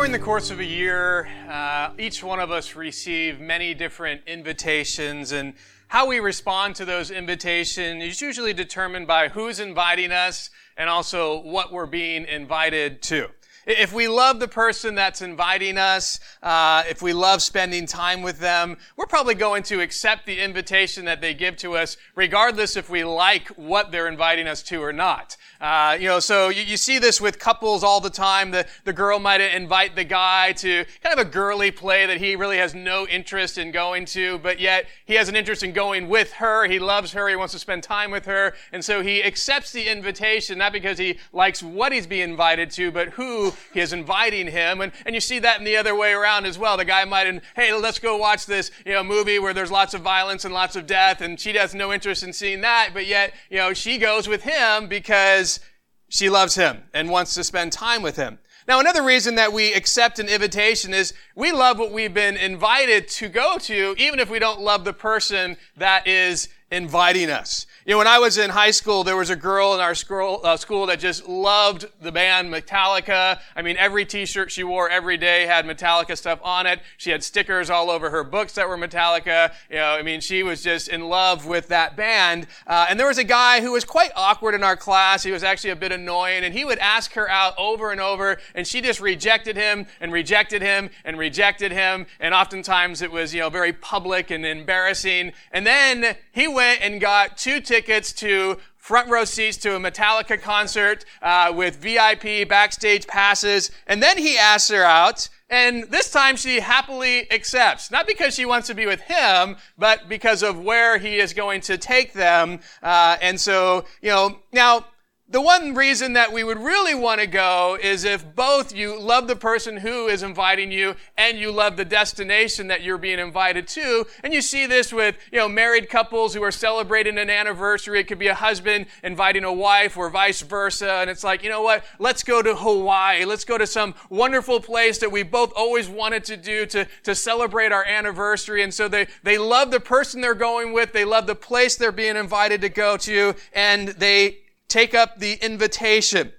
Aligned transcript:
During 0.00 0.12
the 0.12 0.18
course 0.18 0.50
of 0.50 0.60
a 0.60 0.64
year, 0.64 1.28
uh, 1.46 1.90
each 1.98 2.24
one 2.24 2.40
of 2.40 2.50
us 2.50 2.74
receive 2.74 3.38
many 3.38 3.74
different 3.74 4.22
invitations, 4.26 5.32
and 5.32 5.52
how 5.88 6.06
we 6.06 6.20
respond 6.20 6.74
to 6.74 6.86
those 6.86 7.10
invitations 7.10 8.02
is 8.02 8.18
usually 8.22 8.54
determined 8.54 9.06
by 9.06 9.28
who's 9.28 9.60
inviting 9.60 10.10
us 10.10 10.48
and 10.78 10.88
also 10.88 11.42
what 11.42 11.70
we're 11.70 11.84
being 11.84 12.24
invited 12.24 13.02
to. 13.02 13.28
If 13.66 13.92
we 13.92 14.08
love 14.08 14.40
the 14.40 14.48
person 14.48 14.94
that's 14.94 15.20
inviting 15.20 15.76
us, 15.76 16.18
uh, 16.42 16.82
if 16.88 17.02
we 17.02 17.12
love 17.12 17.42
spending 17.42 17.86
time 17.86 18.22
with 18.22 18.38
them, 18.38 18.78
we're 18.96 19.06
probably 19.06 19.34
going 19.34 19.62
to 19.64 19.80
accept 19.80 20.24
the 20.24 20.40
invitation 20.40 21.04
that 21.04 21.20
they 21.20 21.34
give 21.34 21.56
to 21.58 21.76
us, 21.76 21.98
regardless 22.14 22.76
if 22.76 22.88
we 22.88 23.04
like 23.04 23.48
what 23.48 23.92
they're 23.92 24.08
inviting 24.08 24.46
us 24.46 24.62
to 24.62 24.82
or 24.82 24.92
not. 24.92 25.36
Uh, 25.60 25.96
you 26.00 26.08
know, 26.08 26.20
so 26.20 26.48
you, 26.48 26.62
you 26.62 26.78
see 26.78 26.98
this 26.98 27.20
with 27.20 27.38
couples 27.38 27.84
all 27.84 28.00
the 28.00 28.08
time. 28.08 28.50
The, 28.50 28.66
the 28.84 28.94
girl 28.94 29.18
might 29.18 29.42
invite 29.42 29.94
the 29.94 30.04
guy 30.04 30.52
to 30.52 30.86
kind 31.02 31.12
of 31.12 31.18
a 31.18 31.30
girly 31.30 31.70
play 31.70 32.06
that 32.06 32.16
he 32.16 32.36
really 32.36 32.56
has 32.56 32.74
no 32.74 33.06
interest 33.06 33.58
in 33.58 33.72
going 33.72 34.06
to, 34.06 34.38
but 34.38 34.58
yet 34.58 34.86
he 35.04 35.14
has 35.14 35.28
an 35.28 35.36
interest 35.36 35.62
in 35.62 35.72
going 35.72 36.08
with 36.08 36.32
her. 36.34 36.66
He 36.66 36.78
loves 36.78 37.12
her. 37.12 37.28
He 37.28 37.36
wants 37.36 37.52
to 37.52 37.58
spend 37.58 37.82
time 37.82 38.10
with 38.10 38.24
her. 38.24 38.54
And 38.72 38.82
so 38.82 39.02
he 39.02 39.22
accepts 39.22 39.70
the 39.70 39.86
invitation, 39.86 40.56
not 40.56 40.72
because 40.72 40.96
he 40.96 41.18
likes 41.32 41.62
what 41.62 41.92
he's 41.92 42.06
being 42.06 42.30
invited 42.30 42.70
to, 42.72 42.90
but 42.90 43.10
who 43.10 43.49
he 43.72 43.80
is 43.80 43.92
inviting 43.92 44.46
him. 44.46 44.80
And, 44.80 44.92
and 45.04 45.14
you 45.14 45.20
see 45.20 45.38
that 45.40 45.58
in 45.58 45.64
the 45.64 45.76
other 45.76 45.94
way 45.94 46.12
around 46.12 46.46
as 46.46 46.58
well. 46.58 46.76
The 46.76 46.84
guy 46.84 47.04
might, 47.04 47.42
hey, 47.54 47.72
let's 47.72 47.98
go 47.98 48.16
watch 48.16 48.46
this, 48.46 48.70
you 48.84 48.92
know, 48.92 49.02
movie 49.02 49.38
where 49.38 49.54
there's 49.54 49.70
lots 49.70 49.94
of 49.94 50.02
violence 50.02 50.44
and 50.44 50.54
lots 50.54 50.76
of 50.76 50.86
death. 50.86 51.20
And 51.20 51.38
she 51.38 51.54
has 51.54 51.74
no 51.74 51.92
interest 51.92 52.22
in 52.22 52.32
seeing 52.32 52.60
that, 52.62 52.90
but 52.92 53.06
yet, 53.06 53.34
you 53.50 53.58
know, 53.58 53.72
she 53.72 53.98
goes 53.98 54.28
with 54.28 54.42
him 54.42 54.88
because 54.88 55.60
she 56.08 56.28
loves 56.28 56.54
him 56.54 56.82
and 56.92 57.08
wants 57.08 57.34
to 57.34 57.44
spend 57.44 57.72
time 57.72 58.02
with 58.02 58.16
him. 58.16 58.38
Now, 58.68 58.78
another 58.78 59.02
reason 59.02 59.36
that 59.36 59.52
we 59.52 59.72
accept 59.72 60.18
an 60.18 60.28
invitation 60.28 60.94
is 60.94 61.14
we 61.34 61.50
love 61.50 61.78
what 61.78 61.92
we've 61.92 62.14
been 62.14 62.36
invited 62.36 63.08
to 63.08 63.28
go 63.28 63.58
to, 63.58 63.94
even 63.98 64.20
if 64.20 64.30
we 64.30 64.38
don't 64.38 64.60
love 64.60 64.84
the 64.84 64.92
person 64.92 65.56
that 65.76 66.06
is 66.06 66.48
inviting 66.70 67.30
us. 67.30 67.66
You 67.84 67.92
know, 67.92 67.98
when 67.98 68.06
I 68.06 68.18
was 68.18 68.38
in 68.38 68.50
high 68.50 68.70
school, 68.70 69.02
there 69.02 69.16
was 69.16 69.30
a 69.30 69.36
girl 69.36 69.74
in 69.74 69.80
our 69.80 69.94
school, 69.94 70.40
uh, 70.44 70.56
school 70.56 70.86
that 70.86 71.00
just 71.00 71.26
loved 71.26 71.86
the 72.00 72.12
band 72.12 72.52
Metallica. 72.52 73.40
I 73.56 73.62
mean, 73.62 73.76
every 73.76 74.04
t-shirt 74.04 74.52
she 74.52 74.62
wore 74.62 74.88
every 74.88 75.16
day 75.16 75.46
had 75.46 75.64
Metallica 75.64 76.16
stuff 76.16 76.38
on 76.44 76.66
it. 76.66 76.80
She 76.98 77.10
had 77.10 77.24
stickers 77.24 77.70
all 77.70 77.90
over 77.90 78.10
her 78.10 78.22
books 78.22 78.52
that 78.52 78.68
were 78.68 78.76
Metallica. 78.76 79.52
You 79.68 79.76
know, 79.76 79.88
I 79.94 80.02
mean, 80.02 80.20
she 80.20 80.44
was 80.44 80.62
just 80.62 80.88
in 80.88 81.08
love 81.08 81.46
with 81.46 81.68
that 81.68 81.96
band. 81.96 82.46
Uh, 82.66 82.86
and 82.88 83.00
there 83.00 83.08
was 83.08 83.18
a 83.18 83.24
guy 83.24 83.60
who 83.60 83.72
was 83.72 83.84
quite 83.84 84.12
awkward 84.14 84.54
in 84.54 84.62
our 84.62 84.76
class. 84.76 85.24
He 85.24 85.32
was 85.32 85.42
actually 85.42 85.70
a 85.70 85.76
bit 85.76 85.90
annoying, 85.90 86.44
and 86.44 86.54
he 86.54 86.64
would 86.64 86.78
ask 86.78 87.14
her 87.14 87.28
out 87.28 87.54
over 87.58 87.90
and 87.90 88.00
over, 88.00 88.38
and 88.54 88.64
she 88.64 88.80
just 88.80 89.00
rejected 89.00 89.56
him 89.56 89.86
and 90.00 90.12
rejected 90.12 90.62
him 90.62 90.90
and 91.04 91.18
rejected 91.18 91.72
him. 91.72 92.06
And 92.20 92.34
oftentimes 92.34 93.02
it 93.02 93.10
was, 93.10 93.34
you 93.34 93.40
know, 93.40 93.50
very 93.50 93.72
public 93.72 94.30
and 94.30 94.46
embarrassing. 94.46 95.32
And 95.50 95.66
then 95.66 96.16
he 96.30 96.46
went 96.46 96.59
and 96.60 97.00
got 97.00 97.36
two 97.36 97.60
tickets 97.60 98.12
to 98.12 98.58
front 98.76 99.08
row 99.08 99.24
seats 99.24 99.56
to 99.58 99.76
a 99.76 99.78
Metallica 99.78 100.40
concert 100.40 101.04
uh, 101.22 101.52
with 101.54 101.76
VIP 101.76 102.48
backstage 102.48 103.06
passes. 103.06 103.70
And 103.86 104.02
then 104.02 104.18
he 104.18 104.36
asks 104.36 104.70
her 104.70 104.82
out. 104.82 105.28
And 105.48 105.84
this 105.90 106.12
time 106.12 106.36
she 106.36 106.60
happily 106.60 107.30
accepts, 107.32 107.90
not 107.90 108.06
because 108.06 108.34
she 108.34 108.46
wants 108.46 108.68
to 108.68 108.74
be 108.74 108.86
with 108.86 109.00
him, 109.00 109.56
but 109.76 110.08
because 110.08 110.44
of 110.44 110.60
where 110.60 110.96
he 110.98 111.18
is 111.18 111.32
going 111.34 111.60
to 111.62 111.76
take 111.76 112.12
them. 112.12 112.60
Uh, 112.82 113.16
and 113.20 113.38
so, 113.40 113.84
you 114.00 114.10
know, 114.10 114.38
now 114.52 114.86
the 115.30 115.40
one 115.40 115.74
reason 115.74 116.14
that 116.14 116.32
we 116.32 116.42
would 116.42 116.58
really 116.58 116.94
want 116.94 117.20
to 117.20 117.26
go 117.26 117.78
is 117.80 118.02
if 118.02 118.34
both 118.34 118.74
you 118.74 119.00
love 119.00 119.28
the 119.28 119.36
person 119.36 119.76
who 119.76 120.08
is 120.08 120.24
inviting 120.24 120.72
you 120.72 120.96
and 121.16 121.38
you 121.38 121.52
love 121.52 121.76
the 121.76 121.84
destination 121.84 122.66
that 122.66 122.82
you're 122.82 122.98
being 122.98 123.20
invited 123.20 123.68
to. 123.68 124.06
And 124.24 124.34
you 124.34 124.42
see 124.42 124.66
this 124.66 124.92
with, 124.92 125.16
you 125.30 125.38
know, 125.38 125.48
married 125.48 125.88
couples 125.88 126.34
who 126.34 126.42
are 126.42 126.50
celebrating 126.50 127.16
an 127.16 127.30
anniversary. 127.30 128.00
It 128.00 128.08
could 128.08 128.18
be 128.18 128.26
a 128.26 128.34
husband 128.34 128.86
inviting 129.04 129.44
a 129.44 129.52
wife 129.52 129.96
or 129.96 130.10
vice 130.10 130.40
versa. 130.40 130.94
And 130.94 131.08
it's 131.08 131.22
like, 131.22 131.44
you 131.44 131.48
know 131.48 131.62
what? 131.62 131.84
Let's 132.00 132.24
go 132.24 132.42
to 132.42 132.56
Hawaii. 132.56 133.24
Let's 133.24 133.44
go 133.44 133.56
to 133.56 133.68
some 133.68 133.94
wonderful 134.08 134.58
place 134.58 134.98
that 134.98 135.12
we 135.12 135.22
both 135.22 135.52
always 135.54 135.88
wanted 135.88 136.24
to 136.24 136.36
do 136.36 136.66
to, 136.66 136.88
to 137.04 137.14
celebrate 137.14 137.70
our 137.70 137.84
anniversary. 137.84 138.64
And 138.64 138.74
so 138.74 138.88
they, 138.88 139.06
they 139.22 139.38
love 139.38 139.70
the 139.70 139.80
person 139.80 140.22
they're 140.22 140.34
going 140.34 140.72
with. 140.72 140.92
They 140.92 141.04
love 141.04 141.28
the 141.28 141.36
place 141.36 141.76
they're 141.76 141.92
being 141.92 142.16
invited 142.16 142.60
to 142.62 142.68
go 142.68 142.96
to. 142.96 143.36
And 143.54 143.90
they 143.90 144.38
take 144.70 144.94
up 144.94 145.18
the 145.18 145.34
invitation. 145.34 146.32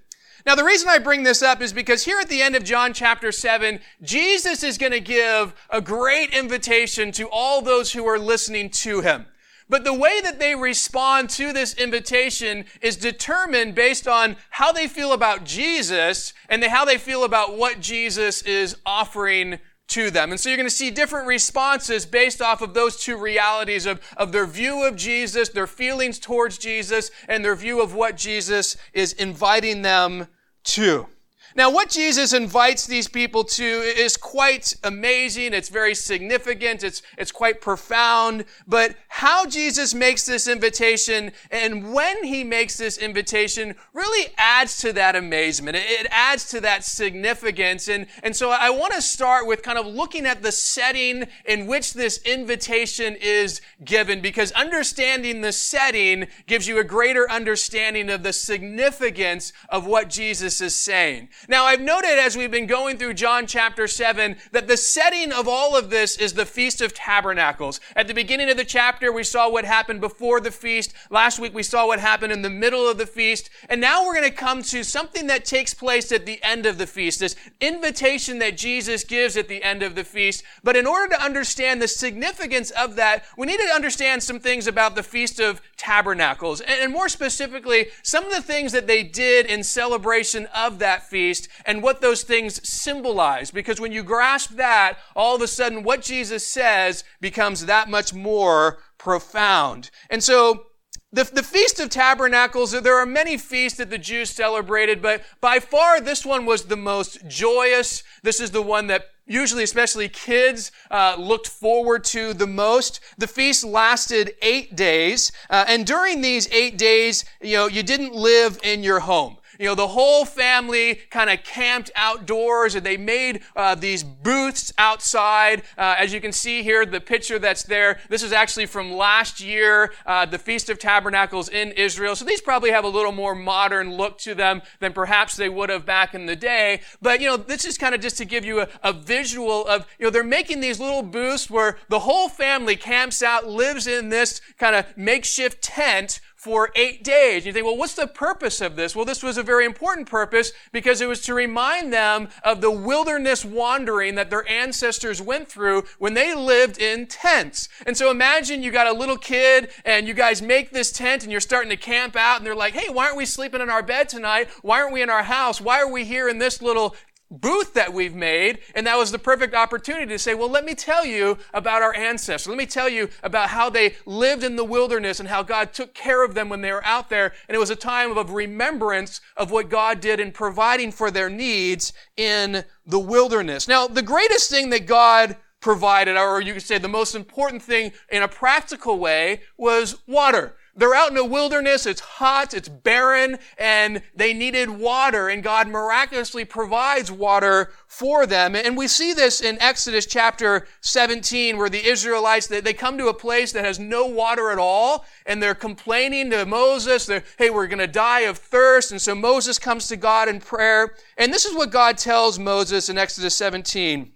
Now, 0.44 0.56
the 0.56 0.64
reason 0.64 0.88
I 0.88 0.98
bring 0.98 1.22
this 1.22 1.42
up 1.42 1.62
is 1.62 1.72
because 1.72 2.04
here 2.04 2.18
at 2.18 2.28
the 2.28 2.42
end 2.42 2.56
of 2.56 2.64
John 2.64 2.92
chapter 2.92 3.30
7, 3.30 3.78
Jesus 4.02 4.64
is 4.64 4.76
going 4.76 4.92
to 4.92 5.00
give 5.00 5.54
a 5.70 5.80
great 5.80 6.34
invitation 6.34 7.12
to 7.12 7.28
all 7.30 7.62
those 7.62 7.92
who 7.92 8.04
are 8.06 8.18
listening 8.18 8.70
to 8.70 9.02
him. 9.02 9.26
But 9.68 9.84
the 9.84 9.94
way 9.94 10.20
that 10.20 10.40
they 10.40 10.54
respond 10.54 11.30
to 11.30 11.52
this 11.52 11.74
invitation 11.74 12.64
is 12.80 12.96
determined 12.96 13.74
based 13.74 14.08
on 14.08 14.36
how 14.50 14.72
they 14.72 14.88
feel 14.88 15.12
about 15.12 15.44
Jesus 15.44 16.34
and 16.48 16.62
how 16.64 16.84
they 16.84 16.98
feel 16.98 17.24
about 17.24 17.56
what 17.56 17.80
Jesus 17.80 18.42
is 18.42 18.76
offering 18.84 19.60
to 19.88 20.10
them. 20.10 20.30
And 20.30 20.40
so 20.40 20.48
you're 20.48 20.56
going 20.56 20.66
to 20.68 20.74
see 20.74 20.90
different 20.90 21.26
responses 21.26 22.06
based 22.06 22.40
off 22.40 22.62
of 22.62 22.74
those 22.74 22.96
two 22.96 23.16
realities 23.16 23.84
of, 23.86 24.00
of 24.16 24.32
their 24.32 24.46
view 24.46 24.84
of 24.84 24.96
Jesus, 24.96 25.50
their 25.50 25.66
feelings 25.66 26.18
towards 26.18 26.58
Jesus, 26.58 27.10
and 27.28 27.44
their 27.44 27.56
view 27.56 27.82
of 27.82 27.94
what 27.94 28.16
Jesus 28.16 28.76
is 28.92 29.12
inviting 29.12 29.82
them 29.82 30.28
to. 30.64 31.06
Now, 31.54 31.70
what 31.70 31.90
Jesus 31.90 32.32
invites 32.32 32.86
these 32.86 33.08
people 33.08 33.44
to 33.44 33.64
is 33.64 34.16
quite 34.16 34.74
amazing. 34.82 35.52
It's 35.52 35.68
very 35.68 35.94
significant. 35.94 36.82
It's, 36.82 37.02
it's 37.18 37.32
quite 37.32 37.60
profound. 37.60 38.44
But 38.66 38.96
how 39.08 39.46
Jesus 39.46 39.94
makes 39.94 40.24
this 40.24 40.48
invitation 40.48 41.32
and 41.50 41.92
when 41.92 42.24
he 42.24 42.44
makes 42.44 42.76
this 42.76 42.96
invitation 42.98 43.74
really 43.92 44.32
adds 44.38 44.78
to 44.78 44.92
that 44.94 45.16
amazement. 45.16 45.76
It, 45.76 45.84
it 45.88 46.06
adds 46.10 46.48
to 46.50 46.60
that 46.60 46.84
significance. 46.84 47.88
And, 47.88 48.06
and 48.22 48.34
so 48.34 48.50
I 48.50 48.70
want 48.70 48.94
to 48.94 49.02
start 49.02 49.46
with 49.46 49.62
kind 49.62 49.78
of 49.78 49.86
looking 49.86 50.26
at 50.26 50.42
the 50.42 50.52
setting 50.52 51.26
in 51.44 51.66
which 51.66 51.92
this 51.92 52.18
invitation 52.24 53.16
is 53.20 53.60
given 53.84 54.20
because 54.20 54.52
understanding 54.52 55.40
the 55.40 55.52
setting 55.52 56.28
gives 56.46 56.66
you 56.66 56.78
a 56.78 56.84
greater 56.84 57.30
understanding 57.30 58.08
of 58.10 58.22
the 58.22 58.32
significance 58.32 59.52
of 59.68 59.86
what 59.86 60.08
Jesus 60.08 60.60
is 60.60 60.74
saying. 60.74 61.28
Now, 61.48 61.64
I've 61.64 61.80
noted 61.80 62.20
as 62.20 62.36
we've 62.36 62.52
been 62.52 62.66
going 62.66 62.98
through 62.98 63.14
John 63.14 63.46
chapter 63.46 63.88
7 63.88 64.36
that 64.52 64.68
the 64.68 64.76
setting 64.76 65.32
of 65.32 65.48
all 65.48 65.76
of 65.76 65.90
this 65.90 66.16
is 66.16 66.34
the 66.34 66.46
Feast 66.46 66.80
of 66.80 66.94
Tabernacles. 66.94 67.80
At 67.96 68.06
the 68.06 68.14
beginning 68.14 68.48
of 68.48 68.56
the 68.56 68.64
chapter, 68.64 69.12
we 69.12 69.24
saw 69.24 69.50
what 69.50 69.64
happened 69.64 70.00
before 70.00 70.40
the 70.40 70.52
feast. 70.52 70.94
Last 71.10 71.40
week, 71.40 71.52
we 71.52 71.64
saw 71.64 71.86
what 71.88 71.98
happened 71.98 72.32
in 72.32 72.42
the 72.42 72.50
middle 72.50 72.88
of 72.88 72.96
the 72.96 73.06
feast. 73.06 73.50
And 73.68 73.80
now 73.80 74.04
we're 74.04 74.14
going 74.14 74.30
to 74.30 74.36
come 74.36 74.62
to 74.62 74.84
something 74.84 75.26
that 75.26 75.44
takes 75.44 75.74
place 75.74 76.12
at 76.12 76.26
the 76.26 76.40
end 76.44 76.64
of 76.64 76.78
the 76.78 76.86
feast, 76.86 77.18
this 77.18 77.34
invitation 77.60 78.38
that 78.38 78.56
Jesus 78.56 79.02
gives 79.02 79.36
at 79.36 79.48
the 79.48 79.64
end 79.64 79.82
of 79.82 79.96
the 79.96 80.04
feast. 80.04 80.44
But 80.62 80.76
in 80.76 80.86
order 80.86 81.12
to 81.14 81.22
understand 81.22 81.82
the 81.82 81.88
significance 81.88 82.70
of 82.70 82.94
that, 82.96 83.24
we 83.36 83.48
need 83.48 83.58
to 83.58 83.74
understand 83.74 84.22
some 84.22 84.38
things 84.38 84.68
about 84.68 84.94
the 84.94 85.02
Feast 85.02 85.40
of 85.40 85.60
Tabernacles. 85.76 86.60
And 86.60 86.92
more 86.92 87.08
specifically, 87.08 87.88
some 88.04 88.24
of 88.24 88.32
the 88.32 88.42
things 88.42 88.70
that 88.70 88.86
they 88.86 89.02
did 89.02 89.46
in 89.46 89.64
celebration 89.64 90.46
of 90.54 90.78
that 90.78 91.08
feast 91.08 91.31
and 91.64 91.82
what 91.82 92.00
those 92.00 92.22
things 92.24 92.60
symbolize. 92.68 93.50
Because 93.50 93.80
when 93.80 93.92
you 93.92 94.02
grasp 94.02 94.50
that, 94.56 94.98
all 95.14 95.34
of 95.36 95.42
a 95.42 95.46
sudden 95.48 95.82
what 95.82 96.02
Jesus 96.02 96.46
says 96.46 97.04
becomes 97.20 97.66
that 97.66 97.88
much 97.88 98.14
more 98.14 98.78
profound. 98.98 99.90
And 100.10 100.22
so, 100.22 100.66
The, 101.14 101.24
the 101.24 101.48
Feast 101.54 101.80
of 101.80 101.88
Tabernacles, 101.90 102.72
there 102.72 102.96
are 103.02 103.06
many 103.06 103.36
feasts 103.36 103.76
that 103.78 103.90
the 103.90 104.04
Jews 104.10 104.30
celebrated, 104.30 105.02
but 105.02 105.20
by 105.40 105.60
far 105.60 106.00
this 106.00 106.24
one 106.24 106.46
was 106.46 106.62
the 106.64 106.82
most 106.92 107.26
joyous. 107.28 108.02
This 108.22 108.40
is 108.40 108.50
the 108.50 108.62
one 108.62 108.86
that 108.86 109.02
usually, 109.26 109.64
especially 109.64 110.08
kids, 110.08 110.72
uh, 110.90 111.16
looked 111.18 111.48
forward 111.48 112.02
to 112.16 112.32
the 112.32 112.46
most. 112.46 113.00
The 113.18 113.26
feast 113.26 113.62
lasted 113.62 114.26
eight 114.40 114.74
days, 114.74 115.30
uh, 115.50 115.64
and 115.68 115.86
during 115.86 116.22
these 116.22 116.48
eight 116.50 116.78
days, 116.78 117.24
you 117.42 117.56
know, 117.58 117.68
you 117.68 117.82
didn't 117.82 118.14
live 118.14 118.58
in 118.62 118.82
your 118.82 119.00
home 119.00 119.36
you 119.62 119.68
know, 119.68 119.76
the 119.76 119.86
whole 119.86 120.24
family 120.24 120.96
kind 121.08 121.30
of 121.30 121.44
camped 121.44 121.92
outdoors 121.94 122.74
and 122.74 122.84
they 122.84 122.96
made 122.96 123.42
uh, 123.54 123.76
these 123.76 124.02
booths 124.02 124.72
outside. 124.76 125.62
Uh, 125.78 125.94
as 125.96 126.12
you 126.12 126.20
can 126.20 126.32
see 126.32 126.64
here, 126.64 126.84
the 126.84 127.00
picture 127.00 127.38
that's 127.38 127.62
there, 127.62 128.00
this 128.08 128.24
is 128.24 128.32
actually 128.32 128.66
from 128.66 128.90
last 128.90 129.40
year, 129.40 129.92
uh, 130.04 130.26
the 130.26 130.36
Feast 130.36 130.68
of 130.68 130.80
Tabernacles 130.80 131.48
in 131.48 131.70
Israel. 131.72 132.16
So 132.16 132.24
these 132.24 132.40
probably 132.40 132.72
have 132.72 132.82
a 132.82 132.88
little 132.88 133.12
more 133.12 133.36
modern 133.36 133.94
look 133.94 134.18
to 134.18 134.34
them 134.34 134.62
than 134.80 134.92
perhaps 134.92 135.36
they 135.36 135.48
would 135.48 135.70
have 135.70 135.86
back 135.86 136.12
in 136.12 136.26
the 136.26 136.34
day. 136.34 136.80
But, 137.00 137.20
you 137.20 137.28
know, 137.28 137.36
this 137.36 137.64
is 137.64 137.78
kind 137.78 137.94
of 137.94 138.00
just 138.00 138.18
to 138.18 138.24
give 138.24 138.44
you 138.44 138.62
a, 138.62 138.68
a 138.82 138.92
visual 138.92 139.64
of, 139.68 139.86
you 140.00 140.06
know, 140.06 140.10
they're 140.10 140.24
making 140.24 140.58
these 140.58 140.80
little 140.80 141.04
booths 141.04 141.48
where 141.48 141.78
the 141.88 142.00
whole 142.00 142.28
family 142.28 142.74
camps 142.74 143.22
out, 143.22 143.46
lives 143.46 143.86
in 143.86 144.08
this 144.08 144.40
kind 144.58 144.74
of 144.74 144.86
makeshift 144.96 145.62
tent 145.62 146.20
for 146.42 146.72
eight 146.74 147.04
days. 147.04 147.46
You 147.46 147.52
think, 147.52 147.64
well, 147.64 147.76
what's 147.76 147.94
the 147.94 148.08
purpose 148.08 148.60
of 148.60 148.74
this? 148.74 148.96
Well, 148.96 149.04
this 149.04 149.22
was 149.22 149.38
a 149.38 149.44
very 149.44 149.64
important 149.64 150.10
purpose 150.10 150.50
because 150.72 151.00
it 151.00 151.06
was 151.06 151.20
to 151.20 151.34
remind 151.34 151.92
them 151.92 152.30
of 152.42 152.60
the 152.60 152.70
wilderness 152.70 153.44
wandering 153.44 154.16
that 154.16 154.28
their 154.28 154.44
ancestors 154.50 155.22
went 155.22 155.46
through 155.46 155.84
when 156.00 156.14
they 156.14 156.34
lived 156.34 156.78
in 156.78 157.06
tents. 157.06 157.68
And 157.86 157.96
so 157.96 158.10
imagine 158.10 158.60
you 158.60 158.72
got 158.72 158.88
a 158.88 158.92
little 158.92 159.16
kid 159.16 159.70
and 159.84 160.08
you 160.08 160.14
guys 160.14 160.42
make 160.42 160.72
this 160.72 160.90
tent 160.90 161.22
and 161.22 161.30
you're 161.30 161.40
starting 161.40 161.70
to 161.70 161.76
camp 161.76 162.16
out 162.16 162.38
and 162.38 162.46
they're 162.46 162.56
like, 162.56 162.74
hey, 162.74 162.92
why 162.92 163.04
aren't 163.04 163.18
we 163.18 163.24
sleeping 163.24 163.60
in 163.60 163.70
our 163.70 163.84
bed 163.84 164.08
tonight? 164.08 164.48
Why 164.62 164.80
aren't 164.80 164.92
we 164.92 165.00
in 165.00 165.10
our 165.10 165.22
house? 165.22 165.60
Why 165.60 165.80
are 165.80 165.92
we 165.92 166.04
here 166.04 166.28
in 166.28 166.38
this 166.38 166.60
little 166.60 166.96
booth 167.32 167.74
that 167.74 167.92
we've 167.92 168.14
made, 168.14 168.58
and 168.74 168.86
that 168.86 168.98
was 168.98 169.10
the 169.10 169.18
perfect 169.18 169.54
opportunity 169.54 170.06
to 170.06 170.18
say, 170.18 170.34
well, 170.34 170.50
let 170.50 170.64
me 170.64 170.74
tell 170.74 171.04
you 171.04 171.38
about 171.54 171.82
our 171.82 171.94
ancestors. 171.94 172.48
Let 172.48 172.58
me 172.58 172.66
tell 172.66 172.88
you 172.88 173.08
about 173.22 173.48
how 173.48 173.70
they 173.70 173.96
lived 174.04 174.44
in 174.44 174.56
the 174.56 174.64
wilderness 174.64 175.18
and 175.18 175.28
how 175.28 175.42
God 175.42 175.72
took 175.72 175.94
care 175.94 176.24
of 176.24 176.34
them 176.34 176.48
when 176.48 176.60
they 176.60 176.72
were 176.72 176.84
out 176.84 177.08
there. 177.08 177.32
And 177.48 177.56
it 177.56 177.58
was 177.58 177.70
a 177.70 177.76
time 177.76 178.16
of 178.16 178.30
remembrance 178.32 179.20
of 179.36 179.50
what 179.50 179.70
God 179.70 180.00
did 180.00 180.20
in 180.20 180.30
providing 180.32 180.92
for 180.92 181.10
their 181.10 181.30
needs 181.30 181.92
in 182.16 182.64
the 182.86 182.98
wilderness. 183.00 183.66
Now, 183.66 183.86
the 183.86 184.02
greatest 184.02 184.50
thing 184.50 184.70
that 184.70 184.86
God 184.86 185.36
provided, 185.60 186.16
or 186.16 186.40
you 186.40 186.52
could 186.52 186.62
say 186.62 186.76
the 186.76 186.88
most 186.88 187.14
important 187.14 187.62
thing 187.62 187.92
in 188.10 188.22
a 188.22 188.28
practical 188.28 188.98
way, 188.98 189.40
was 189.56 190.02
water. 190.06 190.56
They're 190.74 190.94
out 190.94 191.10
in 191.10 191.16
the 191.16 191.24
wilderness, 191.24 191.84
it's 191.84 192.00
hot, 192.00 192.54
it's 192.54 192.68
barren, 192.68 193.38
and 193.58 194.02
they 194.16 194.32
needed 194.32 194.70
water, 194.70 195.28
and 195.28 195.42
God 195.42 195.68
miraculously 195.68 196.46
provides 196.46 197.12
water 197.12 197.70
for 197.86 198.24
them. 198.24 198.56
And 198.56 198.74
we 198.74 198.88
see 198.88 199.12
this 199.12 199.42
in 199.42 199.60
Exodus 199.60 200.06
chapter 200.06 200.66
17, 200.80 201.58
where 201.58 201.68
the 201.68 201.86
Israelites, 201.86 202.46
they, 202.46 202.62
they 202.62 202.72
come 202.72 202.96
to 202.96 203.08
a 203.08 203.14
place 203.14 203.52
that 203.52 203.66
has 203.66 203.78
no 203.78 204.06
water 204.06 204.50
at 204.50 204.58
all, 204.58 205.04
and 205.26 205.42
they're 205.42 205.54
complaining 205.54 206.30
to 206.30 206.46
Moses, 206.46 207.04
they're, 207.04 207.24
hey, 207.36 207.50
we're 207.50 207.66
gonna 207.66 207.86
die 207.86 208.20
of 208.20 208.38
thirst, 208.38 208.92
and 208.92 209.00
so 209.00 209.14
Moses 209.14 209.58
comes 209.58 209.88
to 209.88 209.96
God 209.96 210.26
in 210.26 210.40
prayer, 210.40 210.94
and 211.18 211.30
this 211.34 211.44
is 211.44 211.54
what 211.54 211.70
God 211.70 211.98
tells 211.98 212.38
Moses 212.38 212.88
in 212.88 212.96
Exodus 212.96 213.36
17, 213.36 214.10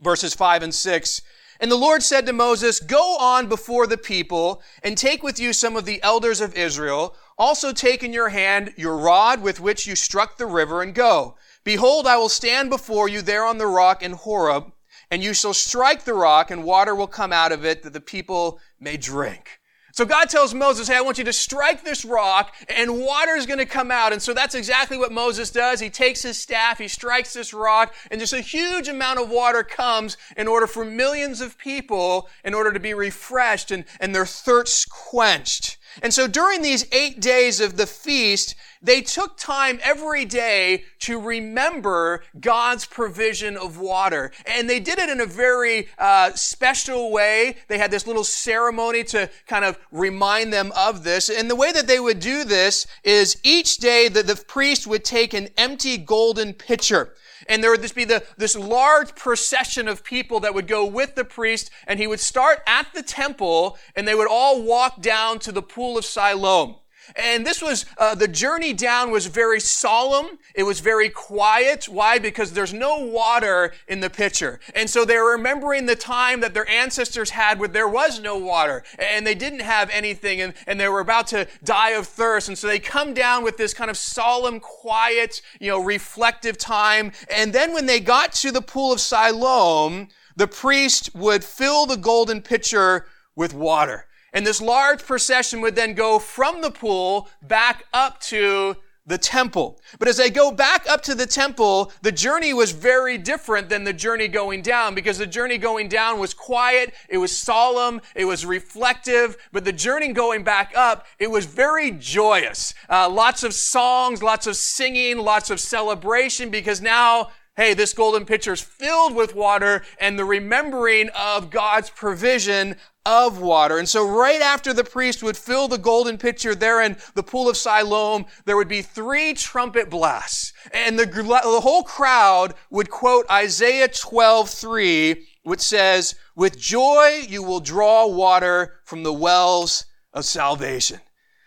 verses 0.00 0.32
5 0.32 0.62
and 0.62 0.74
6. 0.74 1.22
And 1.62 1.70
the 1.70 1.76
Lord 1.76 2.02
said 2.02 2.26
to 2.26 2.32
Moses, 2.32 2.80
Go 2.80 3.16
on 3.18 3.48
before 3.48 3.86
the 3.86 3.96
people 3.96 4.60
and 4.82 4.98
take 4.98 5.22
with 5.22 5.38
you 5.38 5.52
some 5.52 5.76
of 5.76 5.84
the 5.84 6.02
elders 6.02 6.40
of 6.40 6.56
Israel. 6.56 7.14
Also 7.38 7.72
take 7.72 8.02
in 8.02 8.12
your 8.12 8.30
hand 8.30 8.74
your 8.76 8.98
rod 8.98 9.40
with 9.40 9.60
which 9.60 9.86
you 9.86 9.94
struck 9.94 10.36
the 10.36 10.46
river 10.46 10.82
and 10.82 10.92
go. 10.92 11.36
Behold, 11.62 12.08
I 12.08 12.16
will 12.16 12.28
stand 12.28 12.68
before 12.68 13.08
you 13.08 13.22
there 13.22 13.46
on 13.46 13.58
the 13.58 13.68
rock 13.68 14.02
in 14.02 14.10
Horeb, 14.10 14.72
and 15.08 15.22
you 15.22 15.32
shall 15.32 15.54
strike 15.54 16.02
the 16.02 16.14
rock 16.14 16.50
and 16.50 16.64
water 16.64 16.96
will 16.96 17.06
come 17.06 17.32
out 17.32 17.52
of 17.52 17.64
it 17.64 17.84
that 17.84 17.92
the 17.92 18.00
people 18.00 18.58
may 18.80 18.96
drink. 18.96 19.60
So 19.92 20.06
God 20.06 20.30
tells 20.30 20.54
Moses, 20.54 20.88
hey, 20.88 20.96
I 20.96 21.02
want 21.02 21.18
you 21.18 21.24
to 21.24 21.34
strike 21.34 21.84
this 21.84 22.02
rock 22.02 22.54
and 22.66 22.98
water 22.98 23.32
is 23.32 23.44
going 23.44 23.58
to 23.58 23.66
come 23.66 23.90
out. 23.90 24.12
And 24.12 24.22
so 24.22 24.32
that's 24.32 24.54
exactly 24.54 24.96
what 24.96 25.12
Moses 25.12 25.50
does. 25.50 25.80
He 25.80 25.90
takes 25.90 26.22
his 26.22 26.40
staff, 26.40 26.78
he 26.78 26.88
strikes 26.88 27.34
this 27.34 27.52
rock, 27.52 27.94
and 28.10 28.18
just 28.18 28.32
a 28.32 28.40
huge 28.40 28.88
amount 28.88 29.20
of 29.20 29.28
water 29.28 29.62
comes 29.62 30.16
in 30.34 30.48
order 30.48 30.66
for 30.66 30.84
millions 30.84 31.42
of 31.42 31.58
people 31.58 32.28
in 32.42 32.54
order 32.54 32.72
to 32.72 32.80
be 32.80 32.94
refreshed 32.94 33.70
and, 33.70 33.84
and 34.00 34.14
their 34.14 34.26
thirst 34.26 34.88
quenched. 34.88 35.76
And 36.00 36.14
so 36.14 36.26
during 36.26 36.62
these 36.62 36.86
eight 36.92 37.20
days 37.20 37.60
of 37.60 37.76
the 37.76 37.86
feast, 37.86 38.54
they 38.80 39.00
took 39.00 39.36
time 39.36 39.78
every 39.82 40.24
day 40.24 40.84
to 41.00 41.20
remember 41.20 42.24
God's 42.40 42.84
provision 42.84 43.56
of 43.56 43.78
water. 43.78 44.32
And 44.46 44.68
they 44.68 44.80
did 44.80 44.98
it 44.98 45.08
in 45.08 45.20
a 45.20 45.26
very 45.26 45.88
uh, 45.98 46.32
special 46.32 47.12
way. 47.12 47.56
They 47.68 47.78
had 47.78 47.90
this 47.90 48.06
little 48.06 48.24
ceremony 48.24 49.04
to 49.04 49.30
kind 49.46 49.64
of 49.64 49.78
remind 49.92 50.52
them 50.52 50.72
of 50.76 51.04
this. 51.04 51.28
And 51.30 51.48
the 51.48 51.56
way 51.56 51.70
that 51.72 51.86
they 51.86 52.00
would 52.00 52.18
do 52.18 52.44
this 52.44 52.86
is 53.04 53.36
each 53.44 53.76
day 53.76 54.08
that 54.08 54.26
the 54.26 54.36
priest 54.36 54.86
would 54.86 55.04
take 55.04 55.34
an 55.34 55.48
empty 55.56 55.96
golden 55.96 56.54
pitcher. 56.54 57.14
And 57.48 57.62
there 57.62 57.70
would 57.70 57.82
just 57.82 57.94
be 57.94 58.04
the, 58.04 58.24
this 58.36 58.56
large 58.56 59.14
procession 59.14 59.88
of 59.88 60.04
people 60.04 60.40
that 60.40 60.54
would 60.54 60.66
go 60.66 60.84
with 60.84 61.14
the 61.14 61.24
priest, 61.24 61.70
and 61.86 61.98
he 61.98 62.06
would 62.06 62.20
start 62.20 62.60
at 62.66 62.88
the 62.94 63.02
temple, 63.02 63.78
and 63.96 64.06
they 64.06 64.14
would 64.14 64.28
all 64.28 64.62
walk 64.62 65.00
down 65.00 65.38
to 65.40 65.52
the 65.52 65.62
pool 65.62 65.98
of 65.98 66.04
Siloam. 66.04 66.76
And 67.16 67.46
this 67.46 67.60
was, 67.60 67.86
uh, 67.98 68.14
the 68.14 68.28
journey 68.28 68.72
down 68.72 69.10
was 69.10 69.26
very 69.26 69.60
solemn. 69.60 70.38
It 70.54 70.62
was 70.62 70.80
very 70.80 71.08
quiet. 71.08 71.88
Why? 71.88 72.18
Because 72.18 72.52
there's 72.52 72.72
no 72.72 72.98
water 72.98 73.72
in 73.88 74.00
the 74.00 74.10
pitcher. 74.10 74.60
And 74.74 74.88
so 74.88 75.04
they're 75.04 75.24
remembering 75.24 75.86
the 75.86 75.96
time 75.96 76.40
that 76.40 76.54
their 76.54 76.68
ancestors 76.68 77.30
had 77.30 77.58
where 77.58 77.68
there 77.68 77.88
was 77.88 78.20
no 78.20 78.36
water 78.36 78.82
and 78.98 79.26
they 79.26 79.34
didn't 79.34 79.60
have 79.60 79.90
anything 79.90 80.40
and, 80.40 80.54
and 80.66 80.80
they 80.80 80.88
were 80.88 81.00
about 81.00 81.26
to 81.28 81.46
die 81.64 81.90
of 81.90 82.06
thirst. 82.06 82.48
And 82.48 82.56
so 82.56 82.66
they 82.66 82.78
come 82.78 83.14
down 83.14 83.44
with 83.44 83.56
this 83.56 83.74
kind 83.74 83.90
of 83.90 83.96
solemn, 83.96 84.60
quiet, 84.60 85.42
you 85.60 85.68
know, 85.68 85.82
reflective 85.82 86.58
time. 86.58 87.12
And 87.30 87.52
then 87.52 87.72
when 87.72 87.86
they 87.86 88.00
got 88.00 88.32
to 88.34 88.50
the 88.50 88.62
pool 88.62 88.92
of 88.92 89.00
Siloam, 89.00 90.08
the 90.36 90.46
priest 90.46 91.14
would 91.14 91.44
fill 91.44 91.86
the 91.86 91.96
golden 91.96 92.40
pitcher 92.40 93.06
with 93.36 93.54
water. 93.54 94.06
And 94.32 94.46
this 94.46 94.60
large 94.60 95.04
procession 95.04 95.60
would 95.60 95.76
then 95.76 95.94
go 95.94 96.18
from 96.18 96.62
the 96.62 96.70
pool 96.70 97.28
back 97.42 97.84
up 97.92 98.20
to 98.22 98.76
the 99.04 99.18
temple. 99.18 99.80
But 99.98 100.08
as 100.08 100.16
they 100.16 100.30
go 100.30 100.52
back 100.52 100.88
up 100.88 101.02
to 101.02 101.14
the 101.14 101.26
temple, 101.26 101.92
the 102.02 102.12
journey 102.12 102.54
was 102.54 102.70
very 102.70 103.18
different 103.18 103.68
than 103.68 103.82
the 103.82 103.92
journey 103.92 104.28
going 104.28 104.62
down 104.62 104.94
because 104.94 105.18
the 105.18 105.26
journey 105.26 105.58
going 105.58 105.88
down 105.88 106.20
was 106.20 106.32
quiet, 106.34 106.94
it 107.08 107.18
was 107.18 107.36
solemn, 107.36 108.00
it 108.14 108.24
was 108.24 108.46
reflective, 108.46 109.36
but 109.50 109.64
the 109.64 109.72
journey 109.72 110.12
going 110.12 110.44
back 110.44 110.72
up, 110.76 111.06
it 111.18 111.30
was 111.30 111.46
very 111.46 111.90
joyous. 111.90 112.74
Uh, 112.88 113.08
lots 113.08 113.42
of 113.42 113.54
songs, 113.54 114.22
lots 114.22 114.46
of 114.46 114.56
singing, 114.56 115.18
lots 115.18 115.50
of 115.50 115.58
celebration 115.58 116.50
because 116.50 116.80
now 116.80 117.28
hey, 117.54 117.74
this 117.74 117.92
golden 117.92 118.24
pitcher 118.24 118.54
is 118.54 118.62
filled 118.62 119.14
with 119.14 119.34
water 119.34 119.82
and 120.00 120.18
the 120.18 120.24
remembering 120.24 121.10
of 121.10 121.50
God's 121.50 121.90
provision 121.90 122.76
of 123.04 123.40
water. 123.40 123.78
And 123.78 123.88
so 123.88 124.06
right 124.06 124.40
after 124.40 124.72
the 124.72 124.84
priest 124.84 125.22
would 125.22 125.36
fill 125.36 125.68
the 125.68 125.78
golden 125.78 126.18
pitcher 126.18 126.54
there 126.54 126.80
in 126.80 126.96
the 127.14 127.22
pool 127.22 127.48
of 127.48 127.56
Siloam, 127.56 128.26
there 128.44 128.56
would 128.56 128.68
be 128.68 128.82
three 128.82 129.34
trumpet 129.34 129.90
blasts. 129.90 130.52
And 130.72 130.98
the, 130.98 131.06
the 131.06 131.60
whole 131.60 131.82
crowd 131.82 132.54
would 132.70 132.90
quote 132.90 133.26
Isaiah 133.30 133.88
12, 133.88 134.48
3, 134.48 135.26
which 135.42 135.60
says, 135.60 136.14
with 136.36 136.58
joy 136.58 137.24
you 137.28 137.42
will 137.42 137.60
draw 137.60 138.06
water 138.06 138.80
from 138.84 139.02
the 139.02 139.12
wells 139.12 139.84
of 140.12 140.24
salvation. 140.24 141.00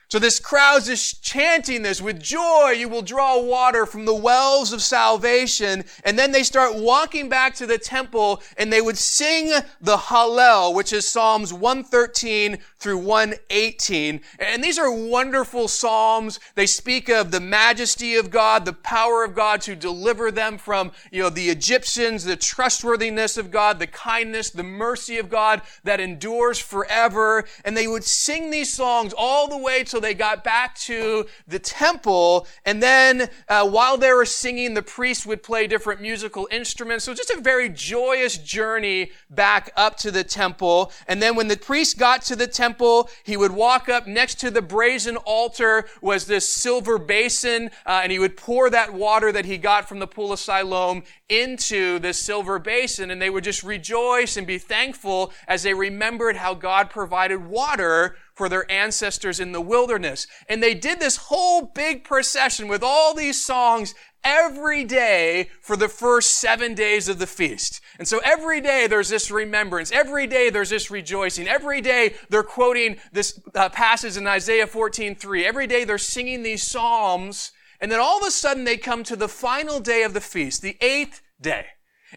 So 0.08 0.20
this 0.20 0.40
crowd's 0.40 0.88
is 0.88 1.14
chanting 1.14 1.82
this 1.82 2.02
with 2.02 2.22
joy. 2.22 2.76
You 2.78 2.90
will 2.90 3.02
draw 3.02 3.42
water 3.42 3.86
from 3.86 4.06
the 4.06 4.14
wells 4.14 4.72
of 4.72 4.82
salvation. 4.82 5.84
And 6.04 6.18
then 6.18 6.32
they 6.32 6.44
start 6.44 6.76
walking 6.76 7.28
back 7.28 7.56
to 7.56 7.66
the 7.66 7.78
temple 7.78 8.42
and 8.58 8.72
they 8.72 8.82
would 8.82 8.98
sing 8.98 9.52
the 9.82 9.98
Hallel, 9.98 10.74
which 10.76 10.94
is 10.94 11.08
Psalms 11.08 11.52
113 11.52 12.60
through 12.78 13.00
118. 13.00 14.22
And 14.38 14.64
these 14.64 14.78
are 14.78 14.92
wonderful 14.92 15.68
Psalms. 15.68 16.40
They 16.54 16.68
speak 16.68 17.10
of 17.10 17.32
the 17.32 17.40
majesty 17.40 18.16
of 18.16 18.30
God, 18.30 18.66
the 18.66 18.74
power 18.74 19.24
of 19.24 19.34
God 19.34 19.62
to 19.62 19.76
deliver 19.76 20.30
them 20.32 20.60
from, 20.60 20.92
you 21.12 21.24
know, 21.24 21.30
the 21.30 21.50
Egyptians, 21.50 22.24
the 22.24 22.36
trustworthiness 22.36 23.38
of 23.38 23.50
God, 23.50 23.80
the 23.80 23.88
kindness, 23.88 24.52
the 24.52 24.62
mercy 24.62 25.18
of 25.18 25.30
God 25.30 25.64
that 25.84 26.00
endures 26.00 26.60
forever. 26.60 27.46
And 27.64 27.76
they 27.76 27.88
would 27.88 28.04
sing 28.04 28.52
these 28.52 28.72
songs 28.72 29.14
all 29.18 29.48
the 29.48 29.58
way 29.58 29.84
till 29.84 30.05
they 30.06 30.14
got 30.14 30.44
back 30.44 30.76
to 30.76 31.26
the 31.48 31.60
temple. 31.60 32.48
And 32.64 32.82
then 32.82 33.30
uh, 33.50 33.68
while 33.68 33.98
they 33.98 34.14
were 34.14 34.26
singing, 34.26 34.74
the 34.74 34.82
priest 34.82 35.26
would 35.26 35.44
play 35.44 35.68
different 35.68 36.02
musical 36.02 36.48
instruments. 36.52 37.06
So 37.06 37.14
just 37.14 37.32
a 37.32 37.42
very 37.42 37.70
joyous 37.70 38.38
journey 38.38 39.12
back 39.30 39.72
up 39.76 39.98
to 39.98 40.12
the 40.12 40.24
temple. 40.24 40.92
And 41.08 41.22
then 41.22 41.36
when 41.36 41.48
the 41.48 41.58
priest 41.58 41.98
got 41.98 42.22
to 42.24 42.36
the 42.36 42.48
temple, 42.48 43.10
he 43.24 43.36
would 43.36 43.52
walk 43.52 43.90
up 43.90 44.08
next 44.08 44.40
to 44.42 44.52
the 44.52 44.62
brazen 44.62 45.18
altar 45.18 45.88
was 46.02 46.26
this 46.26 46.48
silver 46.48 46.98
basin, 46.98 47.72
uh, 47.86 48.02
and 48.04 48.12
he 48.12 48.20
would 48.20 48.38
pour 48.38 48.70
that 48.70 48.94
water 48.94 49.32
that 49.32 49.46
he 49.46 49.58
got 49.58 49.90
from 49.90 50.00
the 50.00 50.08
pool 50.08 50.32
of 50.32 50.40
Siloam 50.40 51.04
into 51.30 51.98
this 52.00 52.20
silver 52.20 52.60
basin, 52.60 53.10
and 53.10 53.22
they 53.22 53.30
would 53.30 53.44
just 53.44 53.64
rejoice 53.64 54.38
and 54.38 54.46
be 54.46 54.58
thankful 54.58 55.34
as 55.48 55.64
they 55.64 55.74
remembered 55.74 56.36
how 56.36 56.54
God 56.54 56.90
provided 56.90 57.46
water 57.48 58.16
for 58.36 58.50
their 58.50 58.70
ancestors 58.70 59.40
in 59.40 59.54
the 59.54 59.62
wilderness. 59.62 60.28
And 60.48 60.62
they 60.62 60.74
did 60.74 61.00
this 61.00 61.18
whole 61.18 61.64
big 61.64 62.04
procession 62.04 62.68
with 62.68 62.84
all 62.84 63.14
these 63.14 63.44
songs 63.44 63.96
every 64.26 64.84
day 64.84 65.50
for 65.62 65.78
the 65.78 65.88
first 65.88 66.32
seven 66.38 66.74
days 66.74 67.08
of 67.08 67.20
the 67.20 67.28
feast. 67.28 67.80
And 67.98 68.08
so 68.08 68.20
every 68.26 68.60
day 68.60 68.88
there's 68.88 69.10
this 69.10 69.32
remembrance. 69.32 69.92
Every 69.92 70.28
day 70.28 70.50
there's 70.50 70.72
this 70.72 70.92
rejoicing. 70.92 71.48
Every 71.48 71.80
day 71.80 72.16
they're 72.30 72.44
quoting 72.44 72.98
this 73.14 73.40
uh, 73.54 73.70
passage 73.70 74.18
in 74.18 74.28
Isaiah 74.28 74.68
14:3. 74.68 75.44
Every 75.46 75.68
day 75.68 75.86
they're 75.86 75.98
singing 75.98 76.44
these 76.44 76.64
psalms. 76.64 77.52
And 77.80 77.92
then 77.92 78.00
all 78.00 78.18
of 78.18 78.28
a 78.28 78.32
sudden 78.32 78.64
they 78.64 78.78
come 78.78 79.04
to 79.04 79.16
the 79.16 79.30
final 79.30 79.80
day 79.80 80.04
of 80.04 80.14
the 80.14 80.22
feast, 80.22 80.62
the 80.62 80.78
eighth 80.82 81.22
day. 81.40 81.68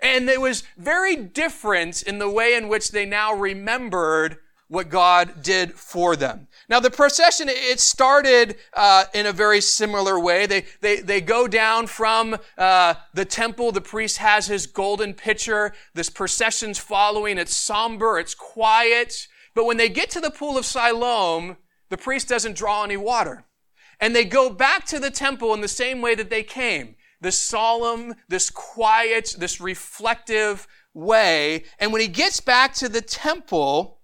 And 0.01 0.29
it 0.29 0.41
was 0.41 0.63
very 0.77 1.17
different 1.17 2.03
in 2.03 2.19
the 2.19 2.31
way 2.31 2.55
in 2.55 2.69
which 2.69 2.91
they 2.91 3.05
now 3.05 3.35
remembered 3.35 4.39
what 4.69 4.91
God 4.91 5.43
did 5.43 5.73
for 5.73 6.15
them. 6.15 6.47
Now 6.69 6.79
the 6.81 6.91
procession, 6.91 7.49
it 7.49 7.81
started 7.81 8.57
uh, 8.75 9.07
in 9.15 9.27
a 9.27 9.33
very 9.33 9.61
similar 9.61 10.21
way. 10.21 10.47
They, 10.47 10.67
they, 10.81 11.01
they 11.01 11.21
go 11.23 11.49
down 11.49 11.87
from 11.87 12.37
uh, 12.57 12.95
the 13.15 13.25
temple. 13.25 13.73
The 13.73 13.81
priest 13.81 14.19
has 14.19 14.47
his 14.47 14.67
golden 14.67 15.15
pitcher. 15.15 15.73
This 15.95 16.11
procession's 16.11 16.79
following. 16.79 17.39
It's 17.39 17.57
somber. 17.57 18.19
It's 18.19 18.35
quiet. 18.35 19.27
But 19.55 19.65
when 19.65 19.79
they 19.79 19.89
get 19.89 20.11
to 20.11 20.21
the 20.21 20.31
pool 20.31 20.59
of 20.59 20.67
Siloam, 20.67 21.57
the 21.89 21.97
priest 21.97 22.29
doesn't 22.29 22.57
draw 22.57 22.85
any 22.85 22.99
water. 22.99 23.47
And 24.01 24.15
they 24.15 24.25
go 24.25 24.51
back 24.51 24.85
to 24.87 24.99
the 24.99 25.11
temple 25.11 25.55
in 25.55 25.63
the 25.63 25.69
same 25.69 26.01
way 26.03 26.15
that 26.15 26.31
they 26.31 26.43
came. 26.43 26.95
This 27.21 27.39
solemn, 27.39 28.15
this 28.29 28.51
quiet, 28.51 29.35
this 29.39 29.61
reflective 29.61 30.69
way. 30.95 31.65
And 31.81 31.93
when 31.93 32.01
he 32.01 32.09
gets 32.09 32.41
back 32.41 32.75
to 32.75 32.89
the 32.89 33.01
temple, 33.01 33.98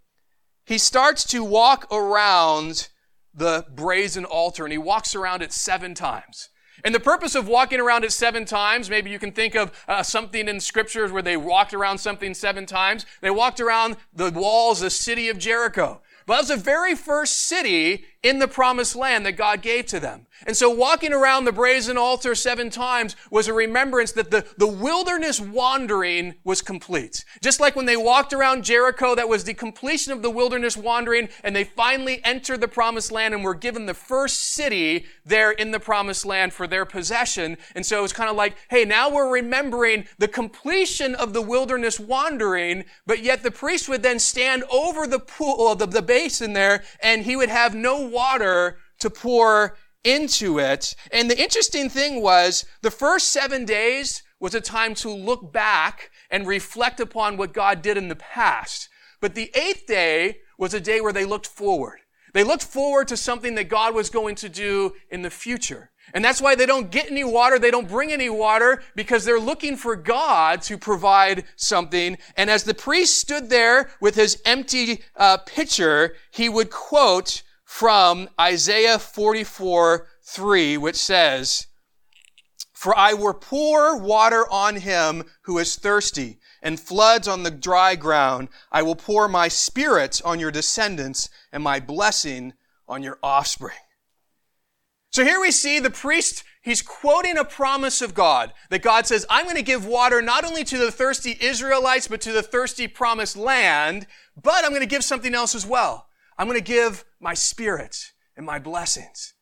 he 0.65 0.79
starts 0.79 1.25
to 1.25 1.45
walk 1.45 1.87
around 1.93 2.89
the 3.35 3.67
brazen 3.75 4.25
altar 4.25 4.65
and 4.65 4.73
he 4.73 4.79
walks 4.79 5.15
around 5.15 5.43
it 5.43 5.53
seven 5.53 5.95
times. 5.95 6.49
And 6.85 6.95
the 6.95 7.01
purpose 7.01 7.35
of 7.35 7.49
walking 7.49 7.81
around 7.81 8.05
it 8.05 8.13
seven 8.13 8.45
times, 8.45 8.91
maybe 8.91 9.11
you 9.11 9.19
can 9.19 9.33
think 9.33 9.55
of 9.55 9.73
uh, 9.89 10.03
something 10.03 10.49
in 10.49 10.61
scriptures 10.61 11.13
where 11.13 11.23
they 11.23 11.37
walked 11.37 11.73
around 11.73 11.99
something 11.99 12.35
seven 12.35 12.67
times. 12.67 13.07
They 13.21 13.31
walked 13.31 13.61
around 13.61 13.97
the 14.13 14.31
walls, 14.31 14.81
the 14.81 14.91
city 14.91 15.29
of 15.29 15.39
Jericho. 15.39 16.03
But 16.27 16.35
that 16.35 16.41
was 16.41 16.49
the 16.49 16.57
very 16.57 16.95
first 16.95 17.41
city 17.41 18.05
in 18.25 18.39
the 18.39 18.49
promised 18.49 18.97
land 18.97 19.25
that 19.27 19.33
God 19.33 19.61
gave 19.61 19.85
to 19.87 20.01
them. 20.01 20.27
And 20.47 20.57
so 20.57 20.69
walking 20.69 21.13
around 21.13 21.45
the 21.45 21.53
brazen 21.53 21.97
altar 21.97 22.35
seven 22.35 22.71
times 22.71 23.15
was 23.31 23.47
a 23.47 23.53
remembrance 23.53 24.13
that 24.13 24.31
the, 24.31 24.47
the 24.57 24.67
wilderness 24.67 25.41
wandering 25.41 26.35
was 26.43 26.61
complete. 26.61 27.25
Just 27.43 27.61
like 27.61 27.77
when 27.77 27.87
they 27.87 27.97
walked 27.97 28.33
around 28.33 28.65
Jericho, 28.65 29.15
that 29.15 29.29
was 29.29 29.45
the 29.45 29.55
completion 29.55 30.13
of 30.13 30.23
the 30.23 30.31
wilderness 30.31 30.77
wandering, 30.77 31.29
and 31.45 31.55
they 31.55 31.65
finally 31.65 32.21
entered 32.25 32.61
the 32.61 32.69
promised 32.69 33.13
land 33.13 33.35
and 33.35 33.45
were 33.45 33.55
given 33.55 33.87
the 33.87 33.95
first 33.95 34.41
city 34.41 35.07
there 35.25 35.53
in 35.53 35.71
the 35.71 35.81
promised 35.81 36.25
land 36.25 36.53
for 36.53 36.67
their 36.67 36.85
possession. 36.87 37.57
And 37.75 37.85
so 37.85 37.99
it 37.99 38.03
was 38.03 38.13
kind 38.13 38.31
of 38.31 38.37
like, 38.37 38.57
hey, 38.71 38.85
now 38.85 39.11
we're 39.11 39.31
remembering 39.31 40.07
the 40.19 40.29
completion 40.29 41.15
of 41.15 41.35
the 41.35 41.43
wilderness 41.43 42.01
wandering, 42.01 42.85
but 43.07 43.23
yet 43.23 43.43
the 43.43 43.51
priest 43.51 43.89
would 43.89 44.03
then 44.03 44.19
stand 44.19 44.65
over 44.71 45.07
the 45.07 45.21
pool, 45.21 45.75
the, 45.75 45.87
the 45.87 46.03
basin 46.03 46.55
there, 46.55 46.83
and 47.03 47.23
he 47.23 47.37
would 47.37 47.51
have 47.51 47.75
no 47.75 48.14
water 48.15 48.79
to 49.01 49.11
pour 49.11 49.77
into 50.05 50.59
it. 50.59 50.95
And 51.11 51.31
the 51.31 51.39
interesting 51.39 51.89
thing 51.89 52.23
was 52.23 52.65
the 52.83 52.91
first 52.91 53.29
seven 53.29 53.65
days 53.65 54.23
was 54.39 54.55
a 54.55 54.61
time 54.61 54.95
to 54.97 55.11
look 55.11 55.53
back 55.53 56.11
and 56.31 56.47
reflect 56.47 57.01
upon 57.01 57.37
what 57.37 57.53
God 57.53 57.83
did 57.83 57.97
in 57.97 58.09
the 58.09 58.17
past. 58.17 58.89
But 59.21 59.35
the 59.35 59.51
eighth 59.55 59.87
day 59.87 60.39
was 60.59 60.75
a 60.75 60.81
day 60.81 61.01
where 61.01 61.13
they 61.13 61.25
looked 61.25 61.47
forward. 61.47 62.01
They 62.35 62.45
looked 62.45 62.65
forward 62.65 63.09
to 63.09 63.17
something 63.17 63.55
that 63.55 63.69
God 63.69 63.95
was 63.95 64.11
going 64.11 64.35
to 64.37 64.49
do 64.49 64.93
in 65.09 65.23
the 65.23 65.31
future. 65.31 65.91
And 66.13 66.23
that's 66.23 66.43
why 66.43 66.55
they 66.55 66.67
don't 66.67 66.91
get 66.91 67.11
any 67.11 67.25
water, 67.25 67.59
they 67.59 67.71
don't 67.71 67.89
bring 67.89 68.13
any 68.13 68.29
water, 68.29 68.83
because 68.95 69.25
they're 69.25 69.41
looking 69.41 69.77
for 69.77 69.97
God 69.97 70.61
to 70.63 70.77
provide 70.77 71.45
something. 71.57 72.19
And 72.37 72.51
as 72.51 72.65
the 72.65 72.75
priest 72.75 73.19
stood 73.19 73.49
there 73.49 73.91
with 74.01 74.17
his 74.17 74.43
empty 74.45 75.03
uh, 75.17 75.39
pitcher, 75.39 76.17
he 76.31 76.49
would 76.49 76.71
quote 76.71 77.44
from 77.75 78.29
Isaiah 78.41 79.01
44, 79.01 80.07
3, 80.23 80.77
which 80.77 80.95
says, 80.95 81.67
For 82.73 82.97
I 82.97 83.15
will 83.15 83.35
pour 83.35 83.99
water 83.99 84.47
on 84.49 84.77
him 84.77 85.25
who 85.43 85.59
is 85.59 85.75
thirsty, 85.75 86.39
and 86.63 86.79
floods 86.79 87.27
on 87.27 87.43
the 87.43 87.51
dry 87.51 87.97
ground. 87.97 88.49
I 88.71 88.83
will 88.83 88.95
pour 88.95 89.27
my 89.27 89.49
spirit 89.49 90.23
on 90.25 90.39
your 90.39 90.53
descendants, 90.53 91.29
and 91.51 91.65
my 91.65 91.81
blessing 91.81 92.53
on 92.87 93.03
your 93.03 93.19
offspring. 93.25 93.75
So 95.11 95.25
here 95.25 95.41
we 95.41 95.51
see 95.51 95.81
the 95.81 95.91
priest, 95.91 96.45
he's 96.63 96.81
quoting 96.81 97.37
a 97.37 97.45
promise 97.45 98.01
of 98.01 98.15
God, 98.15 98.53
that 98.71 98.83
God 98.83 99.09
says, 99.09 99.27
I'm 99.29 99.47
going 99.47 99.57
to 99.57 99.63
give 99.63 99.85
water 99.85 100.23
not 100.23 100.45
only 100.45 100.63
to 100.63 100.79
the 100.79 100.93
thirsty 100.93 101.37
Israelites, 101.41 102.07
but 102.07 102.21
to 102.21 102.31
the 102.31 102.45
thirsty 102.45 102.87
promised 102.87 103.37
land, 103.37 104.07
but 104.41 104.65
I'm 104.65 104.71
going 104.71 104.83
to 104.83 104.87
give 104.87 105.03
something 105.03 105.35
else 105.35 105.57
as 105.57 105.67
well. 105.67 106.07
I'm 106.39 106.47
going 106.47 106.59
to 106.59 106.65
give 106.65 107.05
my 107.21 107.35
spirit 107.35 108.13
and 108.37 108.45
my 108.45 108.59
blessings. 108.59 109.35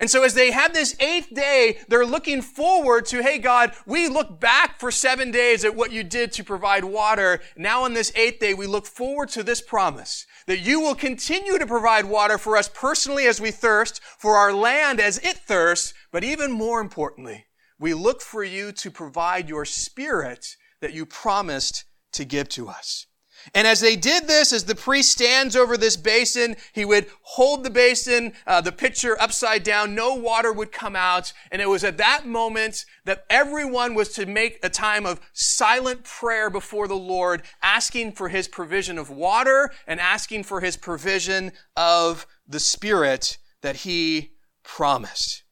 And 0.00 0.10
so 0.10 0.24
as 0.24 0.34
they 0.34 0.50
have 0.50 0.74
this 0.74 0.96
eighth 1.00 1.32
day, 1.32 1.78
they're 1.88 2.04
looking 2.04 2.42
forward 2.42 3.06
to, 3.06 3.22
hey 3.22 3.38
God, 3.38 3.72
we 3.86 4.08
look 4.08 4.40
back 4.40 4.80
for 4.80 4.90
seven 4.90 5.30
days 5.30 5.64
at 5.64 5.76
what 5.76 5.92
you 5.92 6.02
did 6.02 6.32
to 6.32 6.44
provide 6.44 6.84
water. 6.84 7.40
Now 7.56 7.84
on 7.84 7.94
this 7.94 8.12
eighth 8.16 8.40
day, 8.40 8.54
we 8.54 8.66
look 8.66 8.86
forward 8.86 9.28
to 9.30 9.44
this 9.44 9.60
promise 9.60 10.26
that 10.46 10.58
you 10.58 10.80
will 10.80 10.96
continue 10.96 11.58
to 11.58 11.66
provide 11.66 12.06
water 12.06 12.38
for 12.38 12.56
us 12.56 12.68
personally 12.68 13.26
as 13.26 13.40
we 13.40 13.52
thirst, 13.52 14.00
for 14.18 14.36
our 14.36 14.52
land 14.52 15.00
as 15.00 15.18
it 15.18 15.36
thirsts, 15.36 15.94
but 16.10 16.24
even 16.24 16.50
more 16.50 16.80
importantly, 16.80 17.46
we 17.78 17.94
look 17.94 18.20
for 18.20 18.42
you 18.42 18.72
to 18.72 18.90
provide 18.90 19.48
your 19.48 19.64
spirit 19.64 20.56
that 20.80 20.92
you 20.92 21.06
promised 21.06 21.84
to 22.12 22.24
give 22.24 22.48
to 22.50 22.68
us. 22.68 23.06
And 23.52 23.66
as 23.66 23.80
they 23.80 23.96
did 23.96 24.26
this, 24.26 24.52
as 24.52 24.64
the 24.64 24.74
priest 24.74 25.12
stands 25.12 25.54
over 25.54 25.76
this 25.76 25.96
basin, 25.96 26.56
he 26.72 26.84
would 26.84 27.06
hold 27.22 27.64
the 27.64 27.70
basin, 27.70 28.32
uh, 28.46 28.60
the 28.60 28.72
pitcher 28.72 29.20
upside 29.20 29.62
down. 29.62 29.94
No 29.94 30.14
water 30.14 30.52
would 30.52 30.72
come 30.72 30.96
out. 30.96 31.32
And 31.50 31.60
it 31.60 31.68
was 31.68 31.84
at 31.84 31.98
that 31.98 32.26
moment 32.26 32.86
that 33.04 33.24
everyone 33.28 33.94
was 33.94 34.10
to 34.14 34.26
make 34.26 34.58
a 34.62 34.70
time 34.70 35.04
of 35.04 35.20
silent 35.32 36.04
prayer 36.04 36.48
before 36.48 36.88
the 36.88 36.94
Lord, 36.94 37.42
asking 37.62 38.12
for 38.12 38.28
his 38.28 38.48
provision 38.48 38.96
of 38.98 39.10
water 39.10 39.70
and 39.86 40.00
asking 40.00 40.44
for 40.44 40.60
his 40.60 40.76
provision 40.76 41.52
of 41.76 42.26
the 42.46 42.60
Spirit 42.60 43.38
that 43.62 43.76
he 43.76 44.32
promised. 44.62 45.42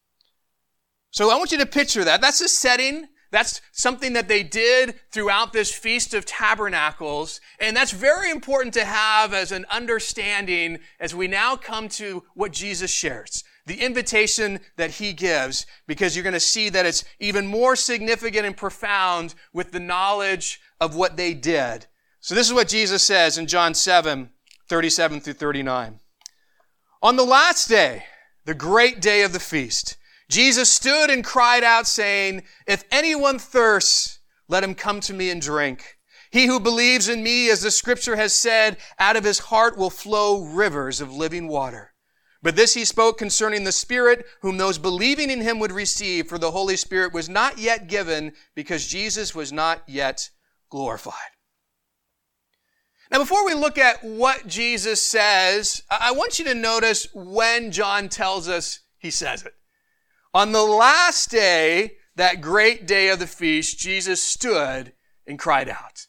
So 1.10 1.30
I 1.30 1.36
want 1.36 1.52
you 1.52 1.58
to 1.58 1.66
picture 1.66 2.04
that. 2.04 2.22
That's 2.22 2.40
a 2.40 2.48
setting 2.48 3.08
that's 3.32 3.62
something 3.72 4.12
that 4.12 4.28
they 4.28 4.42
did 4.42 4.94
throughout 5.10 5.52
this 5.52 5.74
Feast 5.74 6.12
of 6.12 6.26
Tabernacles. 6.26 7.40
And 7.58 7.74
that's 7.74 7.90
very 7.90 8.30
important 8.30 8.74
to 8.74 8.84
have 8.84 9.32
as 9.32 9.50
an 9.50 9.64
understanding 9.70 10.78
as 11.00 11.14
we 11.14 11.26
now 11.26 11.56
come 11.56 11.88
to 11.90 12.22
what 12.34 12.52
Jesus 12.52 12.90
shares. 12.90 13.42
The 13.64 13.80
invitation 13.80 14.60
that 14.76 14.92
he 14.92 15.14
gives, 15.14 15.66
because 15.86 16.14
you're 16.14 16.22
going 16.22 16.34
to 16.34 16.40
see 16.40 16.68
that 16.68 16.84
it's 16.84 17.04
even 17.20 17.46
more 17.46 17.74
significant 17.74 18.44
and 18.44 18.56
profound 18.56 19.34
with 19.52 19.72
the 19.72 19.80
knowledge 19.80 20.60
of 20.78 20.94
what 20.94 21.16
they 21.16 21.32
did. 21.32 21.86
So 22.20 22.34
this 22.34 22.48
is 22.48 22.54
what 22.54 22.68
Jesus 22.68 23.02
says 23.02 23.38
in 23.38 23.46
John 23.46 23.72
7, 23.72 24.28
37 24.68 25.20
through 25.20 25.32
39. 25.32 26.00
On 27.02 27.16
the 27.16 27.24
last 27.24 27.68
day, 27.68 28.04
the 28.44 28.54
great 28.54 29.00
day 29.00 29.22
of 29.22 29.32
the 29.32 29.40
feast, 29.40 29.96
Jesus 30.32 30.72
stood 30.72 31.10
and 31.10 31.22
cried 31.22 31.62
out 31.62 31.86
saying, 31.86 32.44
If 32.66 32.84
anyone 32.90 33.38
thirsts, 33.38 34.20
let 34.48 34.64
him 34.64 34.74
come 34.74 35.00
to 35.00 35.12
me 35.12 35.28
and 35.28 35.42
drink. 35.42 35.98
He 36.30 36.46
who 36.46 36.58
believes 36.58 37.10
in 37.10 37.22
me, 37.22 37.50
as 37.50 37.60
the 37.60 37.70
scripture 37.70 38.16
has 38.16 38.32
said, 38.32 38.78
out 38.98 39.16
of 39.16 39.24
his 39.24 39.38
heart 39.38 39.76
will 39.76 39.90
flow 39.90 40.42
rivers 40.42 41.02
of 41.02 41.12
living 41.12 41.48
water. 41.48 41.92
But 42.42 42.56
this 42.56 42.72
he 42.72 42.86
spoke 42.86 43.18
concerning 43.18 43.64
the 43.64 43.72
Spirit, 43.72 44.24
whom 44.40 44.56
those 44.56 44.78
believing 44.78 45.28
in 45.28 45.42
him 45.42 45.58
would 45.58 45.70
receive, 45.70 46.28
for 46.28 46.38
the 46.38 46.50
Holy 46.50 46.76
Spirit 46.76 47.12
was 47.12 47.28
not 47.28 47.58
yet 47.58 47.86
given 47.86 48.32
because 48.54 48.86
Jesus 48.86 49.34
was 49.34 49.52
not 49.52 49.82
yet 49.86 50.30
glorified. 50.70 51.14
Now, 53.10 53.18
before 53.18 53.44
we 53.44 53.52
look 53.52 53.76
at 53.76 54.02
what 54.02 54.46
Jesus 54.46 55.04
says, 55.04 55.82
I 55.90 56.12
want 56.12 56.38
you 56.38 56.46
to 56.46 56.54
notice 56.54 57.06
when 57.12 57.70
John 57.70 58.08
tells 58.08 58.48
us 58.48 58.80
he 58.96 59.10
says 59.10 59.42
it. 59.42 59.52
On 60.34 60.52
the 60.52 60.62
last 60.62 61.30
day, 61.30 61.96
that 62.16 62.40
great 62.40 62.86
day 62.86 63.08
of 63.08 63.18
the 63.18 63.26
feast, 63.26 63.78
Jesus 63.78 64.22
stood 64.22 64.92
and 65.26 65.38
cried 65.38 65.68
out. 65.68 66.06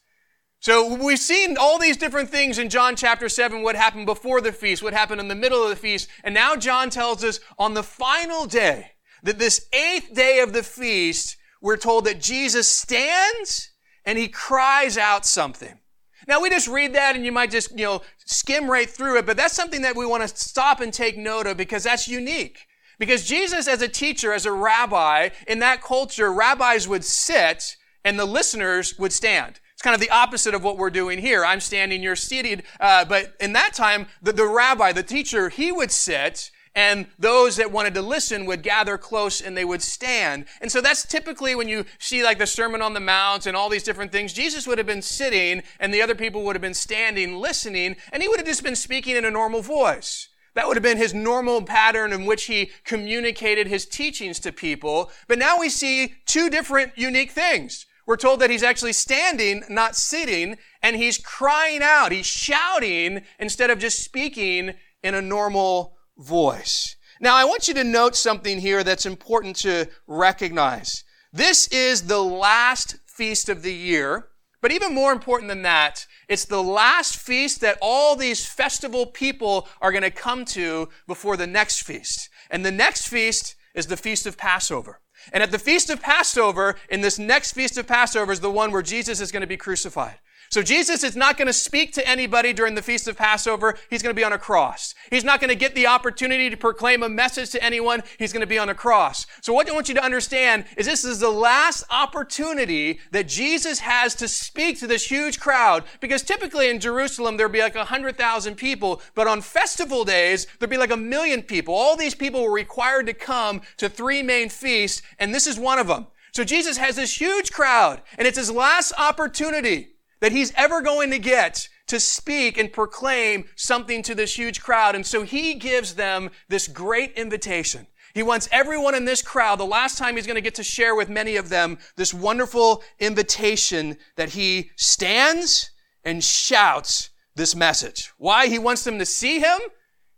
So 0.60 0.94
we've 0.94 1.18
seen 1.18 1.58
all 1.58 1.78
these 1.78 1.98
different 1.98 2.30
things 2.30 2.58
in 2.58 2.70
John 2.70 2.96
chapter 2.96 3.28
7, 3.28 3.62
what 3.62 3.76
happened 3.76 4.06
before 4.06 4.40
the 4.40 4.52
feast, 4.52 4.82
what 4.82 4.94
happened 4.94 5.20
in 5.20 5.28
the 5.28 5.34
middle 5.34 5.62
of 5.62 5.68
the 5.68 5.76
feast, 5.76 6.08
and 6.22 6.34
now 6.34 6.56
John 6.56 6.88
tells 6.88 7.22
us 7.22 7.38
on 7.58 7.74
the 7.74 7.82
final 7.82 8.46
day, 8.46 8.92
that 9.24 9.38
this 9.38 9.66
eighth 9.72 10.14
day 10.14 10.40
of 10.40 10.52
the 10.52 10.62
feast, 10.62 11.36
we're 11.60 11.76
told 11.76 12.04
that 12.04 12.20
Jesus 12.20 12.68
stands 12.68 13.70
and 14.04 14.18
he 14.18 14.28
cries 14.28 14.96
out 14.96 15.26
something. 15.26 15.80
Now 16.28 16.40
we 16.40 16.48
just 16.48 16.68
read 16.68 16.94
that 16.94 17.16
and 17.16 17.24
you 17.24 17.32
might 17.32 17.50
just, 17.50 17.70
you 17.72 17.84
know, 17.84 18.02
skim 18.24 18.70
right 18.70 18.88
through 18.88 19.18
it, 19.18 19.26
but 19.26 19.36
that's 19.36 19.54
something 19.54 19.82
that 19.82 19.96
we 19.96 20.06
want 20.06 20.22
to 20.22 20.28
stop 20.28 20.80
and 20.80 20.92
take 20.92 21.18
note 21.18 21.46
of 21.46 21.56
because 21.56 21.84
that's 21.84 22.08
unique. 22.08 22.66
Because 22.98 23.26
Jesus 23.26 23.66
as 23.66 23.82
a 23.82 23.88
teacher, 23.88 24.32
as 24.32 24.46
a 24.46 24.52
rabbi, 24.52 25.30
in 25.46 25.58
that 25.60 25.82
culture, 25.82 26.32
rabbis 26.32 26.86
would 26.86 27.04
sit 27.04 27.76
and 28.04 28.18
the 28.18 28.24
listeners 28.24 28.98
would 28.98 29.12
stand. 29.12 29.60
It's 29.72 29.82
kind 29.82 29.94
of 29.94 30.00
the 30.00 30.10
opposite 30.10 30.54
of 30.54 30.62
what 30.62 30.78
we're 30.78 30.90
doing 30.90 31.18
here. 31.18 31.44
I'm 31.44 31.60
standing, 31.60 32.02
you're 32.02 32.16
seated. 32.16 32.62
Uh, 32.78 33.04
but 33.04 33.34
in 33.40 33.52
that 33.54 33.74
time, 33.74 34.06
the, 34.22 34.32
the 34.32 34.46
rabbi, 34.46 34.92
the 34.92 35.02
teacher, 35.02 35.48
he 35.48 35.72
would 35.72 35.90
sit 35.90 36.50
and 36.74 37.06
those 37.18 37.56
that 37.56 37.70
wanted 37.70 37.94
to 37.94 38.02
listen 38.02 38.46
would 38.46 38.62
gather 38.62 38.98
close 38.98 39.40
and 39.40 39.56
they 39.56 39.64
would 39.64 39.82
stand. 39.82 40.46
And 40.60 40.70
so 40.72 40.80
that's 40.80 41.06
typically 41.06 41.54
when 41.54 41.68
you 41.68 41.84
see 41.98 42.24
like 42.24 42.38
the 42.38 42.46
Sermon 42.46 42.82
on 42.82 42.94
the 42.94 43.00
Mount 43.00 43.46
and 43.46 43.56
all 43.56 43.68
these 43.68 43.84
different 43.84 44.10
things, 44.10 44.32
Jesus 44.32 44.66
would 44.66 44.78
have 44.78 44.86
been 44.86 45.02
sitting 45.02 45.62
and 45.78 45.94
the 45.94 46.02
other 46.02 46.14
people 46.14 46.42
would 46.44 46.56
have 46.56 46.62
been 46.62 46.74
standing, 46.74 47.36
listening, 47.36 47.96
and 48.12 48.22
he 48.22 48.28
would 48.28 48.40
have 48.40 48.46
just 48.46 48.64
been 48.64 48.76
speaking 48.76 49.16
in 49.16 49.24
a 49.24 49.30
normal 49.30 49.62
voice. 49.62 50.28
That 50.54 50.68
would 50.68 50.76
have 50.76 50.82
been 50.82 50.98
his 50.98 51.14
normal 51.14 51.62
pattern 51.62 52.12
in 52.12 52.26
which 52.26 52.44
he 52.44 52.70
communicated 52.84 53.66
his 53.66 53.86
teachings 53.86 54.38
to 54.40 54.52
people. 54.52 55.10
But 55.26 55.38
now 55.38 55.58
we 55.58 55.68
see 55.68 56.14
two 56.26 56.48
different 56.48 56.92
unique 56.96 57.32
things. 57.32 57.86
We're 58.06 58.16
told 58.16 58.40
that 58.40 58.50
he's 58.50 58.62
actually 58.62 58.92
standing, 58.92 59.64
not 59.68 59.96
sitting, 59.96 60.56
and 60.82 60.96
he's 60.96 61.18
crying 61.18 61.80
out. 61.82 62.12
He's 62.12 62.26
shouting 62.26 63.22
instead 63.38 63.70
of 63.70 63.78
just 63.78 64.02
speaking 64.02 64.74
in 65.02 65.14
a 65.14 65.22
normal 65.22 65.96
voice. 66.18 66.96
Now, 67.20 67.34
I 67.34 67.44
want 67.44 67.68
you 67.68 67.74
to 67.74 67.84
note 67.84 68.14
something 68.14 68.58
here 68.58 68.84
that's 68.84 69.06
important 69.06 69.56
to 69.56 69.88
recognize. 70.06 71.04
This 71.32 71.66
is 71.68 72.06
the 72.06 72.22
last 72.22 72.96
feast 73.06 73.48
of 73.48 73.62
the 73.62 73.72
year, 73.72 74.28
but 74.64 74.72
even 74.72 74.94
more 74.94 75.12
important 75.12 75.50
than 75.50 75.60
that, 75.60 76.06
it's 76.26 76.46
the 76.46 76.62
last 76.62 77.18
feast 77.18 77.60
that 77.60 77.76
all 77.82 78.16
these 78.16 78.46
festival 78.46 79.04
people 79.04 79.68
are 79.82 79.92
going 79.92 80.00
to 80.00 80.10
come 80.10 80.46
to 80.46 80.88
before 81.06 81.36
the 81.36 81.46
next 81.46 81.82
feast. 81.82 82.30
And 82.50 82.64
the 82.64 82.72
next 82.72 83.06
feast 83.06 83.56
is 83.74 83.88
the 83.88 83.98
Feast 83.98 84.24
of 84.24 84.38
Passover. 84.38 85.02
And 85.34 85.42
at 85.42 85.50
the 85.50 85.58
Feast 85.58 85.90
of 85.90 86.00
Passover, 86.00 86.76
in 86.88 87.02
this 87.02 87.18
next 87.18 87.52
Feast 87.52 87.76
of 87.76 87.86
Passover, 87.86 88.32
is 88.32 88.40
the 88.40 88.50
one 88.50 88.72
where 88.72 88.80
Jesus 88.80 89.20
is 89.20 89.30
going 89.30 89.42
to 89.42 89.46
be 89.46 89.58
crucified. 89.58 90.18
So 90.50 90.62
Jesus 90.62 91.02
is 91.02 91.16
not 91.16 91.36
going 91.36 91.46
to 91.46 91.52
speak 91.52 91.92
to 91.94 92.08
anybody 92.08 92.52
during 92.52 92.74
the 92.74 92.82
Feast 92.82 93.08
of 93.08 93.16
Passover. 93.16 93.76
He's 93.90 94.02
going 94.02 94.14
to 94.14 94.18
be 94.18 94.24
on 94.24 94.32
a 94.32 94.38
cross. 94.38 94.94
He's 95.10 95.24
not 95.24 95.40
going 95.40 95.48
to 95.48 95.54
get 95.54 95.74
the 95.74 95.86
opportunity 95.86 96.50
to 96.50 96.56
proclaim 96.56 97.02
a 97.02 97.08
message 97.08 97.50
to 97.50 97.62
anyone. 97.62 98.02
He's 98.18 98.32
going 98.32 98.40
to 98.40 98.46
be 98.46 98.58
on 98.58 98.68
a 98.68 98.74
cross. 98.74 99.26
So 99.40 99.52
what 99.52 99.68
I 99.68 99.72
want 99.72 99.88
you 99.88 99.94
to 99.94 100.04
understand 100.04 100.64
is 100.76 100.86
this 100.86 101.04
is 101.04 101.20
the 101.20 101.30
last 101.30 101.84
opportunity 101.90 103.00
that 103.10 103.28
Jesus 103.28 103.80
has 103.80 104.14
to 104.16 104.28
speak 104.28 104.78
to 104.80 104.86
this 104.86 105.10
huge 105.10 105.40
crowd 105.40 105.84
because 106.00 106.22
typically 106.22 106.70
in 106.70 106.80
Jerusalem 106.80 107.36
there'd 107.36 107.52
be 107.52 107.60
like 107.60 107.74
a 107.74 107.84
hundred 107.84 108.16
thousand 108.16 108.56
people, 108.56 109.02
but 109.14 109.26
on 109.26 109.40
festival 109.40 110.04
days 110.04 110.46
there'd 110.58 110.70
be 110.70 110.76
like 110.76 110.90
a 110.90 110.96
million 110.96 111.42
people. 111.42 111.74
All 111.74 111.96
these 111.96 112.14
people 112.14 112.42
were 112.42 112.52
required 112.52 113.06
to 113.06 113.14
come 113.14 113.62
to 113.78 113.88
three 113.88 114.22
main 114.22 114.48
feasts 114.48 115.02
and 115.18 115.34
this 115.34 115.46
is 115.46 115.58
one 115.58 115.78
of 115.78 115.88
them. 115.88 116.06
So 116.32 116.44
Jesus 116.44 116.76
has 116.78 116.96
this 116.96 117.20
huge 117.20 117.52
crowd 117.52 118.02
and 118.18 118.26
it's 118.26 118.38
his 118.38 118.50
last 118.50 118.92
opportunity 118.98 119.93
that 120.24 120.32
he's 120.32 120.54
ever 120.56 120.80
going 120.80 121.10
to 121.10 121.18
get 121.18 121.68
to 121.86 122.00
speak 122.00 122.56
and 122.56 122.72
proclaim 122.72 123.44
something 123.56 124.02
to 124.02 124.14
this 124.14 124.38
huge 124.38 124.62
crowd. 124.62 124.94
And 124.94 125.04
so 125.04 125.22
he 125.22 125.52
gives 125.52 125.96
them 125.96 126.30
this 126.48 126.66
great 126.66 127.12
invitation. 127.12 127.86
He 128.14 128.22
wants 128.22 128.48
everyone 128.50 128.94
in 128.94 129.04
this 129.04 129.20
crowd, 129.20 129.60
the 129.60 129.66
last 129.66 129.98
time 129.98 130.16
he's 130.16 130.26
going 130.26 130.36
to 130.36 130.40
get 130.40 130.54
to 130.54 130.64
share 130.64 130.94
with 130.94 131.10
many 131.10 131.36
of 131.36 131.50
them 131.50 131.76
this 131.96 132.14
wonderful 132.14 132.82
invitation 132.98 133.98
that 134.16 134.30
he 134.30 134.70
stands 134.76 135.72
and 136.04 136.24
shouts 136.24 137.10
this 137.34 137.54
message. 137.54 138.10
Why? 138.16 138.46
He 138.46 138.58
wants 138.58 138.82
them 138.82 138.98
to 139.00 139.04
see 139.04 139.40
him. 139.40 139.58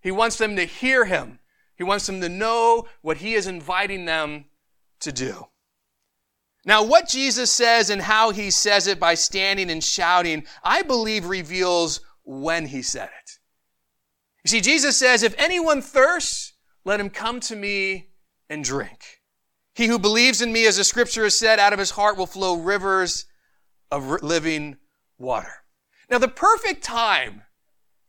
He 0.00 0.12
wants 0.12 0.38
them 0.38 0.54
to 0.54 0.66
hear 0.66 1.06
him. 1.06 1.40
He 1.74 1.82
wants 1.82 2.06
them 2.06 2.20
to 2.20 2.28
know 2.28 2.86
what 3.02 3.16
he 3.16 3.34
is 3.34 3.48
inviting 3.48 4.04
them 4.04 4.44
to 5.00 5.10
do. 5.10 5.48
Now, 6.66 6.82
what 6.82 7.08
Jesus 7.08 7.52
says 7.52 7.90
and 7.90 8.02
how 8.02 8.30
he 8.30 8.50
says 8.50 8.88
it 8.88 8.98
by 8.98 9.14
standing 9.14 9.70
and 9.70 9.82
shouting, 9.82 10.44
I 10.64 10.82
believe 10.82 11.26
reveals 11.26 12.00
when 12.24 12.66
he 12.66 12.82
said 12.82 13.08
it. 13.08 13.30
You 14.44 14.48
see, 14.48 14.60
Jesus 14.60 14.96
says, 14.96 15.22
if 15.22 15.34
anyone 15.38 15.80
thirsts, 15.80 16.54
let 16.84 16.98
him 16.98 17.08
come 17.08 17.38
to 17.40 17.56
me 17.56 18.08
and 18.50 18.64
drink. 18.64 19.20
He 19.74 19.86
who 19.86 19.98
believes 19.98 20.42
in 20.42 20.52
me, 20.52 20.66
as 20.66 20.76
the 20.76 20.84
scripture 20.84 21.24
has 21.24 21.38
said, 21.38 21.60
out 21.60 21.72
of 21.72 21.78
his 21.78 21.92
heart 21.92 22.16
will 22.16 22.26
flow 22.26 22.56
rivers 22.56 23.26
of 23.90 24.22
living 24.22 24.78
water. 25.18 25.52
Now, 26.10 26.18
the 26.18 26.28
perfect 26.28 26.82
time 26.82 27.42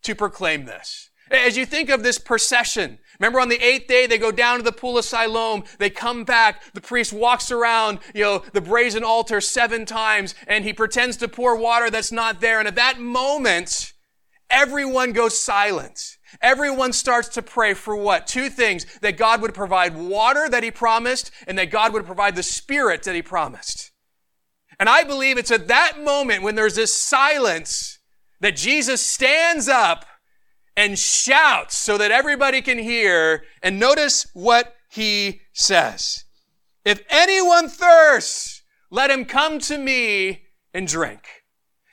to 0.04 0.15
proclaim 0.15 0.65
this, 0.65 1.12
as 1.30 1.58
you 1.58 1.65
think 1.65 1.89
of 1.89 2.04
this 2.04 2.17
procession 2.17 3.00
Remember 3.19 3.39
on 3.39 3.49
the 3.49 3.63
eighth 3.63 3.88
day, 3.88 4.06
they 4.06 4.17
go 4.17 4.32
down 4.32 4.58
to 4.58 4.63
the 4.63 4.71
pool 4.71 4.97
of 4.97 5.06
Siloam. 5.06 5.63
They 5.80 5.89
come 5.89 6.23
back. 6.23 6.62
The 6.73 6.82
priest 6.82 7.12
walks 7.12 7.51
around, 7.51 7.99
you 8.13 8.23
know, 8.23 8.43
the 8.53 8.62
brazen 8.62 9.03
altar 9.03 9.41
seven 9.41 9.86
times 9.86 10.36
and 10.47 10.63
he 10.63 10.73
pretends 10.73 11.17
to 11.17 11.27
pour 11.27 11.56
water 11.56 11.89
that's 11.89 12.12
not 12.12 12.41
there. 12.41 12.60
And 12.60 12.67
at 12.67 12.75
that 12.75 12.99
moment, 12.99 13.93
everyone 14.49 15.13
goes 15.13 15.39
silent. 15.39 16.17
Everyone 16.41 16.93
starts 16.93 17.30
to 17.30 17.41
pray 17.41 17.73
for 17.73 17.95
what? 17.95 18.27
Two 18.27 18.49
things. 18.49 18.86
That 18.99 19.17
God 19.17 19.41
would 19.41 19.53
provide 19.53 19.97
water 19.97 20.47
that 20.49 20.63
he 20.63 20.71
promised 20.71 21.32
and 21.47 21.58
that 21.58 21.71
God 21.71 21.93
would 21.93 22.06
provide 22.06 22.36
the 22.36 22.43
spirit 22.43 23.03
that 23.03 23.15
he 23.15 23.21
promised. 23.21 23.91
And 24.80 24.89
I 24.89 25.03
believe 25.03 25.38
it's 25.38 25.51
at 25.51 25.69
that 25.69 26.03
moment 26.03 26.43
when 26.43 26.56
there's 26.56 26.75
this 26.75 26.95
silence 26.95 27.97
that 28.41 28.56
Jesus 28.56 29.01
stands 29.01 29.67
up 29.67 30.06
and 30.78 30.98
shouts 30.98 31.76
so 31.76 31.98
that 31.98 32.12
everybody 32.12 32.62
can 32.62 32.78
hear. 32.78 33.44
And 33.62 33.80
notice 33.80 34.28
what 34.34 34.76
he 34.90 35.42
says. 35.52 36.24
If 36.86 37.02
anyone 37.10 37.68
thirsts, 37.68 38.62
let 38.90 39.10
him 39.10 39.26
come 39.26 39.60
to 39.60 39.78
me 39.78 40.44
and 40.74 40.88
drink. 40.88 41.37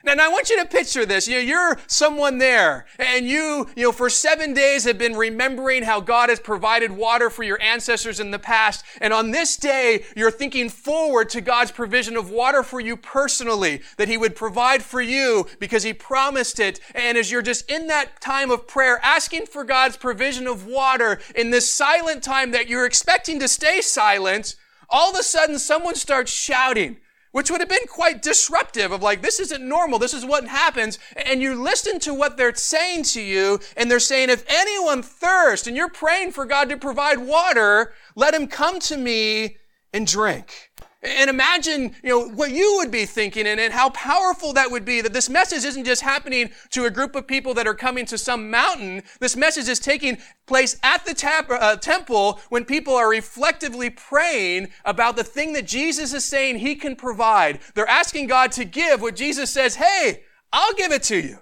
And 0.07 0.21
I 0.21 0.27
want 0.29 0.49
you 0.49 0.59
to 0.59 0.67
picture 0.67 1.05
this. 1.05 1.27
You 1.27 1.35
know, 1.35 1.41
you're 1.41 1.79
someone 1.87 2.37
there 2.37 2.85
and 2.99 3.27
you, 3.27 3.67
you 3.75 3.83
know, 3.83 3.91
for 3.91 4.09
seven 4.09 4.53
days 4.53 4.83
have 4.83 4.97
been 4.97 5.15
remembering 5.15 5.83
how 5.83 5.99
God 5.99 6.29
has 6.29 6.39
provided 6.39 6.91
water 6.91 7.29
for 7.29 7.43
your 7.43 7.61
ancestors 7.61 8.19
in 8.19 8.31
the 8.31 8.39
past. 8.39 8.85
And 9.01 9.13
on 9.13 9.31
this 9.31 9.57
day, 9.57 10.05
you're 10.15 10.31
thinking 10.31 10.69
forward 10.69 11.29
to 11.29 11.41
God's 11.41 11.71
provision 11.71 12.15
of 12.15 12.29
water 12.29 12.63
for 12.63 12.79
you 12.79 12.95
personally, 12.95 13.81
that 13.97 14.07
He 14.07 14.17
would 14.17 14.35
provide 14.35 14.83
for 14.83 15.01
you 15.01 15.47
because 15.59 15.83
He 15.83 15.93
promised 15.93 16.59
it. 16.59 16.79
And 16.93 17.17
as 17.17 17.31
you're 17.31 17.41
just 17.41 17.69
in 17.69 17.87
that 17.87 18.21
time 18.21 18.51
of 18.51 18.67
prayer, 18.67 18.99
asking 19.03 19.47
for 19.47 19.63
God's 19.63 19.97
provision 19.97 20.47
of 20.47 20.67
water 20.67 21.19
in 21.35 21.49
this 21.49 21.69
silent 21.69 22.23
time 22.23 22.51
that 22.51 22.67
you're 22.67 22.85
expecting 22.85 23.39
to 23.39 23.47
stay 23.47 23.81
silent, 23.81 24.55
all 24.89 25.11
of 25.11 25.19
a 25.19 25.23
sudden 25.23 25.57
someone 25.57 25.95
starts 25.95 26.31
shouting 26.31 26.97
which 27.35 27.51
would 27.51 27.59
have 27.59 27.67
been 27.67 27.85
quite 27.89 28.21
disruptive 28.21 28.93
of 28.93 29.03
like, 29.03 29.21
this 29.21 29.41
isn't 29.41 29.61
normal. 29.61 29.99
This 29.99 30.13
is 30.13 30.23
what 30.23 30.47
happens. 30.47 30.97
And 31.17 31.41
you 31.41 31.61
listen 31.61 31.99
to 31.99 32.13
what 32.13 32.37
they're 32.37 32.55
saying 32.55 33.03
to 33.03 33.21
you, 33.21 33.59
and 33.75 33.91
they're 33.91 33.99
saying, 33.99 34.29
if 34.29 34.45
anyone 34.47 35.03
thirsts, 35.03 35.67
and 35.67 35.75
you're 35.75 35.89
praying 35.89 36.31
for 36.31 36.45
God 36.45 36.69
to 36.69 36.77
provide 36.77 37.19
water, 37.19 37.93
let 38.15 38.33
him 38.33 38.47
come 38.47 38.79
to 38.79 38.95
me 38.95 39.57
and 39.91 40.07
drink. 40.07 40.71
And 41.03 41.29
imagine, 41.29 41.95
you 42.03 42.09
know, 42.09 42.29
what 42.29 42.51
you 42.51 42.77
would 42.77 42.89
be 42.89 43.05
thinking 43.05 43.45
and, 43.45 43.59
and 43.59 43.71
how 43.71 43.91
powerful 43.91 44.53
that 44.53 44.71
would 44.71 44.85
be 44.85 45.01
that 45.01 45.13
this 45.13 45.29
message 45.29 45.63
isn't 45.63 45.83
just 45.83 46.01
happening 46.01 46.49
to 46.71 46.85
a 46.85 46.89
group 46.89 47.15
of 47.15 47.27
people 47.27 47.53
that 47.53 47.67
are 47.67 47.75
coming 47.75 48.05
to 48.07 48.17
some 48.17 48.49
mountain. 48.49 49.03
This 49.19 49.35
message 49.35 49.67
is 49.67 49.79
taking 49.79 50.17
place 50.47 50.77
at 50.81 51.05
the 51.05 51.15
uh, 51.61 51.75
temple 51.75 52.39
when 52.49 52.65
people 52.65 52.95
are 52.95 53.09
reflectively 53.09 53.91
praying 53.91 54.69
about 54.83 55.15
the 55.15 55.23
thing 55.23 55.53
that 55.53 55.67
Jesus 55.67 56.11
is 56.11 56.25
saying 56.25 56.57
he 56.57 56.75
can 56.75 56.95
provide. 56.95 57.59
They're 57.75 57.87
asking 57.87 58.27
God 58.27 58.51
to 58.53 58.65
give 58.65 59.01
what 59.01 59.15
Jesus 59.15 59.51
says, 59.51 59.75
hey, 59.75 60.23
I'll 60.51 60.73
give 60.73 60.91
it 60.91 61.03
to 61.03 61.19
you. 61.19 61.37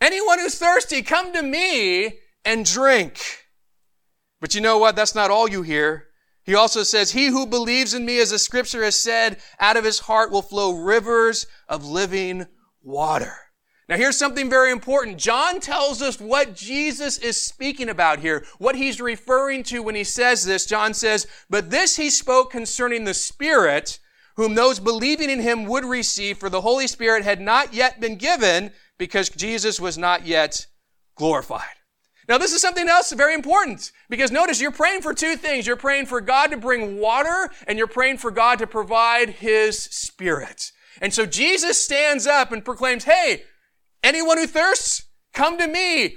Anyone 0.00 0.40
who's 0.40 0.58
thirsty, 0.58 1.02
come 1.02 1.32
to 1.34 1.42
me 1.42 2.18
and 2.44 2.64
drink. 2.64 3.46
But 4.40 4.54
you 4.54 4.60
know 4.60 4.78
what? 4.78 4.96
That's 4.96 5.14
not 5.14 5.30
all 5.30 5.48
you 5.48 5.62
hear. 5.62 6.09
He 6.44 6.54
also 6.54 6.82
says, 6.82 7.12
He 7.12 7.26
who 7.26 7.46
believes 7.46 7.94
in 7.94 8.04
me, 8.04 8.18
as 8.18 8.30
the 8.30 8.38
scripture 8.38 8.82
has 8.84 8.96
said, 8.96 9.40
out 9.58 9.76
of 9.76 9.84
his 9.84 10.00
heart 10.00 10.30
will 10.30 10.42
flow 10.42 10.72
rivers 10.72 11.46
of 11.68 11.84
living 11.84 12.46
water. 12.82 13.34
Now 13.88 13.96
here's 13.96 14.16
something 14.16 14.48
very 14.48 14.70
important. 14.70 15.18
John 15.18 15.58
tells 15.58 16.00
us 16.00 16.20
what 16.20 16.54
Jesus 16.54 17.18
is 17.18 17.42
speaking 17.42 17.88
about 17.88 18.20
here, 18.20 18.46
what 18.58 18.76
he's 18.76 19.00
referring 19.00 19.64
to 19.64 19.82
when 19.82 19.96
he 19.96 20.04
says 20.04 20.44
this. 20.44 20.64
John 20.64 20.94
says, 20.94 21.26
but 21.50 21.70
this 21.70 21.96
he 21.96 22.08
spoke 22.08 22.52
concerning 22.52 23.04
the 23.04 23.14
Spirit, 23.14 23.98
whom 24.36 24.54
those 24.54 24.78
believing 24.78 25.28
in 25.28 25.40
him 25.40 25.64
would 25.64 25.84
receive, 25.84 26.38
for 26.38 26.48
the 26.48 26.60
Holy 26.60 26.86
Spirit 26.86 27.24
had 27.24 27.40
not 27.40 27.74
yet 27.74 27.98
been 27.98 28.14
given 28.14 28.70
because 28.96 29.28
Jesus 29.28 29.80
was 29.80 29.98
not 29.98 30.24
yet 30.24 30.66
glorified. 31.16 31.79
Now, 32.30 32.38
this 32.38 32.54
is 32.54 32.62
something 32.62 32.88
else 32.88 33.12
very 33.12 33.34
important 33.34 33.92
because 34.08 34.30
notice 34.30 34.60
you're 34.60 34.70
praying 34.70 35.02
for 35.02 35.12
two 35.12 35.36
things. 35.36 35.66
You're 35.66 35.76
praying 35.76 36.06
for 36.06 36.22
God 36.22 36.52
to 36.52 36.56
bring 36.56 36.98
water 36.98 37.50
and 37.66 37.76
you're 37.76 37.86
praying 37.86 38.18
for 38.18 38.30
God 38.30 38.60
to 38.60 38.66
provide 38.66 39.28
His 39.28 39.78
Spirit. 39.78 40.72
And 41.02 41.12
so 41.12 41.26
Jesus 41.26 41.82
stands 41.82 42.26
up 42.26 42.52
and 42.52 42.64
proclaims, 42.64 43.04
Hey, 43.04 43.42
Anyone 44.02 44.38
who 44.38 44.46
thirsts, 44.46 45.04
come 45.34 45.58
to 45.58 45.68
me. 45.68 46.16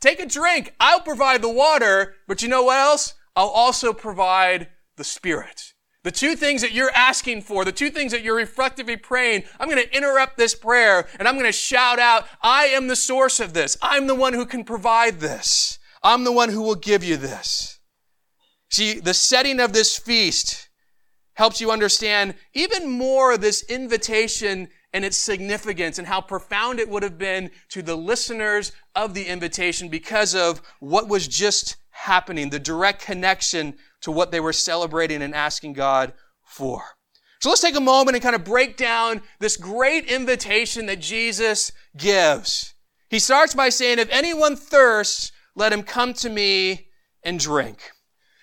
Take 0.00 0.20
a 0.20 0.26
drink. 0.26 0.74
I'll 0.78 1.00
provide 1.00 1.42
the 1.42 1.52
water, 1.52 2.14
but 2.28 2.42
you 2.42 2.48
know 2.48 2.62
what 2.62 2.78
else? 2.78 3.14
I'll 3.34 3.48
also 3.48 3.92
provide 3.92 4.68
the 4.96 5.04
Spirit. 5.04 5.74
The 6.06 6.12
two 6.12 6.36
things 6.36 6.62
that 6.62 6.70
you're 6.70 6.92
asking 6.94 7.42
for, 7.42 7.64
the 7.64 7.72
two 7.72 7.90
things 7.90 8.12
that 8.12 8.22
you're 8.22 8.36
reflectively 8.36 8.96
praying, 8.96 9.42
I'm 9.58 9.68
going 9.68 9.82
to 9.82 9.96
interrupt 9.96 10.36
this 10.36 10.54
prayer 10.54 11.08
and 11.18 11.26
I'm 11.26 11.34
going 11.34 11.46
to 11.46 11.50
shout 11.50 11.98
out, 11.98 12.28
I 12.40 12.66
am 12.66 12.86
the 12.86 12.94
source 12.94 13.40
of 13.40 13.54
this. 13.54 13.76
I'm 13.82 14.06
the 14.06 14.14
one 14.14 14.32
who 14.32 14.46
can 14.46 14.62
provide 14.62 15.18
this. 15.18 15.80
I'm 16.04 16.22
the 16.22 16.30
one 16.30 16.50
who 16.50 16.62
will 16.62 16.76
give 16.76 17.02
you 17.02 17.16
this. 17.16 17.80
See, 18.70 19.00
the 19.00 19.14
setting 19.14 19.58
of 19.58 19.72
this 19.72 19.98
feast 19.98 20.68
helps 21.34 21.60
you 21.60 21.72
understand 21.72 22.36
even 22.54 22.88
more 22.88 23.36
this 23.36 23.64
invitation 23.64 24.68
and 24.92 25.04
its 25.04 25.16
significance 25.16 25.98
and 25.98 26.06
how 26.06 26.20
profound 26.20 26.78
it 26.78 26.88
would 26.88 27.02
have 27.02 27.18
been 27.18 27.50
to 27.70 27.82
the 27.82 27.96
listeners 27.96 28.70
of 28.94 29.12
the 29.12 29.24
invitation 29.24 29.88
because 29.88 30.36
of 30.36 30.62
what 30.78 31.08
was 31.08 31.26
just 31.26 31.78
happening, 31.90 32.50
the 32.50 32.60
direct 32.60 33.02
connection 33.02 33.74
to 34.06 34.12
what 34.12 34.30
they 34.30 34.38
were 34.38 34.52
celebrating 34.52 35.20
and 35.20 35.34
asking 35.34 35.72
God 35.72 36.12
for. 36.44 36.80
So 37.40 37.48
let's 37.48 37.60
take 37.60 37.74
a 37.74 37.80
moment 37.80 38.14
and 38.14 38.22
kind 38.22 38.36
of 38.36 38.44
break 38.44 38.76
down 38.76 39.20
this 39.40 39.56
great 39.56 40.04
invitation 40.04 40.86
that 40.86 41.00
Jesus 41.00 41.72
gives. 41.96 42.72
He 43.10 43.18
starts 43.18 43.52
by 43.52 43.68
saying, 43.68 43.98
if 43.98 44.08
anyone 44.12 44.54
thirsts, 44.54 45.32
let 45.56 45.72
him 45.72 45.82
come 45.82 46.14
to 46.14 46.30
me 46.30 46.86
and 47.24 47.40
drink. 47.40 47.80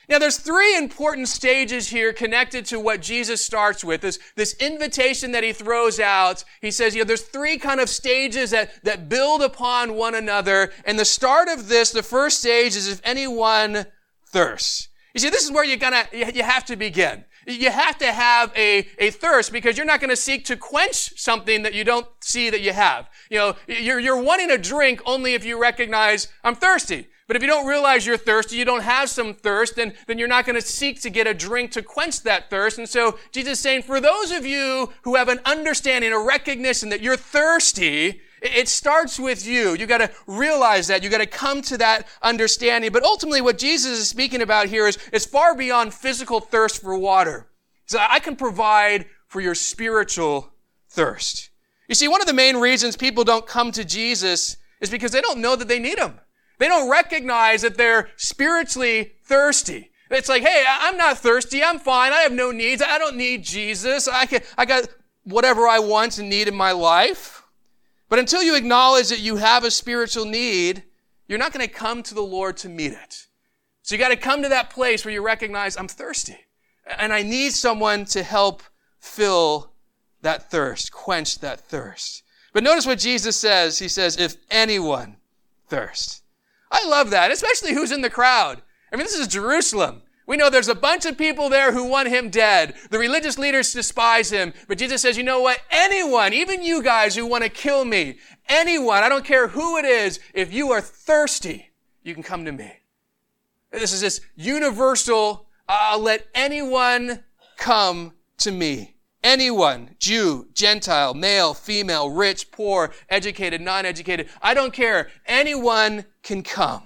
Now, 0.09 0.19
there's 0.19 0.35
three 0.35 0.75
important 0.75 1.29
stages 1.29 1.87
here 1.87 2.11
connected 2.11 2.65
to 2.65 2.77
what 2.77 3.01
Jesus 3.01 3.41
starts 3.41 3.85
with. 3.85 4.01
This, 4.01 4.19
this 4.35 4.55
invitation 4.55 5.31
that 5.31 5.45
he 5.45 5.53
throws 5.53 5.97
out. 5.97 6.43
He 6.59 6.71
says, 6.71 6.93
you 6.93 7.03
know, 7.03 7.07
there's 7.07 7.21
three 7.21 7.57
kind 7.57 7.79
of 7.79 7.87
stages 7.87 8.51
that, 8.51 8.83
that 8.83 9.07
build 9.07 9.41
upon 9.41 9.95
one 9.95 10.13
another. 10.13 10.73
And 10.83 10.99
the 10.99 11.05
start 11.05 11.47
of 11.47 11.69
this, 11.69 11.91
the 11.91 12.03
first 12.03 12.41
stage 12.41 12.75
is 12.75 12.89
if 12.89 12.99
anyone 13.05 13.85
thirsts. 14.27 14.89
You 15.13 15.19
see, 15.19 15.29
this 15.29 15.43
is 15.43 15.51
where 15.51 15.63
you're 15.63 15.77
gonna, 15.77 16.05
you 16.11 16.43
have 16.43 16.65
to 16.65 16.75
begin. 16.75 17.25
You 17.45 17.71
have 17.71 17.97
to 17.99 18.11
have 18.11 18.51
a, 18.55 18.87
a 18.97 19.11
thirst 19.11 19.51
because 19.51 19.77
you're 19.77 19.85
not 19.85 19.99
to 20.01 20.15
seek 20.15 20.45
to 20.45 20.55
quench 20.55 21.19
something 21.19 21.63
that 21.63 21.73
you 21.73 21.83
don't 21.83 22.07
see 22.21 22.49
that 22.49 22.61
you 22.61 22.71
have. 22.73 23.09
You 23.29 23.37
know, 23.37 23.55
you're, 23.67 23.99
you're 23.99 24.21
wanting 24.21 24.49
a 24.49 24.57
drink 24.57 25.01
only 25.05 25.33
if 25.33 25.43
you 25.45 25.59
recognize, 25.61 26.29
I'm 26.43 26.55
thirsty. 26.55 27.07
But 27.27 27.37
if 27.37 27.41
you 27.41 27.47
don't 27.47 27.67
realize 27.67 28.05
you're 28.05 28.17
thirsty, 28.17 28.57
you 28.57 28.65
don't 28.65 28.83
have 28.83 29.09
some 29.09 29.33
thirst, 29.33 29.75
then, 29.75 29.93
then 30.07 30.17
you're 30.17 30.27
not 30.27 30.45
going 30.45 30.59
to 30.59 30.61
seek 30.61 31.01
to 31.01 31.09
get 31.09 31.25
a 31.25 31.33
drink 31.33 31.71
to 31.71 31.81
quench 31.81 32.21
that 32.23 32.49
thirst. 32.49 32.77
And 32.77 32.87
so 32.87 33.17
Jesus 33.31 33.53
is 33.53 33.59
saying, 33.59 33.83
for 33.83 34.01
those 34.01 34.31
of 34.31 34.45
you 34.45 34.91
who 35.03 35.15
have 35.15 35.29
an 35.29 35.39
understanding, 35.45 36.11
a 36.11 36.19
recognition 36.19 36.89
that 36.89 37.01
you're 37.01 37.17
thirsty, 37.17 38.21
it 38.43 38.67
starts 38.67 39.19
with 39.19 39.45
you. 39.45 39.73
You 39.73 39.85
got 39.85 39.99
to 39.99 40.11
realize 40.27 40.87
that. 40.87 41.01
You 41.01 41.09
got 41.09 41.19
to 41.19 41.25
come 41.25 41.61
to 41.63 41.77
that 41.77 42.07
understanding. 42.21 42.91
But 42.91 43.03
ultimately, 43.03 43.41
what 43.41 43.57
Jesus 43.57 43.99
is 43.99 44.09
speaking 44.09 44.41
about 44.41 44.67
here 44.67 44.87
is, 44.87 44.97
is 45.13 45.25
far 45.25 45.55
beyond 45.55 45.93
physical 45.93 46.39
thirst 46.39 46.81
for 46.81 46.97
water. 46.97 47.47
So 47.85 47.99
I 47.99 48.19
can 48.19 48.35
provide 48.35 49.05
for 49.27 49.39
your 49.39 49.55
spiritual 49.55 50.53
thirst. 50.89 51.49
You 51.87 51.95
see, 51.95 52.07
one 52.07 52.21
of 52.21 52.27
the 52.27 52.33
main 52.33 52.57
reasons 52.57 52.97
people 52.97 53.23
don't 53.23 53.47
come 53.47 53.71
to 53.71 53.83
Jesus 53.83 54.57
is 54.81 54.89
because 54.89 55.11
they 55.11 55.21
don't 55.21 55.39
know 55.39 55.55
that 55.55 55.67
they 55.67 55.79
need 55.79 55.99
him. 55.99 56.19
They 56.59 56.67
don't 56.67 56.89
recognize 56.89 57.61
that 57.61 57.77
they're 57.77 58.09
spiritually 58.15 59.13
thirsty. 59.23 59.91
It's 60.09 60.29
like, 60.29 60.43
hey, 60.43 60.63
I'm 60.67 60.97
not 60.97 61.17
thirsty. 61.17 61.63
I'm 61.63 61.79
fine. 61.79 62.13
I 62.13 62.21
have 62.21 62.31
no 62.31 62.51
needs. 62.51 62.81
I 62.81 62.97
don't 62.97 63.17
need 63.17 63.43
Jesus. 63.43 64.07
I, 64.07 64.25
can, 64.25 64.41
I 64.57 64.65
got 64.65 64.87
whatever 65.23 65.67
I 65.67 65.79
want 65.79 66.19
and 66.19 66.29
need 66.29 66.47
in 66.47 66.55
my 66.55 66.71
life. 66.71 67.42
But 68.13 68.19
until 68.19 68.43
you 68.43 68.55
acknowledge 68.55 69.09
that 69.09 69.21
you 69.21 69.37
have 69.37 69.63
a 69.63 69.71
spiritual 69.71 70.25
need, 70.25 70.83
you're 71.27 71.39
not 71.39 71.51
going 71.51 71.67
to 71.67 71.73
come 71.73 72.03
to 72.03 72.13
the 72.13 72.21
Lord 72.21 72.57
to 72.57 72.69
meet 72.69 72.91
it. 72.91 73.25
So 73.81 73.95
you 73.95 73.99
got 73.99 74.09
to 74.09 74.15
come 74.15 74.43
to 74.43 74.49
that 74.49 74.69
place 74.69 75.03
where 75.03 75.11
you 75.11 75.25
recognize 75.25 75.75
I'm 75.75 75.87
thirsty 75.87 76.37
and 76.85 77.11
I 77.11 77.23
need 77.23 77.53
someone 77.53 78.05
to 78.05 78.21
help 78.21 78.61
fill 78.99 79.71
that 80.21 80.51
thirst, 80.51 80.91
quench 80.91 81.39
that 81.39 81.61
thirst. 81.61 82.21
But 82.53 82.61
notice 82.63 82.85
what 82.85 82.99
Jesus 82.99 83.35
says. 83.35 83.79
He 83.79 83.87
says, 83.87 84.15
if 84.19 84.35
anyone 84.51 85.17
thirst. 85.67 86.21
I 86.69 86.87
love 86.87 87.09
that, 87.09 87.31
especially 87.31 87.73
who's 87.73 87.91
in 87.91 88.01
the 88.01 88.11
crowd. 88.11 88.61
I 88.91 88.95
mean, 88.95 89.05
this 89.05 89.17
is 89.17 89.27
Jerusalem. 89.27 90.03
We 90.25 90.37
know 90.37 90.49
there's 90.49 90.69
a 90.69 90.75
bunch 90.75 91.05
of 91.05 91.17
people 91.17 91.49
there 91.49 91.73
who 91.73 91.83
want 91.85 92.07
him 92.07 92.29
dead. 92.29 92.75
The 92.89 92.99
religious 92.99 93.37
leaders 93.37 93.73
despise 93.73 94.29
him. 94.29 94.53
But 94.67 94.77
Jesus 94.77 95.01
says, 95.01 95.17
you 95.17 95.23
know 95.23 95.41
what? 95.41 95.59
Anyone, 95.69 96.33
even 96.33 96.63
you 96.63 96.81
guys 96.81 97.15
who 97.15 97.25
want 97.25 97.43
to 97.43 97.49
kill 97.49 97.83
me, 97.83 98.17
anyone, 98.47 99.03
I 99.03 99.09
don't 99.09 99.25
care 99.25 99.49
who 99.49 99.77
it 99.77 99.85
is, 99.85 100.19
if 100.33 100.53
you 100.53 100.71
are 100.71 100.81
thirsty, 100.81 101.71
you 102.03 102.13
can 102.13 102.23
come 102.23 102.45
to 102.45 102.51
me. 102.51 102.71
This 103.71 103.91
is 103.91 104.01
this 104.01 104.21
universal, 104.35 105.47
uh, 105.67 105.97
let 105.99 106.27
anyone 106.33 107.23
come 107.57 108.13
to 108.37 108.51
me. 108.51 108.95
Anyone, 109.23 109.95
Jew, 109.99 110.47
Gentile, 110.53 111.13
male, 111.13 111.53
female, 111.53 112.09
rich, 112.09 112.51
poor, 112.51 112.93
educated, 113.09 113.61
non-educated, 113.61 114.29
I 114.41 114.53
don't 114.53 114.73
care. 114.73 115.09
Anyone 115.25 116.05
can 116.23 116.43
come. 116.43 116.83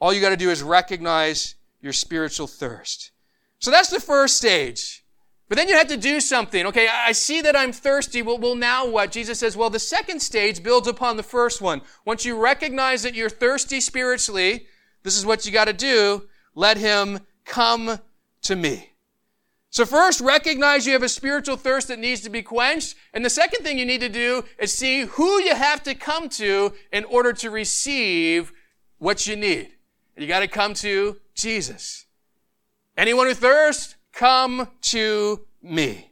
All 0.00 0.12
you 0.12 0.20
got 0.20 0.30
to 0.30 0.36
do 0.36 0.50
is 0.50 0.62
recognize 0.62 1.56
your 1.80 1.92
spiritual 1.92 2.46
thirst. 2.46 3.12
So 3.58 3.70
that's 3.70 3.90
the 3.90 4.00
first 4.00 4.36
stage. 4.36 5.04
But 5.48 5.56
then 5.56 5.68
you 5.68 5.76
have 5.76 5.88
to 5.88 5.96
do 5.96 6.20
something. 6.20 6.66
Okay, 6.66 6.88
I 6.88 7.12
see 7.12 7.40
that 7.40 7.56
I'm 7.56 7.72
thirsty. 7.72 8.20
Well, 8.20 8.38
well, 8.38 8.54
now 8.54 8.86
what? 8.86 9.10
Jesus 9.10 9.38
says, 9.38 9.56
well, 9.56 9.70
the 9.70 9.78
second 9.78 10.20
stage 10.20 10.62
builds 10.62 10.86
upon 10.86 11.16
the 11.16 11.22
first 11.22 11.62
one. 11.62 11.80
Once 12.04 12.24
you 12.24 12.38
recognize 12.38 13.02
that 13.02 13.14
you're 13.14 13.30
thirsty 13.30 13.80
spiritually, 13.80 14.66
this 15.04 15.16
is 15.16 15.24
what 15.24 15.46
you 15.46 15.52
got 15.52 15.64
to 15.64 15.72
do. 15.72 16.28
Let 16.54 16.76
him 16.76 17.20
come 17.46 17.98
to 18.42 18.56
me. 18.56 18.90
So 19.70 19.86
first, 19.86 20.20
recognize 20.20 20.86
you 20.86 20.92
have 20.92 21.02
a 21.02 21.08
spiritual 21.08 21.56
thirst 21.56 21.88
that 21.88 21.98
needs 21.98 22.22
to 22.22 22.30
be 22.30 22.42
quenched. 22.42 22.94
And 23.14 23.24
the 23.24 23.30
second 23.30 23.62
thing 23.62 23.78
you 23.78 23.86
need 23.86 24.00
to 24.00 24.08
do 24.08 24.44
is 24.58 24.72
see 24.72 25.02
who 25.02 25.40
you 25.42 25.54
have 25.54 25.82
to 25.84 25.94
come 25.94 26.28
to 26.30 26.72
in 26.92 27.04
order 27.04 27.32
to 27.34 27.50
receive 27.50 28.52
what 28.98 29.26
you 29.26 29.36
need. 29.36 29.72
You 30.16 30.26
got 30.26 30.40
to 30.40 30.48
come 30.48 30.74
to 30.74 31.16
Jesus. 31.38 32.06
Anyone 32.96 33.26
who 33.26 33.34
thirsts, 33.34 33.96
come 34.12 34.68
to 34.82 35.46
me. 35.62 36.10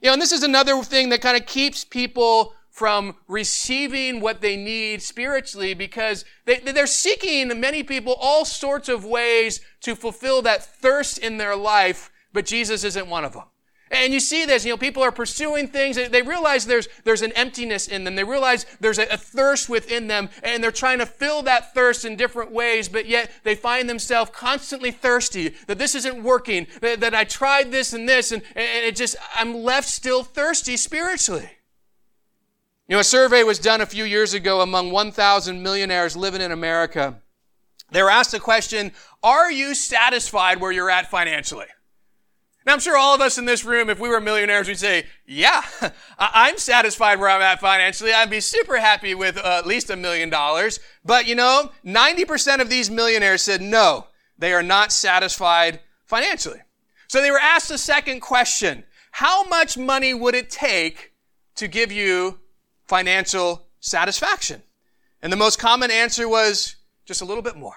You 0.00 0.08
know, 0.08 0.12
and 0.12 0.22
this 0.22 0.32
is 0.32 0.42
another 0.42 0.82
thing 0.82 1.08
that 1.08 1.22
kind 1.22 1.36
of 1.36 1.46
keeps 1.46 1.84
people 1.84 2.52
from 2.70 3.16
receiving 3.26 4.20
what 4.20 4.42
they 4.42 4.56
need 4.56 5.00
spiritually 5.02 5.72
because 5.72 6.24
they, 6.44 6.58
they're 6.58 6.86
seeking, 6.86 7.58
many 7.58 7.82
people, 7.82 8.14
all 8.20 8.44
sorts 8.44 8.88
of 8.88 9.04
ways 9.04 9.60
to 9.80 9.96
fulfill 9.96 10.42
that 10.42 10.62
thirst 10.62 11.16
in 11.16 11.38
their 11.38 11.56
life 11.56 12.10
but 12.36 12.44
Jesus 12.44 12.84
isn't 12.84 13.08
one 13.08 13.24
of 13.24 13.32
them. 13.32 13.44
And 13.96 14.12
you 14.12 14.20
see 14.20 14.44
this, 14.44 14.64
you 14.64 14.72
know, 14.72 14.76
people 14.76 15.02
are 15.02 15.10
pursuing 15.10 15.68
things. 15.68 15.96
They 15.96 16.22
realize 16.22 16.66
there's, 16.66 16.86
there's 17.04 17.22
an 17.22 17.32
emptiness 17.32 17.88
in 17.88 18.04
them. 18.04 18.14
They 18.14 18.24
realize 18.24 18.66
there's 18.78 18.98
a, 18.98 19.06
a, 19.06 19.16
thirst 19.16 19.68
within 19.68 20.06
them 20.06 20.28
and 20.42 20.62
they're 20.62 20.70
trying 20.70 20.98
to 20.98 21.06
fill 21.06 21.42
that 21.42 21.72
thirst 21.74 22.04
in 22.04 22.16
different 22.16 22.52
ways, 22.52 22.88
but 22.88 23.06
yet 23.06 23.30
they 23.42 23.54
find 23.54 23.88
themselves 23.88 24.30
constantly 24.34 24.90
thirsty 24.90 25.54
that 25.66 25.78
this 25.78 25.94
isn't 25.94 26.22
working, 26.22 26.66
that, 26.80 27.00
that 27.00 27.14
I 27.14 27.24
tried 27.24 27.72
this 27.72 27.92
and 27.92 28.08
this 28.08 28.32
and, 28.32 28.42
and 28.54 28.84
it 28.84 28.96
just, 28.96 29.16
I'm 29.34 29.54
left 29.54 29.88
still 29.88 30.22
thirsty 30.22 30.76
spiritually. 30.76 31.48
You 32.88 32.96
know, 32.96 33.00
a 33.00 33.04
survey 33.04 33.42
was 33.42 33.58
done 33.58 33.80
a 33.80 33.86
few 33.86 34.04
years 34.04 34.34
ago 34.34 34.60
among 34.60 34.92
1,000 34.92 35.62
millionaires 35.62 36.16
living 36.16 36.40
in 36.40 36.52
America. 36.52 37.20
They 37.90 38.02
were 38.02 38.10
asked 38.10 38.32
the 38.32 38.40
question, 38.40 38.92
are 39.22 39.50
you 39.50 39.74
satisfied 39.74 40.60
where 40.60 40.70
you're 40.70 40.90
at 40.90 41.10
financially? 41.10 41.66
Now, 42.66 42.72
I'm 42.72 42.80
sure 42.80 42.98
all 42.98 43.14
of 43.14 43.20
us 43.20 43.38
in 43.38 43.44
this 43.44 43.64
room, 43.64 43.88
if 43.88 44.00
we 44.00 44.08
were 44.08 44.20
millionaires, 44.20 44.66
we'd 44.66 44.78
say, 44.78 45.06
yeah, 45.24 45.62
I'm 46.18 46.58
satisfied 46.58 47.20
where 47.20 47.28
I'm 47.28 47.40
at 47.40 47.60
financially. 47.60 48.12
I'd 48.12 48.28
be 48.28 48.40
super 48.40 48.78
happy 48.78 49.14
with 49.14 49.38
uh, 49.38 49.58
at 49.58 49.68
least 49.68 49.88
a 49.88 49.94
million 49.94 50.30
dollars. 50.30 50.80
But 51.04 51.28
you 51.28 51.36
know, 51.36 51.70
90% 51.84 52.60
of 52.60 52.68
these 52.68 52.90
millionaires 52.90 53.42
said 53.42 53.62
no, 53.62 54.08
they 54.36 54.52
are 54.52 54.64
not 54.64 54.90
satisfied 54.90 55.78
financially. 56.06 56.60
So 57.06 57.22
they 57.22 57.30
were 57.30 57.38
asked 57.38 57.70
a 57.70 57.78
second 57.78 58.18
question. 58.18 58.82
How 59.12 59.44
much 59.44 59.78
money 59.78 60.12
would 60.12 60.34
it 60.34 60.50
take 60.50 61.12
to 61.54 61.68
give 61.68 61.92
you 61.92 62.40
financial 62.88 63.68
satisfaction? 63.78 64.62
And 65.22 65.32
the 65.32 65.36
most 65.36 65.60
common 65.60 65.92
answer 65.92 66.28
was 66.28 66.74
just 67.04 67.22
a 67.22 67.24
little 67.24 67.44
bit 67.44 67.56
more. 67.56 67.76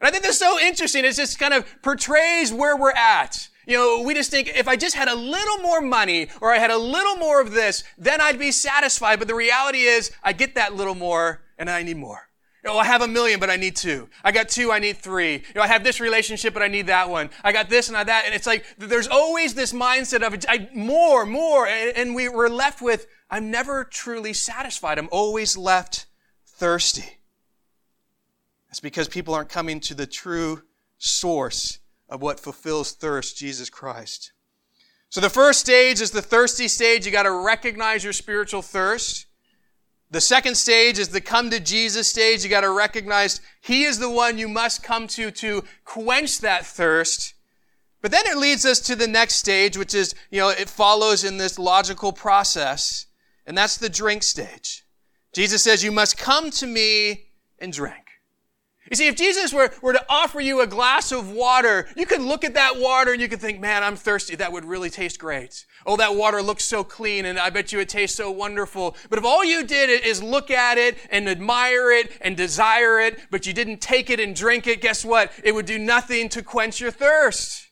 And 0.00 0.08
I 0.08 0.10
think 0.10 0.24
that's 0.24 0.38
so 0.38 0.58
interesting. 0.58 1.04
It 1.04 1.12
just 1.12 1.38
kind 1.38 1.52
of 1.52 1.66
portrays 1.82 2.50
where 2.50 2.74
we're 2.74 2.92
at. 2.92 3.48
You 3.68 3.74
know, 3.74 4.00
we 4.00 4.14
just 4.14 4.30
think 4.30 4.50
if 4.56 4.66
I 4.66 4.76
just 4.76 4.96
had 4.96 5.08
a 5.08 5.14
little 5.14 5.58
more 5.58 5.82
money 5.82 6.28
or 6.40 6.54
I 6.54 6.58
had 6.58 6.70
a 6.70 6.78
little 6.78 7.16
more 7.16 7.38
of 7.42 7.52
this, 7.52 7.84
then 7.98 8.18
I'd 8.18 8.38
be 8.38 8.50
satisfied. 8.50 9.18
But 9.18 9.28
the 9.28 9.34
reality 9.34 9.80
is 9.80 10.10
I 10.24 10.32
get 10.32 10.54
that 10.54 10.74
little 10.74 10.94
more 10.94 11.42
and 11.58 11.68
I 11.68 11.82
need 11.82 11.98
more. 11.98 12.30
You 12.64 12.70
know, 12.70 12.78
I 12.78 12.86
have 12.86 13.02
a 13.02 13.08
million, 13.08 13.38
but 13.38 13.50
I 13.50 13.56
need 13.56 13.76
two. 13.76 14.08
I 14.24 14.32
got 14.32 14.48
two, 14.48 14.72
I 14.72 14.78
need 14.78 14.96
three. 14.96 15.34
You 15.34 15.54
know, 15.54 15.60
I 15.60 15.66
have 15.66 15.84
this 15.84 16.00
relationship, 16.00 16.54
but 16.54 16.62
I 16.62 16.68
need 16.68 16.86
that 16.86 17.10
one. 17.10 17.28
I 17.44 17.52
got 17.52 17.68
this 17.68 17.88
and 17.88 17.96
I 17.96 18.04
that. 18.04 18.24
And 18.24 18.34
it's 18.34 18.46
like, 18.46 18.64
there's 18.78 19.06
always 19.06 19.52
this 19.52 19.74
mindset 19.74 20.26
of 20.26 20.42
I, 20.48 20.70
more, 20.74 21.26
more. 21.26 21.66
And, 21.66 21.94
and 21.94 22.14
we, 22.14 22.30
we're 22.30 22.48
left 22.48 22.80
with, 22.80 23.06
I'm 23.30 23.50
never 23.50 23.84
truly 23.84 24.32
satisfied. 24.32 24.98
I'm 24.98 25.10
always 25.12 25.58
left 25.58 26.06
thirsty. 26.46 27.18
It's 28.70 28.80
because 28.80 29.08
people 29.08 29.34
aren't 29.34 29.50
coming 29.50 29.78
to 29.80 29.94
the 29.94 30.06
true 30.06 30.62
source 30.96 31.80
of 32.08 32.22
what 32.22 32.40
fulfills 32.40 32.92
thirst, 32.92 33.36
Jesus 33.36 33.70
Christ. 33.70 34.32
So 35.10 35.20
the 35.20 35.30
first 35.30 35.60
stage 35.60 36.00
is 36.00 36.10
the 36.10 36.22
thirsty 36.22 36.68
stage. 36.68 37.06
You 37.06 37.12
got 37.12 37.22
to 37.22 37.30
recognize 37.32 38.04
your 38.04 38.12
spiritual 38.12 38.62
thirst. 38.62 39.26
The 40.10 40.20
second 40.20 40.56
stage 40.56 40.98
is 40.98 41.08
the 41.08 41.20
come 41.20 41.50
to 41.50 41.60
Jesus 41.60 42.08
stage. 42.08 42.42
You 42.42 42.50
got 42.50 42.62
to 42.62 42.70
recognize 42.70 43.40
He 43.60 43.84
is 43.84 43.98
the 43.98 44.10
one 44.10 44.38
you 44.38 44.48
must 44.48 44.82
come 44.82 45.06
to 45.08 45.30
to 45.30 45.64
quench 45.84 46.40
that 46.40 46.64
thirst. 46.64 47.34
But 48.00 48.10
then 48.10 48.26
it 48.26 48.38
leads 48.38 48.64
us 48.64 48.80
to 48.80 48.96
the 48.96 49.08
next 49.08 49.36
stage, 49.36 49.76
which 49.76 49.94
is, 49.94 50.14
you 50.30 50.38
know, 50.38 50.50
it 50.50 50.68
follows 50.68 51.24
in 51.24 51.36
this 51.36 51.58
logical 51.58 52.12
process, 52.12 53.06
and 53.46 53.58
that's 53.58 53.76
the 53.76 53.88
drink 53.88 54.22
stage. 54.22 54.84
Jesus 55.34 55.62
says, 55.62 55.82
you 55.82 55.92
must 55.92 56.16
come 56.16 56.50
to 56.52 56.66
me 56.66 57.26
and 57.58 57.72
drink. 57.72 58.07
You 58.90 58.96
see, 58.96 59.06
if 59.06 59.16
Jesus 59.16 59.52
were, 59.52 59.70
were 59.82 59.92
to 59.92 60.04
offer 60.08 60.40
you 60.40 60.60
a 60.60 60.66
glass 60.66 61.12
of 61.12 61.30
water, 61.30 61.88
you 61.96 62.06
could 62.06 62.20
look 62.20 62.44
at 62.44 62.54
that 62.54 62.78
water 62.78 63.12
and 63.12 63.20
you 63.20 63.28
could 63.28 63.40
think, 63.40 63.60
man, 63.60 63.82
I'm 63.82 63.96
thirsty. 63.96 64.36
That 64.36 64.52
would 64.52 64.64
really 64.64 64.90
taste 64.90 65.18
great. 65.18 65.66
Oh, 65.84 65.96
that 65.96 66.14
water 66.14 66.42
looks 66.42 66.64
so 66.64 66.84
clean 66.84 67.26
and 67.26 67.38
I 67.38 67.50
bet 67.50 67.72
you 67.72 67.80
it 67.80 67.88
tastes 67.88 68.16
so 68.16 68.30
wonderful. 68.30 68.96
But 69.10 69.18
if 69.18 69.24
all 69.24 69.44
you 69.44 69.64
did 69.64 70.04
is 70.04 70.22
look 70.22 70.50
at 70.50 70.78
it 70.78 70.96
and 71.10 71.28
admire 71.28 71.92
it 71.92 72.12
and 72.20 72.36
desire 72.36 73.00
it, 73.00 73.18
but 73.30 73.46
you 73.46 73.52
didn't 73.52 73.80
take 73.80 74.10
it 74.10 74.20
and 74.20 74.34
drink 74.34 74.66
it, 74.66 74.80
guess 74.80 75.04
what? 75.04 75.32
It 75.44 75.54
would 75.54 75.66
do 75.66 75.78
nothing 75.78 76.28
to 76.30 76.42
quench 76.42 76.80
your 76.80 76.90
thirst. 76.90 77.66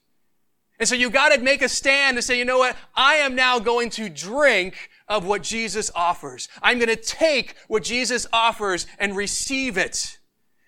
And 0.79 0.87
so 0.89 0.95
you 0.95 1.09
gotta 1.09 1.41
make 1.41 1.63
a 1.63 1.69
stand 1.69 2.17
to 2.17 2.23
say, 2.23 2.39
you 2.39 2.45
know 2.45 2.59
what? 2.59 2.77
I 2.95 3.15
am 3.15 3.35
now 3.35 3.59
going 3.59 3.89
to 3.91 4.11
drink 4.11 4.91
of 5.09 5.25
what 5.25 5.43
Jesus 5.43 5.91
offers. 5.95 6.49
I'm 6.61 6.79
gonna 6.79 6.97
take 6.97 7.55
what 7.69 7.83
Jesus 7.83 8.27
offers 8.33 8.87
and 8.99 9.17
receive 9.17 9.79
it. 9.79 10.19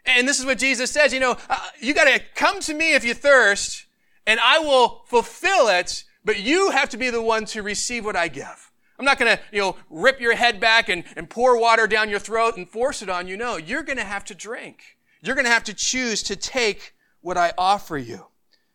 And 0.09 0.27
this 0.27 0.41
is 0.41 0.47
what 0.47 0.59
Jesus 0.59 0.91
says, 0.91 1.13
you 1.13 1.21
know, 1.21 1.37
uh, 1.51 1.59
you 1.81 1.93
gotta 1.93 2.21
come 2.35 2.61
to 2.61 2.75
me 2.75 2.95
if 2.95 3.05
you 3.05 3.15
thirst, 3.15 3.85
and 4.27 4.41
I 4.41 4.59
will 4.59 5.03
fulfill 5.07 5.69
it, 5.69 6.05
but 6.25 6.41
you 6.41 6.71
have 6.71 6.89
to 6.91 6.97
be 6.97 7.11
the 7.11 7.23
one 7.23 7.45
to 7.47 7.63
receive 7.63 8.05
what 8.05 8.17
I 8.17 8.29
give. 8.29 8.71
I'm 8.99 9.05
not 9.05 9.19
gonna, 9.19 9.39
you 9.53 9.61
know, 9.61 9.77
rip 9.91 10.21
your 10.21 10.35
head 10.35 10.61
back 10.61 10.89
and, 10.89 11.05
and 11.17 11.29
pour 11.29 11.59
water 11.59 11.87
down 11.87 12.09
your 12.11 12.19
throat 12.19 12.57
and 12.57 12.69
force 12.69 13.03
it 13.03 13.09
on 13.09 13.29
you. 13.29 13.37
No, 13.37 13.57
you're 13.57 13.83
gonna 13.83 14.05
have 14.05 14.25
to 14.27 14.35
drink. 14.35 14.97
You're 15.23 15.37
gonna 15.37 15.51
have 15.51 15.65
to 15.65 15.75
choose 15.75 16.23
to 16.25 16.37
take 16.37 16.95
what 17.21 17.37
I 17.37 17.53
offer 17.59 17.99
you. 17.99 18.27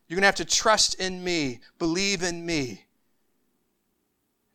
You're 0.07 0.17
gonna 0.17 0.27
have 0.27 0.35
to 0.35 0.45
trust 0.45 0.95
in 0.95 1.23
me, 1.23 1.59
believe 1.79 2.21
in 2.21 2.45
me. 2.45 2.85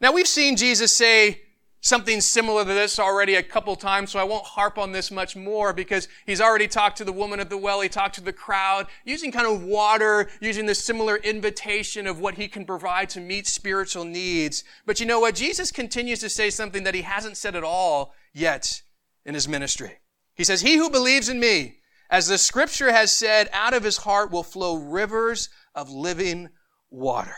Now 0.00 0.12
we've 0.12 0.28
seen 0.28 0.56
Jesus 0.56 0.94
say 0.94 1.42
something 1.80 2.20
similar 2.20 2.64
to 2.64 2.74
this 2.74 2.98
already 2.98 3.36
a 3.36 3.42
couple 3.42 3.76
times, 3.76 4.10
so 4.10 4.18
I 4.18 4.24
won't 4.24 4.44
harp 4.44 4.78
on 4.78 4.92
this 4.92 5.10
much 5.10 5.36
more 5.36 5.72
because 5.72 6.08
he's 6.26 6.40
already 6.40 6.66
talked 6.66 6.98
to 6.98 7.04
the 7.04 7.12
woman 7.12 7.40
at 7.40 7.50
the 7.50 7.56
well, 7.56 7.80
he 7.80 7.88
talked 7.88 8.16
to 8.16 8.20
the 8.20 8.32
crowd, 8.32 8.86
using 9.04 9.30
kind 9.30 9.46
of 9.46 9.62
water, 9.62 10.28
using 10.40 10.66
this 10.66 10.84
similar 10.84 11.16
invitation 11.16 12.06
of 12.06 12.20
what 12.20 12.34
he 12.34 12.48
can 12.48 12.64
provide 12.64 13.08
to 13.10 13.20
meet 13.20 13.46
spiritual 13.46 14.04
needs. 14.04 14.64
But 14.86 15.00
you 15.00 15.06
know 15.06 15.20
what? 15.20 15.34
Jesus 15.34 15.70
continues 15.70 16.20
to 16.20 16.28
say 16.28 16.50
something 16.50 16.84
that 16.84 16.94
he 16.94 17.02
hasn't 17.02 17.36
said 17.36 17.54
at 17.54 17.64
all 17.64 18.14
yet 18.32 18.82
in 19.24 19.34
his 19.34 19.48
ministry. 19.48 19.98
He 20.34 20.44
says, 20.44 20.60
He 20.60 20.76
who 20.76 20.90
believes 20.90 21.28
in 21.28 21.38
me, 21.40 21.78
as 22.10 22.26
the 22.26 22.38
scripture 22.38 22.92
has 22.92 23.12
said, 23.12 23.48
out 23.52 23.74
of 23.74 23.84
his 23.84 23.98
heart 23.98 24.30
will 24.30 24.42
flow 24.42 24.76
rivers 24.76 25.48
of 25.74 25.90
living 25.90 26.48
water. 26.90 27.36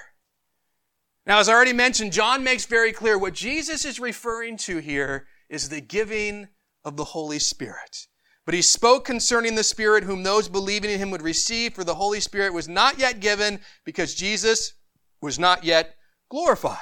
Now, 1.26 1.38
as 1.38 1.48
I 1.48 1.52
already 1.52 1.72
mentioned, 1.72 2.12
John 2.12 2.42
makes 2.42 2.64
very 2.64 2.92
clear 2.92 3.18
what 3.18 3.34
Jesus 3.34 3.84
is 3.84 4.00
referring 4.00 4.56
to 4.58 4.78
here 4.78 5.26
is 5.48 5.68
the 5.68 5.80
giving 5.80 6.48
of 6.84 6.96
the 6.96 7.04
Holy 7.04 7.38
Spirit. 7.38 8.06
But 8.46 8.54
he 8.54 8.62
spoke 8.62 9.04
concerning 9.04 9.54
the 9.54 9.62
Spirit 9.62 10.04
whom 10.04 10.22
those 10.22 10.48
believing 10.48 10.90
in 10.90 10.98
him 10.98 11.10
would 11.10 11.22
receive, 11.22 11.74
for 11.74 11.84
the 11.84 11.94
Holy 11.94 12.20
Spirit 12.20 12.54
was 12.54 12.68
not 12.68 12.98
yet 12.98 13.20
given 13.20 13.60
because 13.84 14.14
Jesus 14.14 14.74
was 15.20 15.38
not 15.38 15.62
yet 15.62 15.94
glorified. 16.30 16.78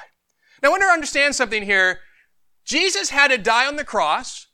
Now, 0.63 0.69
I 0.69 0.71
want 0.71 0.83
to 0.83 0.87
understand 0.87 1.35
something 1.35 1.63
here. 1.63 1.99
Jesus 2.65 3.09
had 3.09 3.29
to 3.29 3.37
die 3.37 3.67
on 3.67 3.75
the 3.75 3.83
cross. 3.83 4.47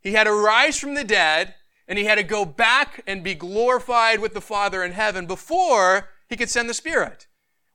He 0.00 0.12
had 0.12 0.24
to 0.24 0.32
rise 0.32 0.78
from 0.78 0.94
the 0.94 1.04
dead 1.04 1.54
and 1.88 1.98
he 1.98 2.04
had 2.04 2.18
to 2.18 2.22
go 2.22 2.44
back 2.44 3.02
and 3.06 3.24
be 3.24 3.34
glorified 3.34 4.20
with 4.20 4.32
the 4.32 4.40
Father 4.40 4.84
in 4.84 4.92
heaven 4.92 5.26
before 5.26 6.08
he 6.28 6.36
could 6.36 6.50
send 6.50 6.68
the 6.68 6.74
Spirit. 6.74 7.26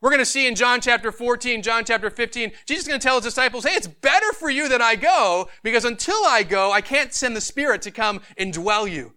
We're 0.06 0.12
going 0.12 0.20
to 0.20 0.26
see 0.26 0.46
in 0.46 0.54
John 0.54 0.82
chapter 0.82 1.12
14, 1.12 1.64
John 1.64 1.84
chapter 1.84 2.12
15, 2.12 2.52
Jesus 2.68 2.84
is 2.84 2.88
going 2.88 3.00
to 3.00 3.04
tell 3.04 3.16
his 3.16 3.24
disciples, 3.24 3.66
hey, 3.66 3.74
it's 3.74 3.88
better 3.88 4.34
for 4.34 4.52
you 4.52 4.70
that 4.70 4.80
I 4.80 4.96
go 4.96 5.50
because 5.64 5.84
until 5.84 6.24
I 6.28 6.44
go, 6.44 6.72
I 6.72 6.80
can't 6.82 7.12
send 7.12 7.36
the 7.36 7.42
Spirit 7.42 7.82
to 7.82 7.90
come 7.90 8.22
indwell 8.40 8.88
you, 8.88 9.14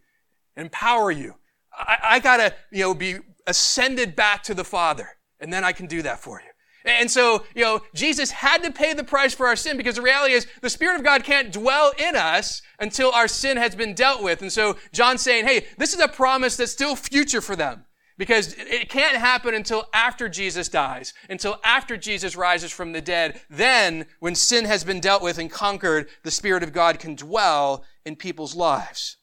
empower 0.57 1.11
you. 1.11 1.35
I, 1.77 1.99
I 2.03 2.19
got 2.21 2.39
to, 2.39 2.55
you 2.73 2.85
know, 2.85 2.95
be 2.95 3.17
ascended 3.47 4.17
back 4.17 4.43
to 4.45 4.55
the 4.55 4.65
Father 4.65 5.11
and 5.41 5.53
then 5.53 5.63
I 5.63 5.73
can 5.73 5.89
do 5.89 6.01
that 6.01 6.21
for 6.21 6.41
you. 6.41 6.91
And 6.91 7.11
so, 7.11 7.45
you 7.55 7.65
know, 7.65 7.83
Jesus 7.95 8.31
had 8.31 8.63
to 8.63 8.73
pay 8.73 8.95
the 8.95 9.05
price 9.05 9.35
for 9.35 9.47
our 9.47 9.57
sin 9.57 9.77
because 9.77 9.97
the 9.97 10.01
reality 10.01 10.33
is 10.33 10.47
the 10.63 10.71
Spirit 10.71 10.97
of 10.97 11.05
God 11.05 11.23
can't 11.23 11.53
dwell 11.53 11.93
in 11.99 12.17
us 12.17 12.63
until 12.81 13.11
our 13.13 13.29
sin 13.29 13.59
has 13.59 13.77
been 13.77 13.93
dealt 13.93 14.23
with. 14.23 14.41
And 14.41 14.51
so 14.51 14.79
John's 14.93 15.21
saying, 15.21 15.45
hey, 15.45 15.67
this 15.77 15.93
is 15.93 16.01
a 16.01 16.09
promise 16.09 16.57
that's 16.57 16.73
still 16.73 16.97
future 16.97 17.43
for 17.43 17.57
them. 17.57 17.85
Because 18.19 18.57
it 18.59 18.91
can't 18.91 19.17
happen 19.17 19.55
until 19.55 19.87
after 19.95 20.29
Jesus 20.29 20.69
dies, 20.69 21.15
until 21.31 21.61
after 21.65 21.97
Jesus 21.97 22.37
rises 22.37 22.73
from 22.73 22.93
the 22.93 23.01
dead. 23.01 23.41
Then, 23.49 24.07
when 24.19 24.35
sin 24.35 24.65
has 24.65 24.83
been 24.83 24.99
dealt 24.99 25.23
with 25.23 25.39
and 25.39 25.49
conquered, 25.49 26.09
the 26.25 26.33
Spirit 26.33 26.65
of 26.65 26.73
God 26.73 26.99
can 26.99 27.15
dwell 27.15 27.85
in 28.05 28.17
people's 28.17 28.57
lives. 28.57 29.19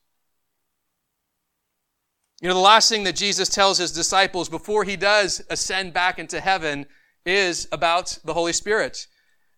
You 2.42 2.48
know, 2.48 2.54
the 2.54 2.62
last 2.62 2.88
thing 2.88 3.04
that 3.04 3.16
Jesus 3.18 3.50
tells 3.50 3.78
his 3.78 3.92
disciples 3.92 4.48
before 4.48 4.86
he 4.86 4.96
does 4.96 5.42
ascend 5.50 5.94
back 5.94 6.18
into 6.18 6.40
heaven 6.40 6.86
is 7.26 7.68
about 7.74 8.18
the 8.24 8.34
Holy 8.34 8.54
Spirit. 8.54 9.08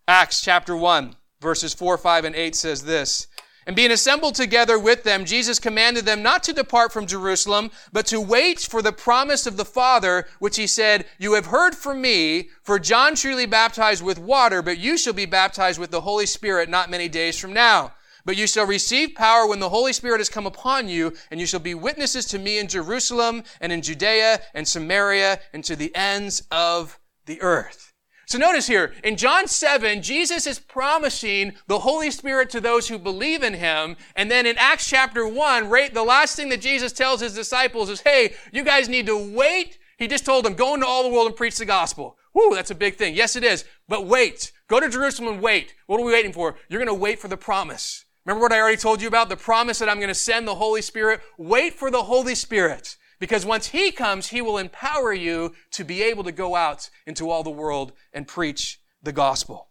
Acts 0.07 0.41
chapter 0.41 0.75
1, 0.75 1.15
verses 1.41 1.73
4, 1.75 1.97
5, 1.97 2.25
and 2.25 2.35
8 2.35 2.55
says 2.55 2.83
this. 2.83 3.27
And 3.67 3.75
being 3.75 3.91
assembled 3.91 4.35
together 4.35 4.79
with 4.79 5.03
them, 5.03 5.25
Jesus 5.25 5.59
commanded 5.59 6.05
them 6.05 6.23
not 6.23 6.41
to 6.43 6.53
depart 6.53 6.93
from 6.93 7.05
Jerusalem, 7.05 7.69
but 7.91 8.05
to 8.05 8.21
wait 8.21 8.61
for 8.61 8.81
the 8.81 8.93
promise 8.93 9.45
of 9.45 9.57
the 9.57 9.65
Father, 9.65 10.25
which 10.39 10.55
he 10.55 10.67
said, 10.67 11.05
You 11.19 11.33
have 11.33 11.47
heard 11.47 11.75
from 11.75 11.99
me, 11.99 12.49
for 12.63 12.79
John 12.79 13.13
truly 13.13 13.45
baptized 13.45 14.01
with 14.01 14.19
water, 14.19 14.61
but 14.61 14.77
you 14.77 14.97
shall 14.97 15.11
be 15.11 15.25
baptized 15.25 15.81
with 15.81 15.91
the 15.91 15.99
Holy 15.99 16.25
Spirit 16.25 16.69
not 16.69 16.89
many 16.89 17.09
days 17.09 17.37
from 17.37 17.51
now. 17.51 17.91
But 18.23 18.37
you 18.37 18.47
shall 18.47 18.65
receive 18.65 19.15
power 19.15 19.45
when 19.45 19.59
the 19.59 19.69
Holy 19.69 19.91
Spirit 19.91 20.21
has 20.21 20.29
come 20.29 20.45
upon 20.45 20.87
you, 20.87 21.13
and 21.29 21.37
you 21.37 21.45
shall 21.45 21.59
be 21.59 21.75
witnesses 21.75 22.25
to 22.27 22.39
me 22.39 22.59
in 22.59 22.69
Jerusalem 22.69 23.43
and 23.59 23.73
in 23.73 23.81
Judea 23.81 24.39
and 24.53 24.65
Samaria 24.65 25.41
and 25.51 25.61
to 25.65 25.75
the 25.75 25.93
ends 25.93 26.41
of 26.51 26.97
the 27.25 27.41
earth. 27.41 27.86
So 28.27 28.37
notice 28.37 28.67
here, 28.67 28.93
in 29.05 29.15
John 29.15 29.47
7, 29.47 30.01
Jesus 30.01 30.45
is 30.45 30.59
promising 30.59 31.53
the 31.67 31.79
Holy 31.79 32.11
Spirit 32.11 32.49
to 32.49 32.59
those 32.59 32.89
who 32.89 32.99
believe 32.99 33.41
in 33.41 33.53
Him. 33.53 33.95
And 34.17 34.29
then 34.29 34.45
in 34.45 34.57
Acts 34.57 34.89
chapter 34.89 35.25
1, 35.25 35.69
right, 35.69 35.93
the 35.93 36.03
last 36.03 36.35
thing 36.35 36.49
that 36.49 36.59
Jesus 36.59 36.91
tells 36.91 37.21
His 37.21 37.33
disciples 37.33 37.89
is, 37.89 38.01
hey, 38.01 38.33
you 38.51 38.65
guys 38.65 38.89
need 38.89 39.05
to 39.05 39.17
wait. 39.17 39.79
He 39.97 40.09
just 40.09 40.25
told 40.25 40.43
them, 40.43 40.55
go 40.55 40.73
into 40.73 40.85
all 40.85 41.03
the 41.03 41.09
world 41.09 41.27
and 41.27 41.37
preach 41.37 41.57
the 41.57 41.63
gospel. 41.63 42.17
Whoo, 42.33 42.53
that's 42.53 42.69
a 42.69 42.75
big 42.75 42.97
thing. 42.97 43.15
Yes, 43.15 43.37
it 43.37 43.45
is. 43.45 43.63
But 43.87 44.05
wait. 44.05 44.51
Go 44.67 44.81
to 44.81 44.89
Jerusalem 44.89 45.35
and 45.35 45.41
wait. 45.41 45.73
What 45.85 46.01
are 46.01 46.03
we 46.03 46.11
waiting 46.11 46.33
for? 46.33 46.57
You're 46.67 46.83
going 46.83 46.93
to 46.93 47.01
wait 47.01 47.19
for 47.19 47.29
the 47.29 47.37
promise. 47.37 48.03
Remember 48.25 48.41
what 48.41 48.51
I 48.51 48.59
already 48.59 48.75
told 48.75 49.01
you 49.01 49.07
about? 49.07 49.29
The 49.29 49.37
promise 49.37 49.79
that 49.79 49.87
I'm 49.87 49.99
going 49.99 50.09
to 50.09 50.13
send 50.13 50.45
the 50.45 50.55
Holy 50.55 50.81
Spirit. 50.81 51.21
Wait 51.37 51.75
for 51.75 51.89
the 51.89 52.03
Holy 52.03 52.35
Spirit. 52.35 52.97
Because 53.19 53.45
once 53.45 53.67
He 53.67 53.91
comes, 53.91 54.27
He 54.27 54.41
will 54.41 54.57
empower 54.57 55.13
you 55.13 55.53
to 55.71 55.83
be 55.83 56.03
able 56.03 56.23
to 56.23 56.31
go 56.31 56.55
out 56.55 56.89
into 57.05 57.29
all 57.29 57.43
the 57.43 57.49
world 57.49 57.93
and 58.13 58.27
preach 58.27 58.79
the 59.01 59.11
gospel. 59.11 59.69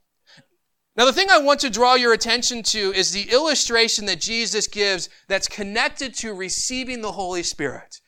Now, 0.97 1.05
the 1.05 1.13
thing 1.13 1.29
I 1.31 1.39
want 1.39 1.61
to 1.61 1.71
draw 1.71 1.95
your 1.95 2.15
attention 2.15 2.63
to 2.65 2.93
is 2.95 3.13
the 3.13 3.31
illustration 3.31 4.07
that 4.07 4.21
Jesus 4.21 4.67
gives 4.67 5.11
that's 5.29 5.47
connected 5.47 6.15
to 6.15 6.33
receiving 6.33 7.03
the 7.03 7.13
Holy 7.13 7.43
Spirit. 7.43 8.01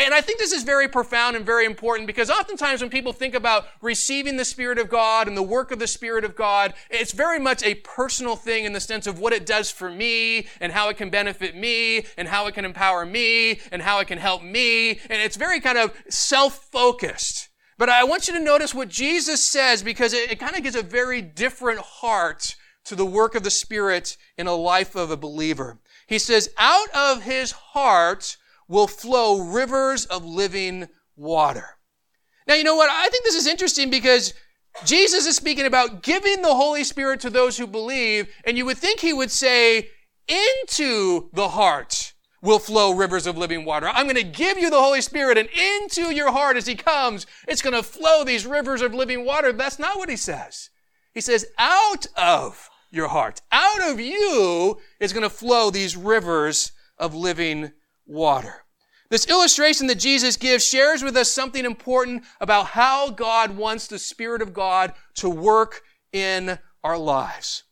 And 0.00 0.14
I 0.14 0.22
think 0.22 0.38
this 0.38 0.52
is 0.52 0.62
very 0.62 0.88
profound 0.88 1.36
and 1.36 1.44
very 1.44 1.66
important 1.66 2.06
because 2.06 2.30
oftentimes 2.30 2.80
when 2.80 2.88
people 2.88 3.12
think 3.12 3.34
about 3.34 3.66
receiving 3.82 4.38
the 4.38 4.46
Spirit 4.46 4.78
of 4.78 4.88
God 4.88 5.28
and 5.28 5.36
the 5.36 5.42
work 5.42 5.70
of 5.70 5.78
the 5.78 5.86
Spirit 5.86 6.24
of 6.24 6.34
God, 6.34 6.72
it's 6.88 7.12
very 7.12 7.38
much 7.38 7.62
a 7.62 7.74
personal 7.74 8.34
thing 8.34 8.64
in 8.64 8.72
the 8.72 8.80
sense 8.80 9.06
of 9.06 9.18
what 9.18 9.34
it 9.34 9.44
does 9.44 9.70
for 9.70 9.90
me 9.90 10.46
and 10.58 10.72
how 10.72 10.88
it 10.88 10.96
can 10.96 11.10
benefit 11.10 11.54
me 11.54 12.06
and 12.16 12.28
how 12.28 12.46
it 12.46 12.54
can 12.54 12.64
empower 12.64 13.04
me 13.04 13.60
and 13.70 13.82
how 13.82 13.98
it 13.98 14.08
can 14.08 14.16
help 14.16 14.42
me. 14.42 14.92
And 15.10 15.20
it's 15.20 15.36
very 15.36 15.60
kind 15.60 15.76
of 15.76 15.92
self-focused. 16.08 17.50
But 17.76 17.90
I 17.90 18.04
want 18.04 18.26
you 18.26 18.32
to 18.32 18.40
notice 18.40 18.74
what 18.74 18.88
Jesus 18.88 19.44
says 19.44 19.82
because 19.82 20.14
it, 20.14 20.32
it 20.32 20.40
kind 20.40 20.56
of 20.56 20.62
gives 20.62 20.76
a 20.76 20.82
very 20.82 21.20
different 21.20 21.80
heart 21.80 22.56
to 22.84 22.94
the 22.94 23.04
work 23.04 23.34
of 23.34 23.42
the 23.42 23.50
Spirit 23.50 24.16
in 24.38 24.46
a 24.46 24.54
life 24.54 24.96
of 24.96 25.10
a 25.10 25.16
believer. 25.18 25.78
He 26.06 26.18
says, 26.18 26.48
out 26.56 26.88
of 26.94 27.24
his 27.24 27.52
heart 27.52 28.38
will 28.70 28.86
flow 28.86 29.40
rivers 29.40 30.06
of 30.06 30.24
living 30.24 30.88
water. 31.16 31.76
Now, 32.46 32.54
you 32.54 32.62
know 32.62 32.76
what? 32.76 32.88
I 32.88 33.08
think 33.08 33.24
this 33.24 33.34
is 33.34 33.48
interesting 33.48 33.90
because 33.90 34.32
Jesus 34.84 35.26
is 35.26 35.34
speaking 35.34 35.66
about 35.66 36.04
giving 36.04 36.40
the 36.40 36.54
Holy 36.54 36.84
Spirit 36.84 37.18
to 37.20 37.30
those 37.30 37.58
who 37.58 37.66
believe, 37.66 38.28
and 38.44 38.56
you 38.56 38.64
would 38.64 38.78
think 38.78 39.00
he 39.00 39.12
would 39.12 39.32
say, 39.32 39.88
into 40.28 41.30
the 41.32 41.48
heart 41.48 42.14
will 42.42 42.60
flow 42.60 42.94
rivers 42.94 43.26
of 43.26 43.36
living 43.36 43.64
water. 43.64 43.88
I'm 43.88 44.06
going 44.06 44.14
to 44.14 44.22
give 44.22 44.56
you 44.56 44.70
the 44.70 44.80
Holy 44.80 45.00
Spirit, 45.00 45.36
and 45.36 45.48
into 45.48 46.14
your 46.14 46.30
heart 46.30 46.56
as 46.56 46.68
he 46.68 46.76
comes, 46.76 47.26
it's 47.48 47.62
going 47.62 47.74
to 47.74 47.82
flow 47.82 48.22
these 48.22 48.46
rivers 48.46 48.82
of 48.82 48.94
living 48.94 49.24
water. 49.24 49.52
That's 49.52 49.80
not 49.80 49.98
what 49.98 50.08
he 50.08 50.16
says. 50.16 50.70
He 51.12 51.20
says, 51.20 51.44
out 51.58 52.06
of 52.16 52.70
your 52.92 53.08
heart, 53.08 53.42
out 53.50 53.90
of 53.90 53.98
you 53.98 54.78
is 55.00 55.12
going 55.12 55.24
to 55.24 55.28
flow 55.28 55.70
these 55.70 55.96
rivers 55.96 56.70
of 56.98 57.16
living 57.16 57.72
water. 58.10 58.64
This 59.08 59.26
illustration 59.28 59.86
that 59.88 59.98
Jesus 59.98 60.36
gives 60.36 60.64
shares 60.64 61.02
with 61.02 61.16
us 61.16 61.30
something 61.30 61.64
important 61.64 62.24
about 62.40 62.66
how 62.66 63.10
God 63.10 63.56
wants 63.56 63.86
the 63.86 63.98
Spirit 63.98 64.42
of 64.42 64.52
God 64.52 64.92
to 65.14 65.28
work 65.28 65.82
in 66.12 66.58
our 66.84 66.98
lives. 66.98 67.64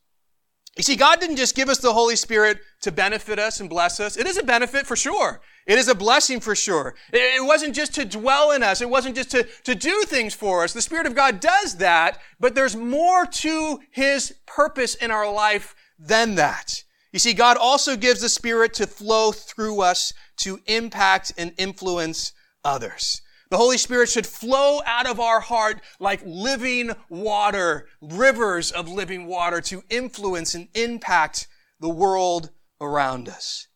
You 0.76 0.82
see, 0.84 0.96
God 0.96 1.20
didn't 1.20 1.36
just 1.36 1.56
give 1.56 1.68
us 1.68 1.78
the 1.78 1.92
Holy 1.92 2.16
Spirit 2.16 2.58
to 2.82 2.92
benefit 2.92 3.38
us 3.38 3.58
and 3.60 3.68
bless 3.68 3.98
us. 3.98 4.16
It 4.16 4.26
is 4.26 4.38
a 4.38 4.44
benefit 4.44 4.86
for 4.86 4.94
sure. 4.94 5.40
It 5.66 5.78
is 5.78 5.88
a 5.88 5.94
blessing 5.94 6.40
for 6.40 6.54
sure. 6.54 6.94
It 7.12 7.44
wasn't 7.44 7.74
just 7.74 7.94
to 7.94 8.04
dwell 8.04 8.52
in 8.52 8.62
us. 8.62 8.80
It 8.80 8.88
wasn't 8.88 9.16
just 9.16 9.30
to, 9.32 9.46
to 9.64 9.74
do 9.74 10.04
things 10.06 10.34
for 10.34 10.62
us. 10.62 10.72
The 10.72 10.80
Spirit 10.80 11.06
of 11.06 11.16
God 11.16 11.40
does 11.40 11.76
that, 11.76 12.18
but 12.38 12.54
there's 12.54 12.76
more 12.76 13.26
to 13.26 13.80
His 13.90 14.34
purpose 14.46 14.94
in 14.94 15.10
our 15.10 15.30
life 15.30 15.74
than 15.98 16.36
that. 16.36 16.84
You 17.12 17.18
see, 17.18 17.32
God 17.32 17.56
also 17.56 17.96
gives 17.96 18.20
the 18.20 18.28
Spirit 18.28 18.74
to 18.74 18.86
flow 18.86 19.32
through 19.32 19.80
us 19.80 20.12
to 20.38 20.60
impact 20.66 21.32
and 21.38 21.52
influence 21.56 22.32
others. 22.64 23.22
The 23.50 23.56
Holy 23.56 23.78
Spirit 23.78 24.10
should 24.10 24.26
flow 24.26 24.80
out 24.84 25.06
of 25.06 25.18
our 25.18 25.40
heart 25.40 25.80
like 25.98 26.20
living 26.24 26.92
water, 27.08 27.88
rivers 28.02 28.70
of 28.70 28.88
living 28.88 29.26
water 29.26 29.62
to 29.62 29.82
influence 29.88 30.54
and 30.54 30.68
impact 30.74 31.48
the 31.80 31.88
world 31.88 32.50
around 32.80 33.28
us. 33.28 33.68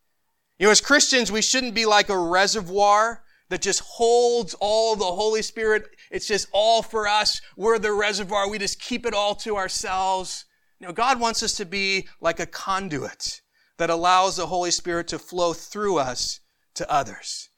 You 0.59 0.67
know, 0.67 0.71
as 0.71 0.83
Christians, 0.83 1.33
we 1.33 1.41
shouldn't 1.41 1.75
be 1.75 1.87
like 1.87 2.11
a 2.11 2.19
reservoir 2.19 3.25
that 3.49 3.63
just 3.63 3.81
holds 3.81 4.55
all 4.61 4.95
the 4.95 5.05
Holy 5.05 5.43
Spirit. 5.43 5.89
It's 6.11 6.29
just 6.29 6.49
all 6.53 6.83
for 6.83 7.09
us. 7.09 7.41
We're 7.57 7.79
the 7.79 7.93
reservoir. 7.93 8.49
We 8.49 8.59
just 8.59 8.81
keep 8.81 9.07
it 9.07 9.15
all 9.15 9.35
to 9.37 9.57
ourselves. 9.57 10.45
Know, 10.83 10.93
God 10.93 11.21
wants 11.21 11.45
us 11.45 11.53
to 11.55 11.65
be 11.65 12.09
like 12.21 12.41
a 12.41 12.47
conduit 12.47 13.41
that 13.79 13.89
allows 13.89 14.37
the 14.37 14.49
Holy 14.49 14.73
Spirit 14.73 15.07
to 15.09 15.19
flow 15.19 15.53
through 15.53 15.99
us 15.99 16.41
to 16.75 16.91
others. 16.91 17.51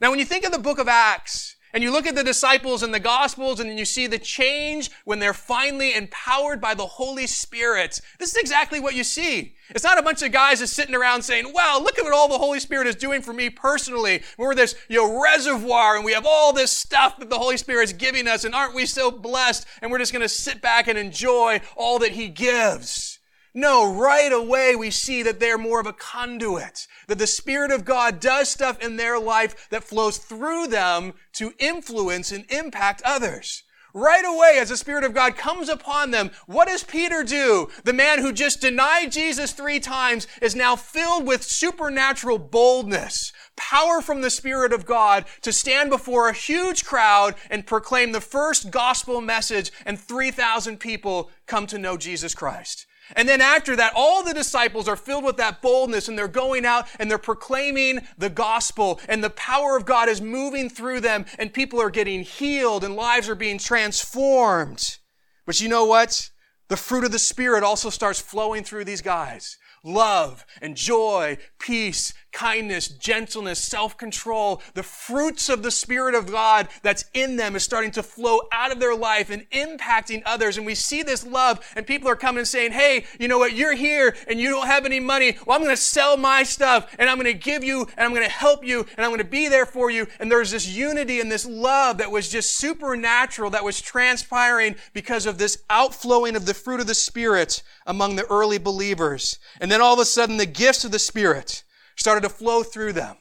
Now, 0.00 0.08
when 0.08 0.18
you 0.18 0.24
think 0.24 0.46
of 0.46 0.52
the 0.52 0.58
book 0.58 0.78
of 0.78 0.88
Acts, 0.88 1.56
and 1.72 1.82
you 1.82 1.92
look 1.92 2.06
at 2.06 2.14
the 2.14 2.24
disciples 2.24 2.82
in 2.82 2.90
the 2.90 3.00
Gospels 3.00 3.60
and 3.60 3.78
you 3.78 3.84
see 3.84 4.06
the 4.06 4.18
change 4.18 4.90
when 5.04 5.18
they're 5.18 5.32
finally 5.32 5.94
empowered 5.94 6.60
by 6.60 6.74
the 6.74 6.86
Holy 6.86 7.26
Spirit. 7.26 8.00
This 8.18 8.30
is 8.30 8.36
exactly 8.36 8.80
what 8.80 8.94
you 8.94 9.04
see. 9.04 9.54
It's 9.70 9.84
not 9.84 9.98
a 9.98 10.02
bunch 10.02 10.22
of 10.22 10.32
guys 10.32 10.58
just 10.58 10.74
sitting 10.74 10.94
around 10.94 11.22
saying, 11.22 11.52
wow, 11.54 11.78
look 11.80 11.98
at 11.98 12.04
what 12.04 12.12
all 12.12 12.28
the 12.28 12.38
Holy 12.38 12.58
Spirit 12.58 12.88
is 12.88 12.96
doing 12.96 13.22
for 13.22 13.32
me 13.32 13.50
personally. 13.50 14.22
We're 14.36 14.54
this, 14.54 14.74
you 14.88 14.96
know, 14.96 15.22
reservoir 15.22 15.96
and 15.96 16.04
we 16.04 16.12
have 16.12 16.26
all 16.26 16.52
this 16.52 16.72
stuff 16.72 17.18
that 17.18 17.30
the 17.30 17.38
Holy 17.38 17.56
Spirit 17.56 17.84
is 17.84 17.92
giving 17.92 18.26
us 18.26 18.44
and 18.44 18.54
aren't 18.54 18.74
we 18.74 18.86
so 18.86 19.10
blessed? 19.10 19.66
And 19.80 19.90
we're 19.90 19.98
just 19.98 20.12
going 20.12 20.22
to 20.22 20.28
sit 20.28 20.60
back 20.60 20.88
and 20.88 20.98
enjoy 20.98 21.60
all 21.76 22.00
that 22.00 22.12
He 22.12 22.28
gives. 22.28 23.19
No, 23.52 23.92
right 23.92 24.32
away 24.32 24.76
we 24.76 24.90
see 24.90 25.22
that 25.24 25.40
they're 25.40 25.58
more 25.58 25.80
of 25.80 25.86
a 25.86 25.92
conduit, 25.92 26.86
that 27.08 27.18
the 27.18 27.26
Spirit 27.26 27.72
of 27.72 27.84
God 27.84 28.20
does 28.20 28.48
stuff 28.48 28.80
in 28.80 28.96
their 28.96 29.18
life 29.18 29.68
that 29.70 29.82
flows 29.82 30.18
through 30.18 30.68
them 30.68 31.14
to 31.32 31.52
influence 31.58 32.30
and 32.30 32.50
impact 32.50 33.02
others. 33.04 33.64
Right 33.92 34.24
away, 34.24 34.58
as 34.60 34.68
the 34.68 34.76
Spirit 34.76 35.02
of 35.02 35.14
God 35.14 35.36
comes 35.36 35.68
upon 35.68 36.12
them, 36.12 36.30
what 36.46 36.68
does 36.68 36.84
Peter 36.84 37.24
do? 37.24 37.68
The 37.82 37.92
man 37.92 38.20
who 38.20 38.32
just 38.32 38.60
denied 38.60 39.10
Jesus 39.10 39.52
three 39.52 39.80
times 39.80 40.28
is 40.40 40.54
now 40.54 40.76
filled 40.76 41.26
with 41.26 41.42
supernatural 41.42 42.38
boldness, 42.38 43.32
power 43.56 44.00
from 44.00 44.20
the 44.20 44.30
Spirit 44.30 44.72
of 44.72 44.86
God 44.86 45.24
to 45.42 45.52
stand 45.52 45.90
before 45.90 46.28
a 46.28 46.32
huge 46.32 46.84
crowd 46.84 47.34
and 47.50 47.66
proclaim 47.66 48.12
the 48.12 48.20
first 48.20 48.70
gospel 48.70 49.20
message, 49.20 49.72
and 49.84 49.98
3,000 49.98 50.78
people 50.78 51.28
come 51.46 51.66
to 51.66 51.78
know 51.78 51.96
Jesus 51.96 52.32
Christ. 52.32 52.86
And 53.16 53.28
then 53.28 53.40
after 53.40 53.76
that, 53.76 53.92
all 53.94 54.22
the 54.22 54.34
disciples 54.34 54.88
are 54.88 54.96
filled 54.96 55.24
with 55.24 55.36
that 55.38 55.62
boldness 55.62 56.08
and 56.08 56.18
they're 56.18 56.28
going 56.28 56.64
out 56.64 56.86
and 56.98 57.10
they're 57.10 57.18
proclaiming 57.18 58.00
the 58.18 58.30
gospel 58.30 59.00
and 59.08 59.22
the 59.22 59.30
power 59.30 59.76
of 59.76 59.84
God 59.84 60.08
is 60.08 60.20
moving 60.20 60.68
through 60.70 61.00
them 61.00 61.26
and 61.38 61.52
people 61.52 61.80
are 61.80 61.90
getting 61.90 62.22
healed 62.22 62.84
and 62.84 62.96
lives 62.96 63.28
are 63.28 63.34
being 63.34 63.58
transformed. 63.58 64.98
But 65.46 65.60
you 65.60 65.68
know 65.68 65.84
what? 65.84 66.30
The 66.68 66.76
fruit 66.76 67.04
of 67.04 67.12
the 67.12 67.18
Spirit 67.18 67.64
also 67.64 67.90
starts 67.90 68.20
flowing 68.20 68.62
through 68.64 68.84
these 68.84 69.02
guys 69.02 69.56
love 69.82 70.44
and 70.60 70.76
joy, 70.76 71.38
peace, 71.58 72.12
kindness, 72.32 72.88
gentleness, 72.88 73.58
self-control. 73.58 74.62
The 74.74 74.82
fruits 74.82 75.48
of 75.48 75.62
the 75.62 75.70
Spirit 75.70 76.14
of 76.14 76.30
God 76.30 76.68
that's 76.82 77.04
in 77.14 77.36
them 77.36 77.56
is 77.56 77.62
starting 77.62 77.90
to 77.92 78.02
flow 78.02 78.40
out 78.52 78.72
of 78.72 78.80
their 78.80 78.94
life 78.94 79.30
and 79.30 79.48
impacting 79.50 80.22
others. 80.24 80.56
And 80.56 80.66
we 80.66 80.74
see 80.74 81.02
this 81.02 81.26
love 81.26 81.60
and 81.76 81.86
people 81.86 82.08
are 82.08 82.16
coming 82.16 82.40
and 82.40 82.48
saying, 82.48 82.72
Hey, 82.72 83.04
you 83.18 83.28
know 83.28 83.38
what? 83.38 83.54
You're 83.54 83.74
here 83.74 84.14
and 84.28 84.40
you 84.40 84.50
don't 84.50 84.66
have 84.66 84.84
any 84.84 85.00
money. 85.00 85.36
Well, 85.46 85.56
I'm 85.56 85.62
going 85.64 85.74
to 85.74 85.82
sell 85.82 86.16
my 86.16 86.42
stuff 86.42 86.94
and 86.98 87.08
I'm 87.08 87.16
going 87.16 87.26
to 87.26 87.34
give 87.34 87.64
you 87.64 87.80
and 87.96 88.06
I'm 88.06 88.14
going 88.14 88.26
to 88.26 88.32
help 88.32 88.64
you 88.64 88.86
and 88.96 89.04
I'm 89.04 89.10
going 89.10 89.18
to 89.18 89.24
be 89.24 89.48
there 89.48 89.66
for 89.66 89.90
you. 89.90 90.06
And 90.18 90.30
there's 90.30 90.50
this 90.50 90.68
unity 90.68 91.20
and 91.20 91.30
this 91.30 91.46
love 91.46 91.98
that 91.98 92.10
was 92.10 92.28
just 92.28 92.54
supernatural 92.54 93.50
that 93.50 93.64
was 93.64 93.80
transpiring 93.80 94.76
because 94.92 95.26
of 95.26 95.38
this 95.38 95.62
outflowing 95.68 96.36
of 96.36 96.46
the 96.46 96.54
fruit 96.54 96.80
of 96.80 96.86
the 96.86 96.94
Spirit 96.94 97.62
among 97.86 98.16
the 98.16 98.26
early 98.26 98.58
believers. 98.58 99.38
And 99.60 99.70
then 99.70 99.80
all 99.80 99.94
of 99.94 100.00
a 100.00 100.04
sudden 100.04 100.36
the 100.36 100.46
gifts 100.46 100.84
of 100.84 100.92
the 100.92 100.98
Spirit 100.98 101.64
started 102.00 102.22
to 102.22 102.30
flow 102.30 102.62
through 102.62 102.94
them. 102.94 103.16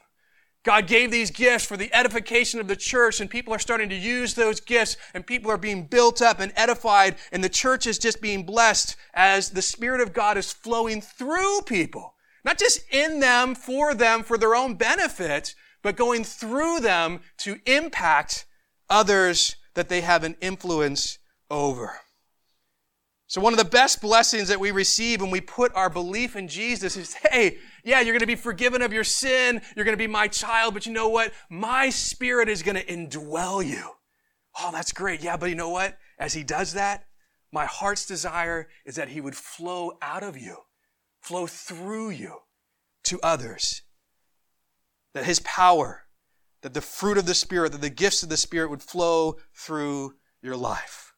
God 0.64 0.88
gave 0.88 1.12
these 1.12 1.32
gifts 1.32 1.66
for 1.66 1.76
the 1.76 1.94
edification 1.94 2.62
of 2.62 2.68
the 2.70 2.78
church, 2.78 3.20
and 3.20 3.30
people 3.30 3.54
are 3.54 3.60
starting 3.60 3.90
to 3.90 3.96
use 3.96 4.34
those 4.34 4.62
gifts, 4.62 4.96
and 5.14 5.28
people 5.28 5.52
are 5.52 5.58
being 5.58 5.86
built 5.86 6.22
up 6.22 6.40
and 6.40 6.54
edified, 6.56 7.18
and 7.34 7.44
the 7.44 7.50
church 7.50 7.86
is 7.86 8.00
just 8.00 8.22
being 8.22 8.46
blessed 8.46 8.96
as 9.14 9.50
the 9.50 9.62
Spirit 9.62 10.00
of 10.00 10.14
God 10.14 10.38
is 10.38 10.54
flowing 10.54 11.02
through 11.02 11.62
people. 11.66 12.16
Not 12.46 12.58
just 12.58 12.82
in 12.90 13.20
them, 13.20 13.54
for 13.54 13.94
them, 13.94 14.24
for 14.24 14.38
their 14.38 14.56
own 14.56 14.76
benefit, 14.76 15.56
but 15.82 15.98
going 15.98 16.24
through 16.24 16.80
them 16.80 17.20
to 17.40 17.60
impact 17.66 18.46
others 18.90 19.58
that 19.76 19.90
they 19.90 20.02
have 20.02 20.24
an 20.24 20.38
influence 20.42 21.20
over. 21.50 22.00
So 23.30 23.42
one 23.42 23.54
of 23.54 23.60
the 23.60 23.66
best 23.66 24.02
blessings 24.02 24.48
that 24.48 24.60
we 24.60 24.72
receive 24.72 25.22
when 25.22 25.30
we 25.30 25.40
put 25.40 25.72
our 25.76 25.88
belief 25.88 26.36
in 26.36 26.48
Jesus 26.48 26.98
is, 26.98 27.14
hey, 27.32 27.60
yeah, 27.84 28.02
you're 28.02 28.14
going 28.14 28.22
to 28.22 28.26
be 28.26 28.36
forgiven 28.36 28.82
of 28.82 28.92
your 28.92 29.04
sin. 29.04 29.62
You're 29.76 29.86
going 29.86 29.94
to 29.94 30.04
be 30.04 30.08
my 30.08 30.28
child, 30.28 30.74
but 30.74 30.88
you 30.88 30.92
know 30.92 31.10
what? 31.10 31.32
My 31.48 31.92
spirit 31.92 32.50
is 32.50 32.64
going 32.64 32.76
to 32.76 32.86
indwell 32.86 33.64
you. 33.64 33.92
Oh, 34.60 34.72
that's 34.72 34.92
great. 34.92 35.22
Yeah, 35.22 35.38
but 35.38 35.50
you 35.50 35.56
know 35.56 35.70
what? 35.70 36.00
As 36.18 36.34
he 36.34 36.44
does 36.44 36.74
that, 36.74 37.06
my 37.52 37.66
heart's 37.66 38.08
desire 38.08 38.68
is 38.84 38.96
that 38.96 39.10
he 39.10 39.22
would 39.22 39.36
flow 39.36 39.92
out 40.02 40.24
of 40.24 40.36
you, 40.36 40.58
flow 41.22 41.46
through 41.46 42.10
you 42.10 42.40
to 43.04 43.20
others. 43.22 43.84
That 45.14 45.26
his 45.26 45.40
power, 45.42 46.06
that 46.64 46.74
the 46.74 46.82
fruit 46.82 47.20
of 47.20 47.28
the 47.28 47.36
Spirit, 47.36 47.74
that 47.74 47.82
the 47.82 47.92
gifts 47.92 48.24
of 48.24 48.30
the 48.30 48.38
Spirit 48.38 48.72
would 48.72 48.82
flow 48.82 49.36
through 49.54 50.16
your 50.42 50.58
life. 50.58 51.09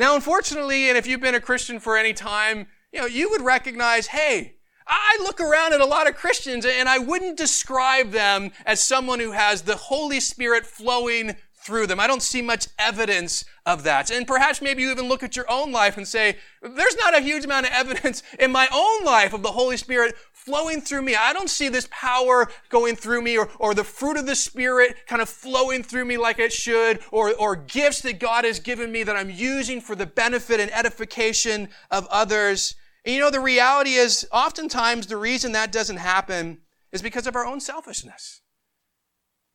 Now, 0.00 0.14
unfortunately, 0.14 0.88
and 0.88 0.96
if 0.96 1.06
you've 1.06 1.20
been 1.20 1.34
a 1.34 1.42
Christian 1.42 1.78
for 1.78 1.94
any 1.94 2.14
time, 2.14 2.68
you 2.90 3.00
know, 3.00 3.06
you 3.06 3.28
would 3.28 3.42
recognize, 3.42 4.06
hey, 4.06 4.54
I 4.86 5.18
look 5.20 5.42
around 5.42 5.74
at 5.74 5.82
a 5.82 5.84
lot 5.84 6.08
of 6.08 6.16
Christians 6.16 6.64
and 6.64 6.88
I 6.88 6.96
wouldn't 6.96 7.36
describe 7.36 8.10
them 8.10 8.50
as 8.64 8.82
someone 8.82 9.20
who 9.20 9.32
has 9.32 9.60
the 9.60 9.76
Holy 9.76 10.18
Spirit 10.18 10.64
flowing 10.64 11.36
through 11.62 11.86
them. 11.86 12.00
I 12.00 12.06
don't 12.06 12.22
see 12.22 12.40
much 12.40 12.68
evidence 12.78 13.44
of 13.66 13.82
that. 13.82 14.10
And 14.10 14.26
perhaps 14.26 14.62
maybe 14.62 14.80
you 14.80 14.90
even 14.90 15.06
look 15.06 15.22
at 15.22 15.36
your 15.36 15.44
own 15.50 15.70
life 15.70 15.98
and 15.98 16.08
say, 16.08 16.38
there's 16.62 16.96
not 16.96 17.14
a 17.14 17.20
huge 17.20 17.44
amount 17.44 17.66
of 17.66 17.72
evidence 17.74 18.22
in 18.38 18.50
my 18.50 18.68
own 18.72 19.04
life 19.04 19.34
of 19.34 19.42
the 19.42 19.52
Holy 19.52 19.76
Spirit 19.76 20.14
flowing 20.44 20.80
through 20.80 21.02
me. 21.02 21.14
I 21.14 21.34
don't 21.34 21.50
see 21.50 21.68
this 21.68 21.86
power 21.90 22.48
going 22.70 22.96
through 22.96 23.20
me 23.20 23.36
or, 23.36 23.50
or 23.58 23.74
the 23.74 23.84
fruit 23.84 24.16
of 24.16 24.26
the 24.26 24.34
Spirit 24.34 24.96
kind 25.06 25.20
of 25.20 25.28
flowing 25.28 25.82
through 25.82 26.06
me 26.06 26.16
like 26.16 26.38
it 26.38 26.52
should 26.52 27.00
or, 27.12 27.34
or 27.34 27.54
gifts 27.56 28.00
that 28.02 28.18
God 28.18 28.44
has 28.44 28.58
given 28.58 28.90
me 28.90 29.02
that 29.02 29.16
I'm 29.16 29.30
using 29.30 29.82
for 29.82 29.94
the 29.94 30.06
benefit 30.06 30.58
and 30.58 30.72
edification 30.72 31.68
of 31.90 32.06
others. 32.10 32.74
And 33.04 33.14
you 33.14 33.20
know, 33.20 33.30
the 33.30 33.40
reality 33.40 33.92
is 33.92 34.26
oftentimes 34.32 35.06
the 35.06 35.18
reason 35.18 35.52
that 35.52 35.72
doesn't 35.72 35.98
happen 35.98 36.58
is 36.90 37.02
because 37.02 37.26
of 37.26 37.36
our 37.36 37.46
own 37.46 37.60
selfishness. 37.60 38.40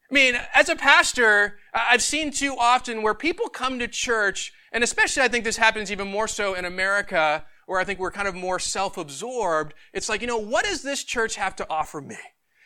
I 0.09 0.13
mean, 0.13 0.35
as 0.53 0.69
a 0.69 0.75
pastor, 0.75 1.57
I've 1.73 2.03
seen 2.03 2.29
too 2.29 2.55
often 2.59 3.01
where 3.01 3.15
people 3.15 3.49
come 3.49 3.79
to 3.79 3.87
church, 3.87 4.53
and 4.71 4.83
especially 4.83 5.23
I 5.23 5.29
think 5.29 5.43
this 5.43 5.57
happens 5.57 5.91
even 5.91 6.07
more 6.07 6.27
so 6.27 6.53
in 6.53 6.63
America, 6.63 7.43
where 7.65 7.79
I 7.79 7.83
think 7.83 7.99
we're 7.99 8.11
kind 8.11 8.27
of 8.27 8.35
more 8.35 8.59
self-absorbed. 8.59 9.73
It's 9.93 10.09
like, 10.09 10.21
you 10.21 10.27
know, 10.27 10.37
what 10.37 10.65
does 10.65 10.81
this 10.81 11.03
church 11.03 11.35
have 11.35 11.55
to 11.57 11.69
offer 11.69 12.01
me? 12.01 12.17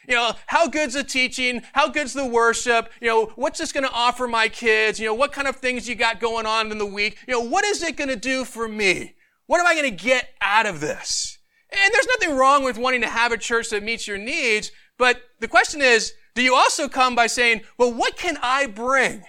You 0.07 0.15
know, 0.15 0.31
how 0.47 0.67
good's 0.67 0.95
the 0.95 1.03
teaching? 1.03 1.61
How 1.73 1.89
good's 1.89 2.13
the 2.13 2.25
worship? 2.25 2.91
You 2.99 3.07
know, 3.07 3.25
what's 3.35 3.59
this 3.59 3.71
going 3.71 3.83
to 3.83 3.93
offer 3.93 4.27
my 4.27 4.47
kids? 4.49 4.99
You 4.99 5.05
know, 5.05 5.13
what 5.13 5.31
kind 5.31 5.47
of 5.47 5.57
things 5.57 5.87
you 5.87 5.95
got 5.95 6.19
going 6.19 6.45
on 6.45 6.71
in 6.71 6.77
the 6.77 6.85
week? 6.85 7.17
You 7.27 7.33
know, 7.33 7.41
what 7.41 7.63
is 7.63 7.83
it 7.83 7.95
going 7.95 8.09
to 8.09 8.15
do 8.15 8.43
for 8.43 8.67
me? 8.67 9.15
What 9.45 9.59
am 9.59 9.67
I 9.67 9.75
going 9.75 9.95
to 9.95 10.03
get 10.03 10.29
out 10.41 10.65
of 10.65 10.79
this? 10.79 11.37
And 11.71 11.93
there's 11.93 12.07
nothing 12.07 12.35
wrong 12.35 12.63
with 12.63 12.77
wanting 12.77 13.01
to 13.01 13.07
have 13.07 13.31
a 13.31 13.37
church 13.37 13.69
that 13.69 13.83
meets 13.83 14.07
your 14.07 14.17
needs, 14.17 14.71
but 14.97 15.21
the 15.39 15.47
question 15.47 15.81
is, 15.81 16.13
do 16.33 16.41
you 16.41 16.55
also 16.55 16.87
come 16.87 17.15
by 17.15 17.27
saying, 17.27 17.61
well, 17.77 17.93
what 17.93 18.17
can 18.17 18.37
I 18.41 18.65
bring? 18.65 19.23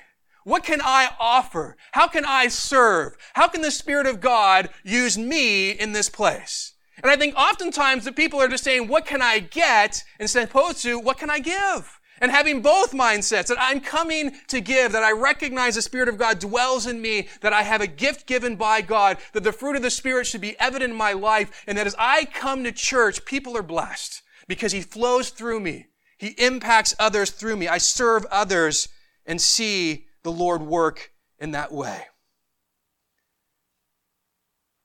What 0.50 0.64
can 0.64 0.80
I 0.82 1.10
offer? 1.20 1.76
How 1.92 2.08
can 2.08 2.24
I 2.24 2.48
serve? 2.48 3.16
How 3.34 3.46
can 3.46 3.62
the 3.62 3.70
Spirit 3.70 4.08
of 4.08 4.20
God 4.20 4.68
use 4.82 5.16
me 5.16 5.70
in 5.70 5.92
this 5.92 6.10
place? 6.10 6.74
And 7.00 7.08
I 7.08 7.14
think 7.14 7.36
oftentimes 7.36 8.04
the 8.04 8.10
people 8.10 8.40
are 8.40 8.48
just 8.48 8.64
saying, 8.64 8.88
what 8.88 9.06
can 9.06 9.22
I 9.22 9.38
get? 9.38 10.02
Instead 10.18 10.48
opposed 10.48 10.82
to, 10.82 10.98
what 10.98 11.18
can 11.18 11.30
I 11.30 11.38
give? 11.38 12.00
And 12.20 12.32
having 12.32 12.62
both 12.62 12.90
mindsets, 12.90 13.46
that 13.46 13.58
I'm 13.60 13.80
coming 13.80 14.32
to 14.48 14.60
give, 14.60 14.90
that 14.90 15.04
I 15.04 15.12
recognize 15.12 15.76
the 15.76 15.82
Spirit 15.82 16.08
of 16.08 16.18
God 16.18 16.40
dwells 16.40 16.84
in 16.84 17.00
me, 17.00 17.28
that 17.42 17.52
I 17.52 17.62
have 17.62 17.80
a 17.80 17.86
gift 17.86 18.26
given 18.26 18.56
by 18.56 18.80
God, 18.80 19.18
that 19.34 19.44
the 19.44 19.52
fruit 19.52 19.76
of 19.76 19.82
the 19.82 19.88
Spirit 19.88 20.26
should 20.26 20.40
be 20.40 20.58
evident 20.58 20.90
in 20.90 20.98
my 20.98 21.12
life, 21.12 21.62
and 21.68 21.78
that 21.78 21.86
as 21.86 21.94
I 21.96 22.24
come 22.24 22.64
to 22.64 22.72
church, 22.72 23.24
people 23.24 23.56
are 23.56 23.62
blessed 23.62 24.20
because 24.48 24.72
He 24.72 24.80
flows 24.80 25.30
through 25.30 25.60
me. 25.60 25.86
He 26.18 26.34
impacts 26.38 26.92
others 26.98 27.30
through 27.30 27.54
me. 27.54 27.68
I 27.68 27.78
serve 27.78 28.26
others 28.32 28.88
and 29.24 29.40
see 29.40 30.06
the 30.22 30.32
Lord 30.32 30.62
work 30.62 31.12
in 31.38 31.52
that 31.52 31.72
way. 31.72 32.06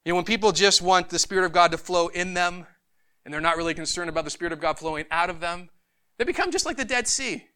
You 0.05 0.11
know, 0.11 0.17
when 0.17 0.25
people 0.25 0.51
just 0.51 0.81
want 0.81 1.09
the 1.09 1.19
Spirit 1.19 1.45
of 1.45 1.51
God 1.51 1.71
to 1.71 1.77
flow 1.77 2.07
in 2.07 2.33
them, 2.35 2.67
and 3.23 3.33
they're 3.33 3.41
not 3.41 3.57
really 3.57 3.73
concerned 3.73 4.09
about 4.09 4.23
the 4.23 4.29
Spirit 4.29 4.53
of 4.53 4.61
God 4.61 4.77
flowing 4.77 5.05
out 5.09 5.29
of 5.29 5.39
them, 5.39 5.69
they 6.17 6.25
become 6.25 6.51
just 6.51 6.65
like 6.65 6.77
the 6.77 6.85
Dead 6.85 7.07
Sea. 7.07 7.47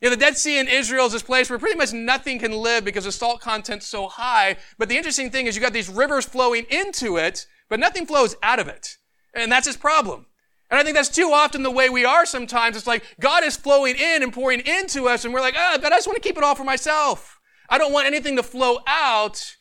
You 0.00 0.10
know, 0.10 0.10
the 0.10 0.20
Dead 0.20 0.36
Sea 0.36 0.58
in 0.58 0.68
Israel 0.68 1.06
is 1.06 1.12
this 1.12 1.22
place 1.22 1.48
where 1.48 1.58
pretty 1.58 1.78
much 1.78 1.92
nothing 1.92 2.38
can 2.38 2.52
live 2.52 2.84
because 2.84 3.04
the 3.04 3.12
salt 3.12 3.40
content's 3.40 3.86
so 3.86 4.08
high. 4.08 4.56
But 4.76 4.88
the 4.88 4.96
interesting 4.96 5.30
thing 5.30 5.46
is 5.46 5.56
you 5.56 5.62
got 5.62 5.72
these 5.72 5.88
rivers 5.88 6.26
flowing 6.26 6.66
into 6.68 7.16
it, 7.16 7.46
but 7.68 7.80
nothing 7.80 8.04
flows 8.04 8.36
out 8.42 8.58
of 8.58 8.68
it. 8.68 8.98
And 9.32 9.50
that's 9.50 9.66
his 9.66 9.76
problem. 9.76 10.26
And 10.70 10.80
I 10.80 10.82
think 10.82 10.96
that's 10.96 11.08
too 11.08 11.30
often 11.32 11.62
the 11.62 11.70
way 11.70 11.88
we 11.88 12.04
are 12.04 12.26
sometimes. 12.26 12.76
It's 12.76 12.86
like 12.86 13.04
God 13.20 13.44
is 13.44 13.56
flowing 13.56 13.96
in 13.96 14.22
and 14.22 14.32
pouring 14.32 14.60
into 14.60 15.08
us, 15.08 15.24
and 15.24 15.32
we're 15.32 15.40
like, 15.40 15.54
ah, 15.56 15.78
I 15.82 15.90
just 15.90 16.06
want 16.06 16.20
to 16.20 16.26
keep 16.26 16.36
it 16.36 16.44
all 16.44 16.54
for 16.54 16.64
myself. 16.64 17.38
I 17.68 17.78
don't 17.78 17.92
want 17.92 18.06
anything 18.06 18.36
to 18.36 18.42
flow 18.42 18.78
out. 18.86 19.56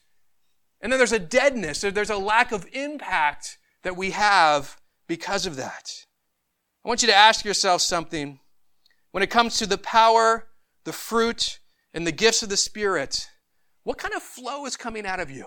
And 0.82 0.92
then 0.92 1.00
there's 1.00 1.12
a 1.12 1.20
deadness, 1.20 1.82
there's 1.82 2.10
a 2.10 2.18
lack 2.18 2.52
of 2.52 2.68
impact 2.74 3.58
that 3.84 3.96
we 3.96 4.12
have 4.12 4.78
because 5.08 5.46
of 5.46 5.56
that. 5.56 5.92
I 6.84 6.88
want 6.88 7.02
you 7.02 7.08
to 7.08 7.16
ask 7.16 7.46
yourself 7.46 7.82
something. 7.82 8.40
When 9.12 9.24
it 9.24 9.30
comes 9.30 9.58
to 9.60 9.66
the 9.66 9.78
power, 9.78 10.48
the 10.84 10.92
fruit, 10.92 11.60
and 11.94 12.06
the 12.06 12.12
gifts 12.12 12.44
of 12.44 12.50
the 12.50 12.58
Spirit, 12.58 13.28
what 13.84 13.98
kind 13.98 14.14
of 14.14 14.22
flow 14.22 14.66
is 14.66 14.76
coming 14.76 15.06
out 15.06 15.20
of 15.20 15.32
you? 15.32 15.46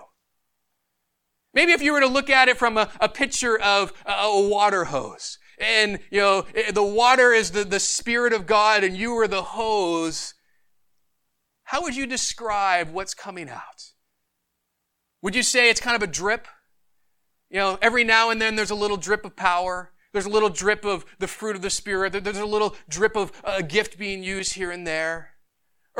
Maybe 1.53 1.71
if 1.71 1.81
you 1.81 1.93
were 1.93 1.99
to 1.99 2.07
look 2.07 2.29
at 2.29 2.47
it 2.47 2.57
from 2.57 2.77
a, 2.77 2.89
a 2.99 3.07
picture 3.07 3.59
of 3.59 3.93
a, 4.05 4.11
a 4.11 4.49
water 4.49 4.85
hose, 4.85 5.37
and 5.59 5.99
you 6.09 6.19
know 6.19 6.45
eh, 6.55 6.71
the 6.71 6.83
water 6.83 7.33
is 7.33 7.51
the, 7.51 7.63
the 7.63 7.79
spirit 7.79 8.33
of 8.33 8.45
god 8.45 8.83
and 8.83 8.95
you 8.95 9.13
are 9.17 9.27
the 9.27 9.43
hose. 9.43 10.33
How 11.63 11.83
would 11.83 11.95
you 11.95 12.07
describe 12.07 12.91
what's 12.91 13.13
coming 13.13 13.49
out? 13.49 13.91
Would 15.21 15.35
you 15.35 15.43
say 15.43 15.69
it's 15.69 15.81
kind 15.81 15.95
of 15.95 16.01
a 16.01 16.11
drip? 16.11 16.47
You 17.49 17.59
know 17.59 17.77
every 17.81 18.03
now 18.03 18.29
and 18.29 18.41
then 18.41 18.55
there's 18.55 18.71
a 18.71 18.75
little 18.75 18.97
drip 18.97 19.25
of 19.25 19.35
power. 19.35 19.91
There's 20.11 20.25
a 20.25 20.29
little 20.29 20.49
drip 20.49 20.85
of 20.85 21.05
the 21.19 21.27
fruit 21.27 21.55
of 21.55 21.61
the 21.61 21.69
spirit. 21.69 22.23
There's 22.23 22.37
a 22.39 22.45
little 22.45 22.75
drip 22.87 23.15
of 23.15 23.31
a 23.43 23.61
gift 23.61 23.99
being 23.99 24.23
used 24.23 24.53
here 24.53 24.71
and 24.71 24.87
there 24.87 25.33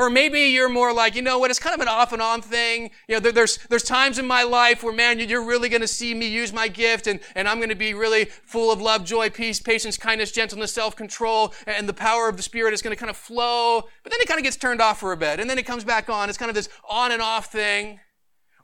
or 0.00 0.08
maybe 0.08 0.40
you're 0.40 0.70
more 0.70 0.94
like, 0.94 1.14
you 1.14 1.20
know 1.20 1.38
what, 1.38 1.50
it's 1.50 1.60
kind 1.60 1.74
of 1.74 1.80
an 1.82 1.86
off 1.86 2.14
and 2.14 2.22
on 2.22 2.40
thing. 2.40 2.90
You 3.06 3.16
know, 3.16 3.20
there, 3.20 3.32
there's, 3.32 3.58
there's 3.68 3.82
times 3.82 4.18
in 4.18 4.26
my 4.26 4.44
life 4.44 4.82
where, 4.82 4.94
man, 4.94 5.20
you're 5.20 5.44
really 5.44 5.68
going 5.68 5.82
to 5.82 5.86
see 5.86 6.14
me 6.14 6.26
use 6.26 6.54
my 6.54 6.68
gift 6.68 7.06
and, 7.06 7.20
and 7.34 7.46
I'm 7.46 7.58
going 7.58 7.68
to 7.68 7.74
be 7.74 7.92
really 7.92 8.24
full 8.24 8.72
of 8.72 8.80
love, 8.80 9.04
joy, 9.04 9.28
peace, 9.28 9.60
patience, 9.60 9.98
kindness, 9.98 10.32
gentleness, 10.32 10.72
self-control, 10.72 11.52
and 11.66 11.86
the 11.86 11.92
power 11.92 12.30
of 12.30 12.38
the 12.38 12.42
Spirit 12.42 12.72
is 12.72 12.80
going 12.80 12.96
to 12.96 12.98
kind 12.98 13.10
of 13.10 13.16
flow. 13.18 13.82
But 14.02 14.10
then 14.10 14.22
it 14.22 14.26
kind 14.26 14.40
of 14.40 14.44
gets 14.44 14.56
turned 14.56 14.80
off 14.80 15.00
for 15.00 15.12
a 15.12 15.18
bit 15.18 15.38
and 15.38 15.50
then 15.50 15.58
it 15.58 15.66
comes 15.66 15.84
back 15.84 16.08
on. 16.08 16.30
It's 16.30 16.38
kind 16.38 16.48
of 16.48 16.54
this 16.54 16.70
on 16.88 17.12
and 17.12 17.20
off 17.20 17.52
thing. 17.52 18.00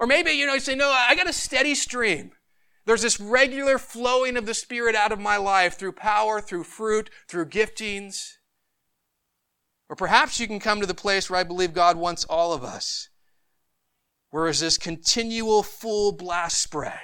Or 0.00 0.06
maybe, 0.06 0.30
you 0.30 0.46
know, 0.46 0.54
you 0.54 0.60
say, 0.60 0.74
no, 0.74 0.88
I 0.88 1.14
got 1.16 1.28
a 1.28 1.34
steady 1.34 1.74
stream. 1.74 2.32
There's 2.86 3.02
this 3.02 3.20
regular 3.20 3.76
flowing 3.76 4.38
of 4.38 4.46
the 4.46 4.54
Spirit 4.54 4.94
out 4.94 5.12
of 5.12 5.20
my 5.20 5.36
life 5.36 5.78
through 5.78 5.92
power, 5.92 6.40
through 6.40 6.64
fruit, 6.64 7.10
through 7.28 7.50
giftings. 7.50 8.35
Or 9.88 9.96
perhaps 9.96 10.40
you 10.40 10.46
can 10.46 10.58
come 10.58 10.80
to 10.80 10.86
the 10.86 10.94
place 10.94 11.30
where 11.30 11.38
I 11.38 11.44
believe 11.44 11.72
God 11.72 11.96
wants 11.96 12.24
all 12.24 12.52
of 12.52 12.64
us, 12.64 13.08
where 14.30 14.48
is 14.48 14.60
this 14.60 14.78
continual 14.78 15.62
full 15.62 16.12
blast 16.12 16.62
spray 16.62 16.98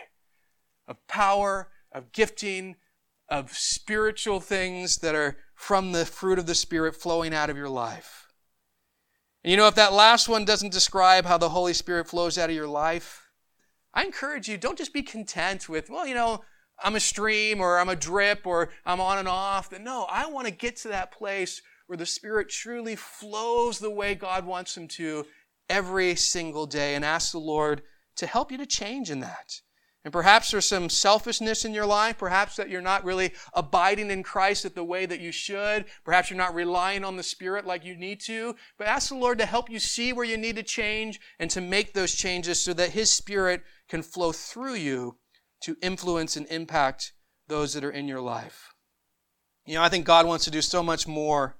of 0.88 1.06
power, 1.06 1.68
of 1.92 2.12
gifting, 2.12 2.76
of 3.28 3.52
spiritual 3.52 4.40
things 4.40 4.96
that 4.96 5.14
are 5.14 5.38
from 5.54 5.92
the 5.92 6.04
fruit 6.04 6.38
of 6.38 6.46
the 6.46 6.54
Spirit 6.54 6.96
flowing 6.96 7.32
out 7.32 7.48
of 7.48 7.56
your 7.56 7.68
life. 7.68 8.26
And 9.44 9.50
you 9.50 9.56
know, 9.56 9.68
if 9.68 9.74
that 9.76 9.92
last 9.92 10.28
one 10.28 10.44
doesn't 10.44 10.72
describe 10.72 11.24
how 11.24 11.38
the 11.38 11.48
Holy 11.48 11.72
Spirit 11.72 12.08
flows 12.08 12.36
out 12.36 12.50
of 12.50 12.56
your 12.56 12.66
life, 12.66 13.28
I 13.94 14.04
encourage 14.04 14.48
you, 14.48 14.56
don't 14.56 14.78
just 14.78 14.92
be 14.92 15.02
content 15.02 15.68
with, 15.68 15.88
well, 15.88 16.06
you 16.06 16.14
know, 16.14 16.42
I'm 16.82 16.96
a 16.96 17.00
stream 17.00 17.60
or 17.60 17.78
I'm 17.78 17.88
a 17.88 17.96
drip 17.96 18.46
or 18.46 18.70
I'm 18.84 19.00
on 19.00 19.18
and 19.18 19.28
off. 19.28 19.72
No, 19.78 20.06
I 20.10 20.26
want 20.26 20.46
to 20.46 20.52
get 20.52 20.76
to 20.78 20.88
that 20.88 21.12
place 21.12 21.62
where 21.92 21.98
the 21.98 22.06
Spirit 22.06 22.48
truly 22.48 22.96
flows 22.96 23.78
the 23.78 23.90
way 23.90 24.14
God 24.14 24.46
wants 24.46 24.74
Him 24.74 24.88
to 24.88 25.26
every 25.68 26.14
single 26.14 26.64
day 26.64 26.94
and 26.94 27.04
ask 27.04 27.32
the 27.32 27.38
Lord 27.38 27.82
to 28.16 28.26
help 28.26 28.50
you 28.50 28.56
to 28.56 28.64
change 28.64 29.10
in 29.10 29.20
that. 29.20 29.60
And 30.02 30.10
perhaps 30.10 30.50
there's 30.50 30.64
some 30.64 30.88
selfishness 30.88 31.66
in 31.66 31.74
your 31.74 31.84
life. 31.84 32.16
Perhaps 32.16 32.56
that 32.56 32.70
you're 32.70 32.80
not 32.80 33.04
really 33.04 33.34
abiding 33.52 34.10
in 34.10 34.22
Christ 34.22 34.64
at 34.64 34.74
the 34.74 34.82
way 34.82 35.04
that 35.04 35.20
you 35.20 35.32
should. 35.32 35.84
Perhaps 36.02 36.30
you're 36.30 36.38
not 36.38 36.54
relying 36.54 37.04
on 37.04 37.18
the 37.18 37.22
Spirit 37.22 37.66
like 37.66 37.84
you 37.84 37.94
need 37.94 38.20
to. 38.22 38.56
But 38.78 38.86
ask 38.86 39.10
the 39.10 39.16
Lord 39.16 39.36
to 39.36 39.44
help 39.44 39.68
you 39.68 39.78
see 39.78 40.14
where 40.14 40.24
you 40.24 40.38
need 40.38 40.56
to 40.56 40.62
change 40.62 41.20
and 41.38 41.50
to 41.50 41.60
make 41.60 41.92
those 41.92 42.14
changes 42.14 42.58
so 42.58 42.72
that 42.72 42.92
His 42.92 43.10
Spirit 43.10 43.64
can 43.90 44.02
flow 44.02 44.32
through 44.32 44.76
you 44.76 45.18
to 45.60 45.76
influence 45.82 46.38
and 46.38 46.46
impact 46.46 47.12
those 47.48 47.74
that 47.74 47.84
are 47.84 47.90
in 47.90 48.08
your 48.08 48.22
life. 48.22 48.72
You 49.66 49.74
know, 49.74 49.82
I 49.82 49.90
think 49.90 50.06
God 50.06 50.26
wants 50.26 50.46
to 50.46 50.50
do 50.50 50.62
so 50.62 50.82
much 50.82 51.06
more 51.06 51.58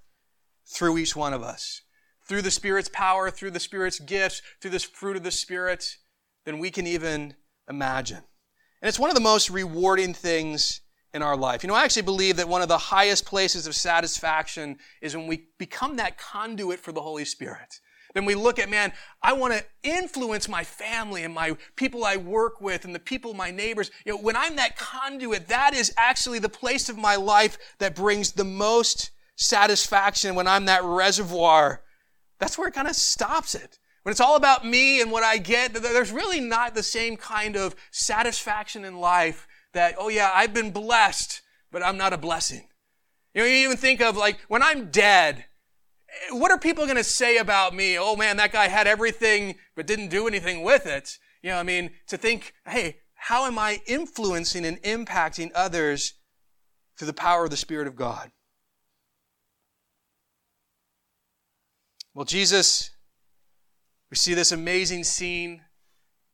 through 0.67 0.99
each 0.99 1.17
one 1.17 1.33
of 1.33 1.43
us. 1.43 1.83
Through 2.27 2.43
the 2.43 2.51
Spirit's 2.51 2.89
power, 2.89 3.31
through 3.31 3.51
the 3.51 3.61
Spirit's 3.61 3.99
gifts, 3.99 4.43
through 4.61 4.71
this 4.71 4.85
fruit 4.85 5.17
of 5.17 5.23
the 5.23 5.31
Spirit, 5.31 5.97
than 6.45 6.59
we 6.59 6.71
can 6.71 6.87
even 6.87 7.35
imagine. 7.69 8.23
And 8.81 8.89
it's 8.89 8.99
one 8.99 9.11
of 9.11 9.15
the 9.15 9.21
most 9.21 9.51
rewarding 9.51 10.15
things 10.15 10.81
in 11.15 11.23
our 11.23 11.37
life. 11.37 11.63
You 11.63 11.69
know, 11.69 11.75
I 11.75 11.85
actually 11.85 12.03
believe 12.03 12.37
that 12.37 12.49
one 12.49 12.63
of 12.63 12.69
the 12.69 12.79
highest 12.79 13.27
places 13.27 13.67
of 13.67 13.75
satisfaction 13.75 14.79
is 15.01 15.17
when 15.17 15.27
we 15.27 15.49
become 15.59 15.97
that 15.97 16.19
conduit 16.19 16.81
for 16.81 16.93
the 16.93 17.03
Holy 17.03 17.25
Spirit. 17.25 17.81
Then 18.15 18.25
we 18.25 18.35
look 18.35 18.59
at, 18.59 18.69
man, 18.69 18.93
I 19.23 19.33
want 19.33 19.55
to 19.55 19.65
influence 19.83 20.49
my 20.49 20.65
family 20.65 21.25
and 21.25 21.33
my 21.33 21.57
people 21.77 22.05
I 22.05 22.17
work 22.17 22.61
with 22.61 22.85
and 22.85 22.95
the 22.95 22.99
people, 22.99 23.33
my 23.35 23.51
neighbors. 23.51 23.91
You 24.05 24.13
know, 24.13 24.19
when 24.19 24.37
I'm 24.37 24.57
that 24.57 24.77
conduit, 24.77 25.49
that 25.49 25.75
is 25.75 25.95
actually 25.97 26.39
the 26.39 26.49
place 26.49 26.89
of 26.89 26.99
my 26.99 27.17
life 27.17 27.57
that 27.79 27.95
brings 27.95 28.33
the 28.33 28.45
most 28.45 29.12
satisfaction, 29.37 30.35
when 30.35 30.47
I'm 30.47 30.67
that 30.67 30.85
reservoir, 30.85 31.83
that's 32.39 32.59
where 32.59 32.69
it 32.69 32.75
kind 32.75 32.89
of 32.89 32.97
stops 32.97 33.55
it. 33.55 33.79
When 34.03 34.11
it's 34.11 34.21
all 34.21 34.37
about 34.37 34.67
me 34.67 35.01
and 35.01 35.13
what 35.13 35.23
I 35.23 35.39
get, 35.39 35.75
there's 35.75 36.11
really 36.11 36.41
not 36.41 36.75
the 36.75 36.83
same 36.83 37.17
kind 37.17 37.57
of 37.57 37.77
satisfaction 37.91 38.85
in 38.85 38.99
life 38.99 39.47
that, 39.75 39.95
oh 39.99 40.09
yeah, 40.09 40.31
I've 40.35 40.53
been 40.53 40.73
blessed, 40.73 41.41
but 41.71 41.85
I'm 41.85 41.97
not 41.97 42.13
a 42.13 42.19
blessing. 42.19 42.69
You 43.35 43.43
know, 43.43 43.47
you 43.47 43.65
even 43.65 43.77
think 43.77 44.01
of 44.01 44.17
like, 44.17 44.39
when 44.49 44.63
I'm 44.63 44.91
dead, 44.91 45.45
eh, 46.09 46.35
what 46.35 46.51
are 46.51 46.59
people 46.59 46.85
going 46.85 46.97
to 46.97 47.05
say 47.05 47.37
about 47.39 47.75
me? 47.75 47.97
Oh 47.97 48.17
man, 48.17 48.37
that 48.39 48.53
guy 48.53 48.69
had 48.69 48.87
everything, 48.87 49.55
but 49.77 49.87
didn't 49.87 50.09
do 50.09 50.27
anything 50.27 50.63
with 50.63 50.85
it. 50.85 51.19
You 51.43 51.51
know, 51.51 51.59
I 51.59 51.63
mean, 51.63 51.93
to 52.09 52.17
think, 52.17 52.55
hey, 52.67 52.99
how 53.15 53.47
am 53.47 53.59
I 53.59 53.81
influencing 53.87 54.67
and 54.67 54.83
impacting 54.83 55.53
others 55.55 56.15
through 56.97 57.07
the 57.07 57.13
power 57.13 57.45
of 57.45 57.51
the 57.51 57.57
Spirit 57.57 57.87
of 57.87 57.97
God. 57.97 58.31
Well, 62.15 62.25
Jesus, 62.27 62.91
we 64.11 64.17
see 64.17 64.35
this 64.35 64.53
amazing 64.53 65.05
scene, 65.05 65.63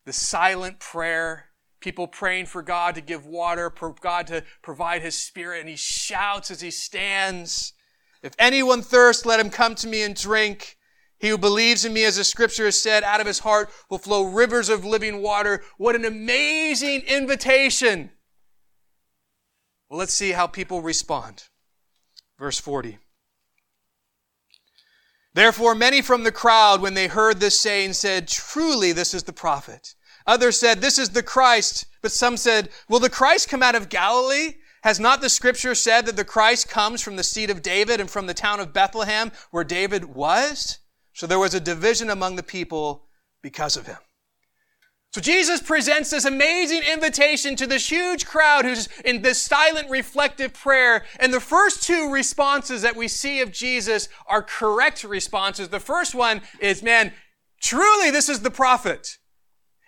the 0.06 0.12
silent 0.12 0.80
prayer, 0.80 1.50
people 1.80 2.08
praying 2.08 2.46
for 2.46 2.62
God 2.62 2.96
to 2.96 3.00
give 3.00 3.24
water, 3.24 3.70
for 3.70 3.94
God 4.00 4.26
to 4.28 4.42
provide 4.62 5.02
His 5.02 5.16
Spirit, 5.16 5.60
and 5.60 5.68
He 5.68 5.76
shouts 5.76 6.50
as 6.50 6.60
He 6.60 6.72
stands, 6.72 7.74
If 8.22 8.32
anyone 8.38 8.82
thirst, 8.82 9.24
let 9.24 9.38
him 9.38 9.50
come 9.50 9.76
to 9.76 9.86
me 9.86 10.02
and 10.02 10.16
drink. 10.16 10.76
He 11.20 11.28
who 11.28 11.38
believes 11.38 11.84
in 11.84 11.92
me, 11.92 12.04
as 12.04 12.16
the 12.16 12.24
scripture 12.24 12.64
has 12.64 12.80
said, 12.80 13.04
out 13.04 13.20
of 13.20 13.26
his 13.26 13.40
heart 13.40 13.70
will 13.90 13.98
flow 13.98 14.24
rivers 14.24 14.68
of 14.68 14.84
living 14.84 15.20
water. 15.20 15.62
What 15.76 15.96
an 15.96 16.04
amazing 16.04 17.02
invitation. 17.02 18.10
Well, 19.88 19.98
let's 19.98 20.14
see 20.14 20.32
how 20.32 20.46
people 20.46 20.80
respond. 20.80 21.44
Verse 22.38 22.58
40. 22.60 22.98
Therefore, 25.34 25.74
many 25.74 26.02
from 26.02 26.24
the 26.24 26.32
crowd, 26.32 26.80
when 26.80 26.94
they 26.94 27.06
heard 27.06 27.38
this 27.38 27.60
saying, 27.60 27.92
said, 27.92 28.28
Truly, 28.28 28.92
this 28.92 29.14
is 29.14 29.24
the 29.24 29.32
prophet. 29.32 29.94
Others 30.26 30.58
said, 30.58 30.80
This 30.80 30.98
is 30.98 31.10
the 31.10 31.22
Christ. 31.22 31.86
But 32.02 32.12
some 32.12 32.36
said, 32.36 32.70
Will 32.88 33.00
the 33.00 33.10
Christ 33.10 33.48
come 33.48 33.62
out 33.62 33.74
of 33.74 33.88
Galilee? 33.88 34.54
Has 34.82 35.00
not 35.00 35.20
the 35.20 35.28
scripture 35.28 35.74
said 35.74 36.06
that 36.06 36.16
the 36.16 36.24
Christ 36.24 36.68
comes 36.68 37.02
from 37.02 37.16
the 37.16 37.24
seed 37.24 37.50
of 37.50 37.62
David 37.62 38.00
and 38.00 38.08
from 38.08 38.26
the 38.26 38.34
town 38.34 38.60
of 38.60 38.72
Bethlehem, 38.72 39.32
where 39.50 39.64
David 39.64 40.04
was? 40.04 40.78
So 41.12 41.26
there 41.26 41.38
was 41.38 41.54
a 41.54 41.60
division 41.60 42.10
among 42.10 42.36
the 42.36 42.42
people 42.42 43.06
because 43.42 43.76
of 43.76 43.86
him. 43.86 43.98
So 45.18 45.22
Jesus 45.22 45.60
presents 45.60 46.10
this 46.10 46.24
amazing 46.24 46.82
invitation 46.84 47.56
to 47.56 47.66
this 47.66 47.90
huge 47.90 48.24
crowd 48.24 48.64
who's 48.64 48.88
in 49.04 49.22
this 49.22 49.42
silent 49.42 49.90
reflective 49.90 50.54
prayer. 50.54 51.04
And 51.18 51.34
the 51.34 51.40
first 51.40 51.82
two 51.82 52.12
responses 52.12 52.82
that 52.82 52.94
we 52.94 53.08
see 53.08 53.40
of 53.40 53.50
Jesus 53.50 54.08
are 54.28 54.44
correct 54.44 55.02
responses. 55.02 55.70
The 55.70 55.80
first 55.80 56.14
one 56.14 56.40
is, 56.60 56.84
man, 56.84 57.12
truly 57.60 58.12
this 58.12 58.28
is 58.28 58.42
the 58.42 58.50
prophet. 58.52 59.18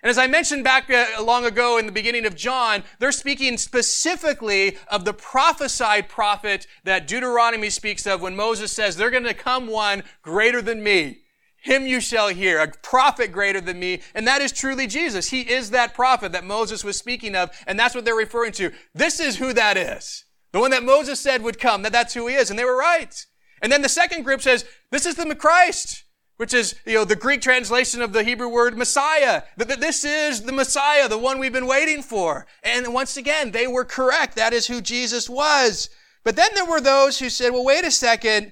And 0.03 0.09
as 0.09 0.17
I 0.17 0.27
mentioned 0.27 0.65
back 0.65 0.89
uh, 0.89 1.23
long 1.23 1.45
ago 1.45 1.77
in 1.77 1.85
the 1.85 1.93
beginning 1.93 2.25
of 2.25 2.35
John, 2.35 2.83
they're 2.99 3.13
speaking 3.13 3.57
specifically 3.57 4.75
of 4.89 5.05
the 5.05 5.13
prophesied 5.13 6.09
prophet 6.09 6.67
that 6.83 7.07
Deuteronomy 7.07 7.69
speaks 7.69 8.05
of 8.05 8.21
when 8.21 8.35
Moses 8.35 8.73
says, 8.73 8.97
they're 8.97 9.09
going 9.09 9.23
to 9.23 9.33
come 9.33 9.67
one 9.67 10.03
greater 10.23 10.61
than 10.61 10.83
me. 10.83 11.20
Him 11.63 11.85
you 11.85 12.01
shall 12.01 12.29
hear, 12.29 12.59
a 12.59 12.67
prophet 12.67 13.31
greater 13.31 13.61
than 13.61 13.79
me. 13.79 14.01
And 14.15 14.27
that 14.27 14.41
is 14.41 14.51
truly 14.51 14.87
Jesus. 14.87 15.29
He 15.29 15.41
is 15.41 15.69
that 15.69 15.93
prophet 15.93 16.31
that 16.31 16.43
Moses 16.43 16.83
was 16.83 16.97
speaking 16.97 17.35
of. 17.35 17.51
And 17.67 17.79
that's 17.79 17.93
what 17.93 18.03
they're 18.03 18.15
referring 18.15 18.51
to. 18.53 18.71
This 18.95 19.19
is 19.19 19.37
who 19.37 19.53
that 19.53 19.77
is. 19.77 20.25
The 20.53 20.59
one 20.59 20.71
that 20.71 20.83
Moses 20.83 21.19
said 21.19 21.43
would 21.43 21.59
come, 21.59 21.83
that 21.83 21.91
that's 21.91 22.15
who 22.15 22.27
he 22.27 22.35
is. 22.35 22.49
And 22.49 22.57
they 22.57 22.65
were 22.65 22.77
right. 22.77 23.25
And 23.61 23.71
then 23.71 23.83
the 23.83 23.89
second 23.89 24.23
group 24.23 24.41
says, 24.41 24.65
this 24.89 25.05
is 25.05 25.15
the 25.15 25.35
Christ, 25.35 26.03
which 26.37 26.51
is, 26.51 26.73
you 26.83 26.95
know, 26.95 27.05
the 27.05 27.15
Greek 27.15 27.41
translation 27.41 28.01
of 28.01 28.11
the 28.11 28.23
Hebrew 28.23 28.49
word 28.49 28.75
Messiah. 28.75 29.43
That 29.55 29.79
this 29.79 30.03
is 30.03 30.41
the 30.41 30.51
Messiah, 30.51 31.07
the 31.07 31.19
one 31.19 31.37
we've 31.37 31.53
been 31.53 31.67
waiting 31.67 32.01
for. 32.01 32.47
And 32.63 32.91
once 32.91 33.17
again, 33.17 33.51
they 33.51 33.67
were 33.67 33.85
correct. 33.85 34.35
That 34.35 34.51
is 34.51 34.65
who 34.65 34.81
Jesus 34.81 35.29
was. 35.29 35.91
But 36.23 36.35
then 36.35 36.49
there 36.55 36.65
were 36.65 36.81
those 36.81 37.19
who 37.19 37.29
said, 37.29 37.51
well, 37.51 37.63
wait 37.63 37.85
a 37.85 37.91
second. 37.91 38.51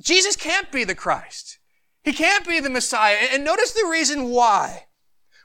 Jesus 0.00 0.36
can't 0.36 0.70
be 0.70 0.84
the 0.84 0.94
Christ. 0.94 1.58
He 2.06 2.12
can't 2.12 2.46
be 2.46 2.60
the 2.60 2.70
Messiah. 2.70 3.16
And 3.32 3.44
notice 3.44 3.72
the 3.72 3.88
reason 3.90 4.30
why. 4.30 4.86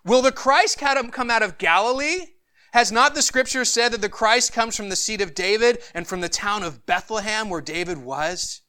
Will 0.05 0.21
the 0.21 0.31
Christ 0.31 0.77
come 0.77 1.31
out 1.31 1.41
of 1.41 1.57
Galilee? 1.57 2.27
Has 2.71 2.91
not 2.91 3.15
the 3.15 3.23
scripture 3.23 3.65
said 3.65 3.91
that 3.91 4.01
the 4.01 4.09
Christ 4.09 4.53
comes 4.53 4.77
from 4.77 4.89
the 4.89 4.95
seed 4.95 5.21
of 5.21 5.33
David 5.33 5.79
and 5.95 6.07
from 6.07 6.21
the 6.21 6.29
town 6.29 6.61
of 6.61 6.85
Bethlehem 6.85 7.49
where 7.49 7.61
David 7.61 7.97
was? 7.97 8.61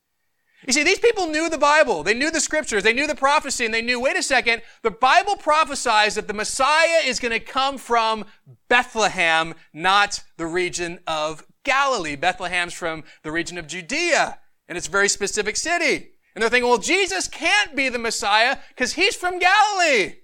You 0.66 0.72
see, 0.72 0.82
these 0.82 1.00
people 1.00 1.26
knew 1.26 1.50
the 1.50 1.58
Bible. 1.58 2.02
They 2.02 2.14
knew 2.14 2.30
the 2.30 2.40
scriptures. 2.40 2.82
They 2.82 2.94
knew 2.94 3.06
the 3.06 3.14
prophecy 3.14 3.66
and 3.66 3.74
they 3.74 3.82
knew, 3.82 4.00
wait 4.00 4.16
a 4.16 4.22
second, 4.22 4.62
the 4.82 4.90
Bible 4.90 5.36
prophesies 5.36 6.14
that 6.14 6.28
the 6.28 6.34
Messiah 6.34 7.02
is 7.04 7.20
going 7.20 7.32
to 7.32 7.40
come 7.40 7.76
from 7.76 8.24
Bethlehem, 8.68 9.54
not 9.74 10.24
the 10.38 10.46
region 10.46 11.00
of 11.06 11.44
Galilee. 11.62 12.16
Bethlehem's 12.16 12.72
from 12.72 13.04
the 13.22 13.32
region 13.32 13.58
of 13.58 13.66
Judea 13.66 14.38
and 14.68 14.78
it's 14.78 14.88
a 14.88 14.90
very 14.90 15.10
specific 15.10 15.56
city. 15.56 16.11
And 16.34 16.42
they're 16.42 16.50
thinking, 16.50 16.68
well, 16.68 16.78
Jesus 16.78 17.28
can't 17.28 17.76
be 17.76 17.88
the 17.88 17.98
Messiah 17.98 18.58
because 18.68 18.94
he's 18.94 19.14
from 19.14 19.38
Galilee. 19.38 20.14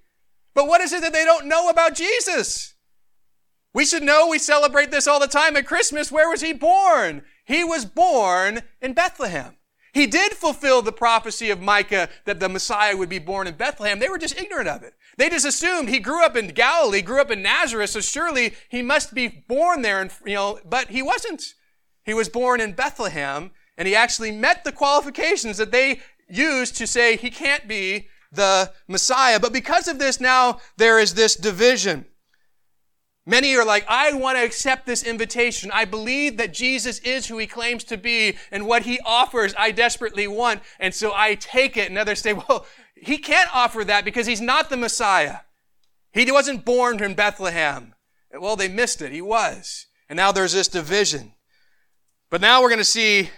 But 0.54 0.66
what 0.66 0.80
is 0.80 0.92
it 0.92 1.02
that 1.02 1.12
they 1.12 1.24
don't 1.24 1.46
know 1.46 1.68
about 1.68 1.94
Jesus? 1.94 2.74
We 3.74 3.84
should 3.84 4.02
know 4.02 4.26
we 4.26 4.38
celebrate 4.38 4.90
this 4.90 5.06
all 5.06 5.20
the 5.20 5.26
time 5.26 5.56
at 5.56 5.66
Christmas. 5.66 6.11
Where 6.11 6.28
was 6.28 6.40
he 6.40 6.52
born? 6.52 7.22
He 7.44 7.62
was 7.62 7.84
born 7.84 8.62
in 8.80 8.94
Bethlehem. 8.94 9.56
He 9.92 10.06
did 10.06 10.32
fulfill 10.32 10.82
the 10.82 10.92
prophecy 10.92 11.50
of 11.50 11.61
Micah 11.61 12.09
that 12.24 12.40
the 12.40 12.48
Messiah 12.48 12.96
would 12.96 13.09
be 13.09 13.18
born 13.18 13.46
in 13.46 13.54
Bethlehem. 13.54 13.98
They 13.98 14.09
were 14.09 14.18
just 14.18 14.38
ignorant 14.38 14.68
of 14.68 14.82
it. 14.82 14.94
They 15.16 15.28
just 15.28 15.46
assumed 15.46 15.88
he 15.88 15.98
grew 15.98 16.24
up 16.24 16.36
in 16.36 16.48
Galilee, 16.48 17.02
grew 17.02 17.20
up 17.20 17.30
in 17.30 17.42
Nazareth, 17.42 17.90
so 17.90 18.00
surely 18.00 18.54
he 18.68 18.82
must 18.82 19.14
be 19.14 19.28
born 19.28 19.82
there, 19.82 20.00
and, 20.00 20.11
you 20.24 20.34
know, 20.34 20.61
but 20.64 20.88
he 20.88 21.02
wasn't. 21.02 21.42
He 22.04 22.14
was 22.14 22.28
born 22.28 22.61
in 22.61 22.72
Bethlehem, 22.72 23.50
and 23.79 23.89
he 23.89 23.95
actually 23.95 24.33
met 24.33 24.64
the 24.64 24.72
qualifications 24.72 25.57
that 25.57 25.72
they 25.72 26.01
used 26.29 26.76
to 26.76 26.87
say 26.87 27.16
he 27.16 27.31
can't 27.31 27.66
be 27.66 28.09
the 28.31 28.72
Messiah. 28.89 29.41
But 29.41 29.53
because 29.53 29.89
of 29.89 29.99
this, 29.99 30.20
now 30.20 30.59
there 30.76 30.99
is 30.99 31.14
this 31.14 31.37
division. 31.37 32.05
Many 33.24 33.55
are 33.57 33.64
like, 33.64 33.85
I 33.89 34.12
want 34.14 34.37
to 34.37 34.45
accept 34.45 34.87
this 34.87 35.05
invitation. 35.05 35.70
I 35.72 35.85
believe 35.85 36.39
that 36.39 36.53
Jesus 36.53 36.99
is 37.01 37.26
who 37.26 37.39
he 37.39 37.47
claims 37.47 37.85
to 37.85 37.97
be 37.97 38.37
and 38.51 38.66
what 38.66 38.83
he 38.83 38.99
offers 39.05 39.55
I 39.57 39.70
desperately 39.70 40.26
want. 40.26 40.61
And 40.81 40.95
so 40.95 41.12
I 41.14 41.35
take 41.35 41.76
it. 41.76 41.89
And 41.89 41.99
others 41.99 42.20
say, 42.20 42.33
well, 42.33 42.66
he 42.97 43.18
can't 43.18 43.55
offer 43.55 43.85
that 43.85 44.05
because 44.05 44.26
he's 44.26 44.41
not 44.41 44.70
the 44.70 44.76
Messiah. 44.76 45.41
He 46.11 46.31
wasn't 46.33 46.64
born 46.64 47.03
in 47.03 47.14
Bethlehem. 47.14 47.95
Well, 48.33 48.57
they 48.57 48.68
missed 48.68 49.03
it. 49.03 49.12
He 49.12 49.22
was. 49.22 49.87
And 50.09 50.16
now 50.16 50.33
there's 50.33 50.55
this 50.55 50.68
division. 50.68 51.35
But 52.31 52.41
now 52.41 52.62
we're 52.62 52.70
going 52.70 52.79
to 52.79 52.85
see 52.85 53.31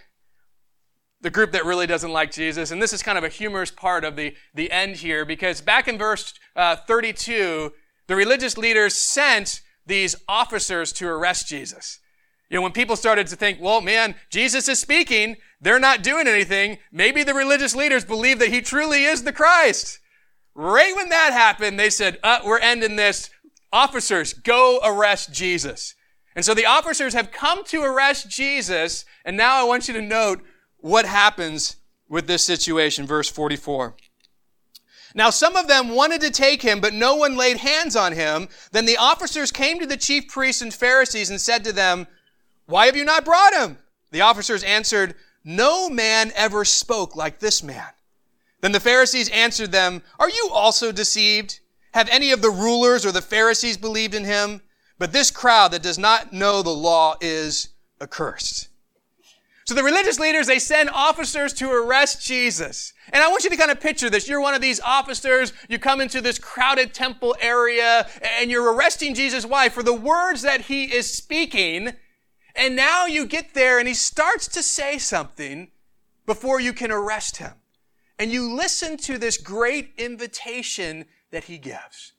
the 1.20 1.30
group 1.30 1.52
that 1.52 1.64
really 1.64 1.86
doesn't 1.86 2.12
like 2.12 2.32
Jesus. 2.32 2.70
And 2.70 2.82
this 2.82 2.92
is 2.92 3.02
kind 3.02 3.18
of 3.18 3.24
a 3.24 3.28
humorous 3.28 3.70
part 3.70 4.04
of 4.04 4.16
the, 4.16 4.34
the 4.54 4.70
end 4.70 4.96
here 4.96 5.24
because 5.24 5.60
back 5.60 5.86
in 5.86 5.98
verse 5.98 6.34
uh, 6.56 6.76
32, 6.76 7.72
the 8.06 8.16
religious 8.16 8.56
leaders 8.56 8.94
sent 8.94 9.60
these 9.86 10.16
officers 10.28 10.92
to 10.94 11.08
arrest 11.08 11.48
Jesus. 11.48 11.98
You 12.48 12.56
know, 12.56 12.62
when 12.62 12.72
people 12.72 12.96
started 12.96 13.26
to 13.28 13.36
think, 13.36 13.58
well, 13.60 13.80
man, 13.80 14.16
Jesus 14.30 14.68
is 14.68 14.80
speaking, 14.80 15.36
they're 15.60 15.78
not 15.78 16.02
doing 16.02 16.26
anything, 16.26 16.78
maybe 16.90 17.22
the 17.22 17.34
religious 17.34 17.76
leaders 17.76 18.04
believe 18.04 18.38
that 18.40 18.48
he 18.48 18.60
truly 18.60 19.04
is 19.04 19.22
the 19.22 19.32
Christ. 19.32 20.00
Right 20.54 20.94
when 20.96 21.10
that 21.10 21.32
happened, 21.32 21.78
they 21.78 21.90
said, 21.90 22.18
uh, 22.22 22.40
we're 22.44 22.58
ending 22.58 22.96
this. 22.96 23.30
Officers, 23.72 24.32
go 24.32 24.80
arrest 24.82 25.32
Jesus. 25.32 25.94
And 26.34 26.44
so 26.44 26.54
the 26.54 26.66
officers 26.66 27.14
have 27.14 27.30
come 27.30 27.64
to 27.66 27.82
arrest 27.82 28.28
Jesus, 28.28 29.04
and 29.24 29.36
now 29.36 29.60
I 29.60 29.64
want 29.64 29.86
you 29.86 29.94
to 29.94 30.02
note 30.02 30.42
what 30.80 31.06
happens 31.06 31.76
with 32.08 32.26
this 32.26 32.44
situation. 32.44 33.06
Verse 33.06 33.28
44. 33.28 33.94
Now 35.14 35.30
some 35.30 35.56
of 35.56 35.68
them 35.68 35.90
wanted 35.90 36.20
to 36.20 36.30
take 36.30 36.62
him, 36.62 36.80
but 36.80 36.94
no 36.94 37.16
one 37.16 37.36
laid 37.36 37.58
hands 37.58 37.96
on 37.96 38.12
him. 38.12 38.48
Then 38.72 38.86
the 38.86 38.96
officers 38.96 39.50
came 39.50 39.80
to 39.80 39.86
the 39.86 39.96
chief 39.96 40.28
priests 40.28 40.62
and 40.62 40.72
Pharisees 40.72 41.30
and 41.30 41.40
said 41.40 41.64
to 41.64 41.72
them, 41.72 42.06
Why 42.66 42.86
have 42.86 42.96
you 42.96 43.04
not 43.04 43.24
brought 43.24 43.54
him? 43.54 43.78
The 44.12 44.20
officers 44.20 44.62
answered, 44.62 45.14
No 45.44 45.88
man 45.88 46.32
ever 46.34 46.64
spoke 46.64 47.16
like 47.16 47.40
this 47.40 47.62
man. 47.62 47.88
Then 48.60 48.72
the 48.72 48.80
Pharisees 48.80 49.28
answered 49.30 49.72
them, 49.72 50.02
Are 50.18 50.28
you 50.28 50.50
also 50.52 50.92
deceived? 50.92 51.60
Have 51.92 52.08
any 52.08 52.30
of 52.30 52.40
the 52.40 52.50
rulers 52.50 53.04
or 53.04 53.10
the 53.10 53.22
Pharisees 53.22 53.76
believed 53.76 54.14
in 54.14 54.24
him? 54.24 54.62
But 54.98 55.12
this 55.12 55.30
crowd 55.30 55.72
that 55.72 55.82
does 55.82 55.98
not 55.98 56.32
know 56.32 56.62
the 56.62 56.70
law 56.70 57.16
is 57.20 57.70
accursed. 58.00 58.68
So 59.70 59.76
the 59.76 59.84
religious 59.84 60.18
leaders, 60.18 60.48
they 60.48 60.58
send 60.58 60.90
officers 60.90 61.52
to 61.52 61.70
arrest 61.70 62.20
Jesus. 62.20 62.92
And 63.12 63.22
I 63.22 63.28
want 63.28 63.44
you 63.44 63.50
to 63.50 63.56
kind 63.56 63.70
of 63.70 63.78
picture 63.78 64.10
this. 64.10 64.28
You're 64.28 64.40
one 64.40 64.54
of 64.54 64.60
these 64.60 64.80
officers. 64.80 65.52
You 65.68 65.78
come 65.78 66.00
into 66.00 66.20
this 66.20 66.40
crowded 66.40 66.92
temple 66.92 67.36
area 67.40 68.08
and 68.40 68.50
you're 68.50 68.74
arresting 68.74 69.14
Jesus. 69.14 69.46
Why? 69.46 69.68
For 69.68 69.84
the 69.84 69.94
words 69.94 70.42
that 70.42 70.62
he 70.62 70.86
is 70.86 71.14
speaking. 71.14 71.92
And 72.56 72.74
now 72.74 73.06
you 73.06 73.26
get 73.26 73.54
there 73.54 73.78
and 73.78 73.86
he 73.86 73.94
starts 73.94 74.48
to 74.48 74.60
say 74.60 74.98
something 74.98 75.68
before 76.26 76.58
you 76.58 76.72
can 76.72 76.90
arrest 76.90 77.36
him. 77.36 77.52
And 78.18 78.32
you 78.32 78.52
listen 78.52 78.96
to 78.96 79.18
this 79.18 79.38
great 79.38 79.92
invitation 79.98 81.04
that 81.30 81.44
he 81.44 81.58
gives. 81.58 82.14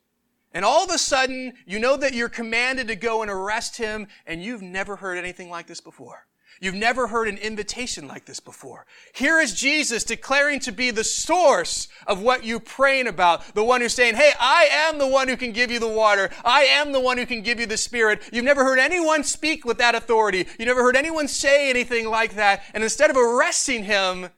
And 0.53 0.63
all 0.63 0.85
of 0.85 0.89
a 0.89 0.97
sudden, 0.97 1.55
you 1.65 1.79
know 1.79 1.97
that 1.97 2.13
you're 2.13 2.29
commanded 2.29 2.87
to 2.87 2.95
go 2.95 3.21
and 3.21 3.29
arrest 3.29 3.75
him 3.75 4.07
and 4.25 4.41
you've 4.41 4.61
never 4.61 4.95
heard 4.95 5.17
anything 5.17 5.49
like 5.49 5.67
this 5.67 5.81
before. 5.81 6.27
You've 6.61 6.75
never 6.75 7.07
heard 7.07 7.27
an 7.27 7.39
invitation 7.39 8.07
like 8.07 8.25
this 8.25 8.39
before. 8.39 8.85
Here 9.13 9.39
is 9.39 9.55
Jesus 9.55 10.03
declaring 10.03 10.59
to 10.59 10.71
be 10.71 10.91
the 10.91 11.03
source 11.03 11.87
of 12.05 12.21
what 12.21 12.45
you're 12.45 12.59
praying 12.59 13.07
about. 13.07 13.55
The 13.55 13.63
one 13.63 13.81
who's 13.81 13.95
saying, 13.95 14.13
Hey, 14.13 14.31
I 14.39 14.69
am 14.71 14.99
the 14.99 15.07
one 15.07 15.27
who 15.27 15.35
can 15.35 15.53
give 15.53 15.71
you 15.71 15.79
the 15.79 15.87
water. 15.87 16.29
I 16.45 16.65
am 16.65 16.91
the 16.91 16.99
one 16.99 17.17
who 17.17 17.25
can 17.25 17.41
give 17.41 17.59
you 17.59 17.65
the 17.65 17.77
Spirit. 17.77 18.21
You've 18.31 18.45
never 18.45 18.63
heard 18.63 18.77
anyone 18.77 19.23
speak 19.23 19.65
with 19.65 19.79
that 19.79 19.95
authority. 19.95 20.45
You 20.59 20.67
never 20.67 20.83
heard 20.83 20.95
anyone 20.95 21.27
say 21.27 21.71
anything 21.71 22.07
like 22.07 22.35
that. 22.35 22.61
And 22.75 22.83
instead 22.83 23.09
of 23.09 23.17
arresting 23.17 23.83
him, 23.85 24.29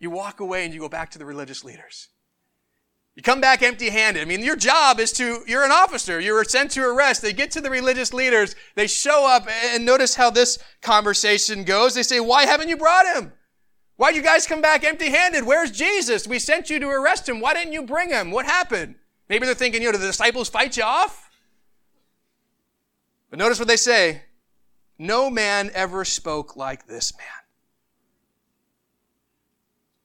you 0.00 0.10
walk 0.10 0.40
away 0.40 0.64
and 0.64 0.74
you 0.74 0.80
go 0.80 0.88
back 0.88 1.10
to 1.12 1.20
the 1.20 1.24
religious 1.24 1.62
leaders. 1.62 2.08
You 3.16 3.22
come 3.22 3.40
back 3.40 3.62
empty 3.62 3.90
handed. 3.90 4.22
I 4.22 4.24
mean, 4.24 4.42
your 4.42 4.56
job 4.56 5.00
is 5.00 5.12
to, 5.12 5.42
you're 5.46 5.64
an 5.64 5.72
officer. 5.72 6.20
You 6.20 6.32
were 6.32 6.44
sent 6.44 6.70
to 6.72 6.82
arrest. 6.82 7.22
They 7.22 7.32
get 7.32 7.50
to 7.52 7.60
the 7.60 7.68
religious 7.68 8.14
leaders. 8.14 8.54
They 8.76 8.86
show 8.86 9.28
up 9.28 9.48
and 9.48 9.84
notice 9.84 10.14
how 10.14 10.30
this 10.30 10.58
conversation 10.80 11.64
goes. 11.64 11.94
They 11.94 12.02
say, 12.02 12.20
why 12.20 12.46
haven't 12.46 12.68
you 12.68 12.76
brought 12.76 13.16
him? 13.16 13.32
Why'd 13.96 14.16
you 14.16 14.22
guys 14.22 14.46
come 14.46 14.62
back 14.62 14.84
empty 14.84 15.10
handed? 15.10 15.44
Where's 15.44 15.70
Jesus? 15.70 16.26
We 16.26 16.38
sent 16.38 16.70
you 16.70 16.78
to 16.78 16.88
arrest 16.88 17.28
him. 17.28 17.40
Why 17.40 17.52
didn't 17.52 17.74
you 17.74 17.82
bring 17.82 18.08
him? 18.08 18.30
What 18.30 18.46
happened? 18.46 18.94
Maybe 19.28 19.44
they're 19.44 19.54
thinking, 19.54 19.82
you 19.82 19.88
know, 19.88 19.92
did 19.92 20.00
the 20.00 20.06
disciples 20.06 20.48
fight 20.48 20.76
you 20.76 20.84
off? 20.84 21.28
But 23.28 23.38
notice 23.38 23.58
what 23.58 23.68
they 23.68 23.76
say. 23.76 24.22
No 24.98 25.30
man 25.30 25.70
ever 25.74 26.04
spoke 26.04 26.56
like 26.56 26.86
this 26.86 27.12
man. 27.16 27.39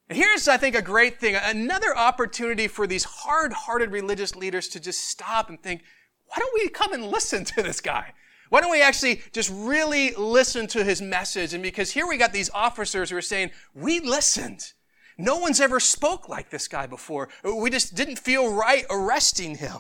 And 0.07 0.17
here's, 0.17 0.47
I 0.47 0.57
think, 0.57 0.75
a 0.75 0.81
great 0.81 1.19
thing 1.19 1.35
another 1.35 1.95
opportunity 1.97 2.67
for 2.67 2.85
these 2.85 3.03
hard 3.03 3.53
hearted 3.53 3.91
religious 3.91 4.35
leaders 4.35 4.67
to 4.69 4.79
just 4.79 5.09
stop 5.09 5.49
and 5.49 5.61
think, 5.61 5.83
why 6.27 6.35
don't 6.39 6.53
we 6.53 6.69
come 6.69 6.93
and 6.93 7.07
listen 7.07 7.43
to 7.45 7.63
this 7.63 7.81
guy? 7.81 8.13
Why 8.49 8.61
don't 8.61 8.71
we 8.71 8.83
actually 8.83 9.21
just 9.31 9.51
really 9.51 10.11
listen 10.11 10.67
to 10.67 10.83
his 10.83 11.01
message? 11.01 11.53
And 11.53 11.63
because 11.63 11.91
here 11.91 12.07
we 12.07 12.17
got 12.17 12.33
these 12.33 12.51
officers 12.53 13.09
who 13.09 13.17
are 13.17 13.21
saying, 13.21 13.49
we 13.73 13.99
listened. 13.99 14.73
No 15.17 15.37
one's 15.37 15.61
ever 15.61 15.79
spoke 15.79 16.29
like 16.29 16.49
this 16.49 16.67
guy 16.67 16.85
before. 16.85 17.29
We 17.43 17.69
just 17.69 17.95
didn't 17.95 18.19
feel 18.19 18.53
right 18.53 18.85
arresting 18.89 19.55
him. 19.55 19.77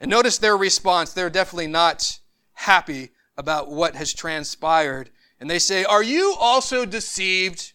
And 0.00 0.10
notice 0.10 0.38
their 0.38 0.56
response. 0.56 1.12
They're 1.12 1.30
definitely 1.30 1.66
not 1.66 2.20
happy 2.54 3.10
about 3.36 3.70
what 3.70 3.96
has 3.96 4.12
transpired. 4.12 5.10
And 5.38 5.50
they 5.50 5.58
say, 5.58 5.84
Are 5.84 6.02
you 6.02 6.34
also 6.38 6.84
deceived? 6.86 7.72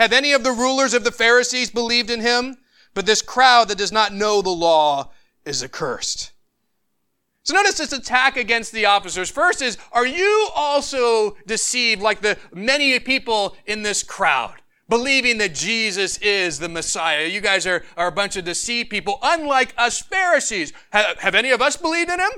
Have 0.00 0.14
any 0.14 0.32
of 0.32 0.44
the 0.44 0.52
rulers 0.52 0.94
of 0.94 1.04
the 1.04 1.12
Pharisees 1.12 1.68
believed 1.68 2.08
in 2.08 2.22
him? 2.22 2.56
But 2.94 3.04
this 3.04 3.20
crowd 3.20 3.68
that 3.68 3.76
does 3.76 3.92
not 3.92 4.14
know 4.14 4.40
the 4.40 4.48
law 4.48 5.10
is 5.44 5.62
accursed. 5.62 6.32
So 7.42 7.52
notice 7.52 7.76
this 7.76 7.92
attack 7.92 8.38
against 8.38 8.72
the 8.72 8.86
officers. 8.86 9.28
First 9.28 9.60
is, 9.60 9.76
are 9.92 10.06
you 10.06 10.48
also 10.56 11.36
deceived 11.46 12.00
like 12.00 12.22
the 12.22 12.38
many 12.50 12.98
people 12.98 13.54
in 13.66 13.82
this 13.82 14.02
crowd? 14.02 14.62
Believing 14.88 15.36
that 15.36 15.54
Jesus 15.54 16.16
is 16.18 16.58
the 16.58 16.70
Messiah. 16.70 17.26
You 17.26 17.42
guys 17.42 17.66
are, 17.66 17.84
are 17.98 18.08
a 18.08 18.12
bunch 18.12 18.36
of 18.36 18.46
deceived 18.46 18.88
people, 18.88 19.18
unlike 19.22 19.74
us 19.76 20.00
Pharisees. 20.00 20.72
Have, 20.92 21.18
have 21.18 21.34
any 21.34 21.50
of 21.50 21.60
us 21.60 21.76
believed 21.76 22.10
in 22.10 22.20
him? 22.20 22.30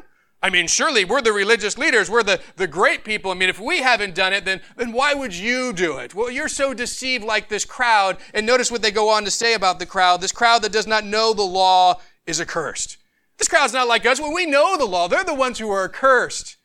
I 0.42 0.50
mean, 0.50 0.66
surely 0.66 1.04
we're 1.04 1.22
the 1.22 1.32
religious 1.32 1.78
leaders. 1.78 2.10
We're 2.10 2.24
the, 2.24 2.40
the 2.56 2.66
great 2.66 3.04
people. 3.04 3.30
I 3.30 3.34
mean, 3.34 3.48
if 3.48 3.60
we 3.60 3.80
haven't 3.80 4.16
done 4.16 4.32
it, 4.32 4.44
then, 4.44 4.60
then 4.76 4.92
why 4.92 5.14
would 5.14 5.32
you 5.32 5.72
do 5.72 5.98
it? 5.98 6.14
Well, 6.14 6.30
you're 6.30 6.48
so 6.48 6.74
deceived 6.74 7.22
like 7.22 7.48
this 7.48 7.64
crowd. 7.64 8.16
And 8.34 8.44
notice 8.44 8.70
what 8.70 8.82
they 8.82 8.90
go 8.90 9.08
on 9.08 9.24
to 9.24 9.30
say 9.30 9.54
about 9.54 9.78
the 9.78 9.86
crowd. 9.86 10.20
This 10.20 10.32
crowd 10.32 10.62
that 10.62 10.72
does 10.72 10.86
not 10.86 11.04
know 11.04 11.32
the 11.32 11.42
law 11.42 12.00
is 12.26 12.40
accursed. 12.40 12.96
This 13.38 13.48
crowd's 13.48 13.72
not 13.72 13.86
like 13.86 14.04
us. 14.04 14.20
Well, 14.20 14.34
we 14.34 14.46
know 14.46 14.76
the 14.76 14.84
law. 14.84 15.06
They're 15.06 15.22
the 15.22 15.32
ones 15.32 15.60
who 15.60 15.70
are 15.70 15.84
accursed. 15.84 16.56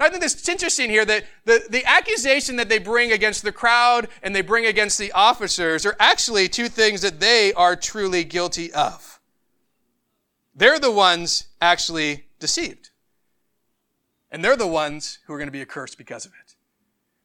I 0.00 0.08
think 0.08 0.22
it's 0.22 0.48
interesting 0.48 0.90
here 0.90 1.04
that 1.04 1.24
the, 1.44 1.64
the 1.68 1.84
accusation 1.84 2.56
that 2.56 2.68
they 2.68 2.78
bring 2.78 3.10
against 3.12 3.42
the 3.42 3.52
crowd 3.52 4.08
and 4.22 4.34
they 4.34 4.42
bring 4.42 4.64
against 4.64 4.96
the 4.96 5.12
officers 5.12 5.84
are 5.84 5.96
actually 5.98 6.48
two 6.48 6.68
things 6.68 7.02
that 7.02 7.20
they 7.20 7.52
are 7.52 7.74
truly 7.74 8.24
guilty 8.24 8.72
of. 8.72 9.20
They're 10.54 10.78
the 10.78 10.92
ones 10.92 11.48
actually 11.60 12.26
deceived. 12.38 12.90
And 14.30 14.44
they're 14.44 14.56
the 14.56 14.66
ones 14.66 15.18
who 15.26 15.32
are 15.32 15.38
going 15.38 15.48
to 15.48 15.52
be 15.52 15.62
accursed 15.62 15.96
because 15.98 16.26
of 16.26 16.32
it. 16.32 16.54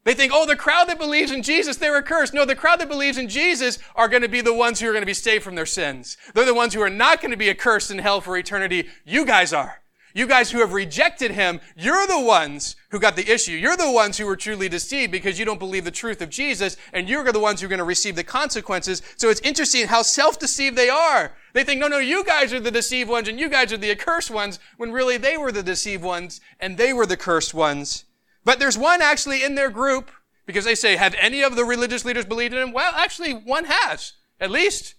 They 0.04 0.14
think, 0.14 0.32
oh, 0.34 0.46
the 0.46 0.56
crowd 0.56 0.88
that 0.88 0.98
believes 0.98 1.30
in 1.30 1.42
Jesus, 1.42 1.76
they're 1.76 1.96
accursed. 1.96 2.34
No, 2.34 2.44
the 2.44 2.54
crowd 2.54 2.78
that 2.80 2.88
believes 2.88 3.16
in 3.16 3.28
Jesus 3.28 3.78
are 3.96 4.08
going 4.08 4.22
to 4.22 4.28
be 4.28 4.42
the 4.42 4.52
ones 4.52 4.80
who 4.80 4.88
are 4.88 4.92
going 4.92 5.02
to 5.02 5.06
be 5.06 5.14
saved 5.14 5.44
from 5.44 5.54
their 5.54 5.64
sins. 5.64 6.18
They're 6.34 6.44
the 6.44 6.54
ones 6.54 6.74
who 6.74 6.82
are 6.82 6.90
not 6.90 7.22
going 7.22 7.30
to 7.30 7.38
be 7.38 7.48
accursed 7.48 7.90
in 7.90 7.98
hell 7.98 8.20
for 8.20 8.36
eternity. 8.36 8.88
You 9.04 9.24
guys 9.24 9.52
are. 9.54 9.83
You 10.16 10.28
guys 10.28 10.52
who 10.52 10.60
have 10.60 10.72
rejected 10.72 11.32
him, 11.32 11.60
you're 11.76 12.06
the 12.06 12.20
ones 12.20 12.76
who 12.90 13.00
got 13.00 13.16
the 13.16 13.28
issue. 13.28 13.52
You're 13.52 13.76
the 13.76 13.90
ones 13.90 14.16
who 14.16 14.26
were 14.26 14.36
truly 14.36 14.68
deceived 14.68 15.10
because 15.10 15.40
you 15.40 15.44
don't 15.44 15.58
believe 15.58 15.84
the 15.84 15.90
truth 15.90 16.22
of 16.22 16.30
Jesus, 16.30 16.76
and 16.92 17.08
you're 17.08 17.32
the 17.32 17.40
ones 17.40 17.60
who 17.60 17.66
are 17.66 17.68
going 17.68 17.78
to 17.78 17.84
receive 17.84 18.14
the 18.14 18.22
consequences. 18.22 19.02
So 19.16 19.28
it's 19.28 19.40
interesting 19.40 19.88
how 19.88 20.02
self-deceived 20.02 20.76
they 20.76 20.88
are. 20.88 21.32
They 21.52 21.64
think, 21.64 21.80
no, 21.80 21.88
no, 21.88 21.98
you 21.98 22.24
guys 22.24 22.52
are 22.52 22.60
the 22.60 22.70
deceived 22.70 23.10
ones, 23.10 23.28
and 23.28 23.40
you 23.40 23.48
guys 23.48 23.72
are 23.72 23.76
the 23.76 23.90
accursed 23.90 24.30
ones, 24.30 24.60
when 24.76 24.92
really 24.92 25.16
they 25.16 25.36
were 25.36 25.50
the 25.50 25.64
deceived 25.64 26.04
ones, 26.04 26.40
and 26.60 26.76
they 26.76 26.92
were 26.92 27.06
the 27.06 27.16
cursed 27.16 27.52
ones. 27.52 28.04
But 28.44 28.60
there's 28.60 28.78
one 28.78 29.02
actually 29.02 29.42
in 29.42 29.56
their 29.56 29.70
group, 29.70 30.12
because 30.46 30.64
they 30.64 30.76
say, 30.76 30.94
have 30.94 31.16
any 31.18 31.42
of 31.42 31.56
the 31.56 31.64
religious 31.64 32.04
leaders 32.04 32.24
believed 32.24 32.54
in 32.54 32.62
him? 32.62 32.72
Well, 32.72 32.92
actually, 32.94 33.32
one 33.32 33.64
has, 33.64 34.12
at 34.38 34.52
least. 34.52 34.94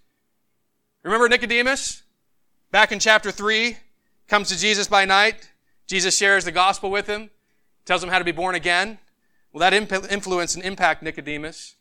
Remember 1.03 1.29
Nicodemus? 1.29 2.03
Back 2.71 2.91
in 2.91 2.99
chapter 2.99 3.31
3, 3.31 3.77
comes 4.27 4.49
to 4.49 4.57
Jesus 4.57 4.87
by 4.87 5.05
night. 5.05 5.49
Jesus 5.87 6.17
shares 6.17 6.45
the 6.45 6.51
gospel 6.51 6.89
with 6.89 7.07
him, 7.07 7.29
tells 7.85 8.03
him 8.03 8.09
how 8.09 8.19
to 8.19 8.25
be 8.25 8.31
born 8.31 8.55
again. 8.55 8.97
Will 9.53 9.59
that 9.59 9.73
imp- 9.73 10.11
influence 10.11 10.55
and 10.55 10.63
impact 10.63 11.03
Nicodemus? 11.03 11.75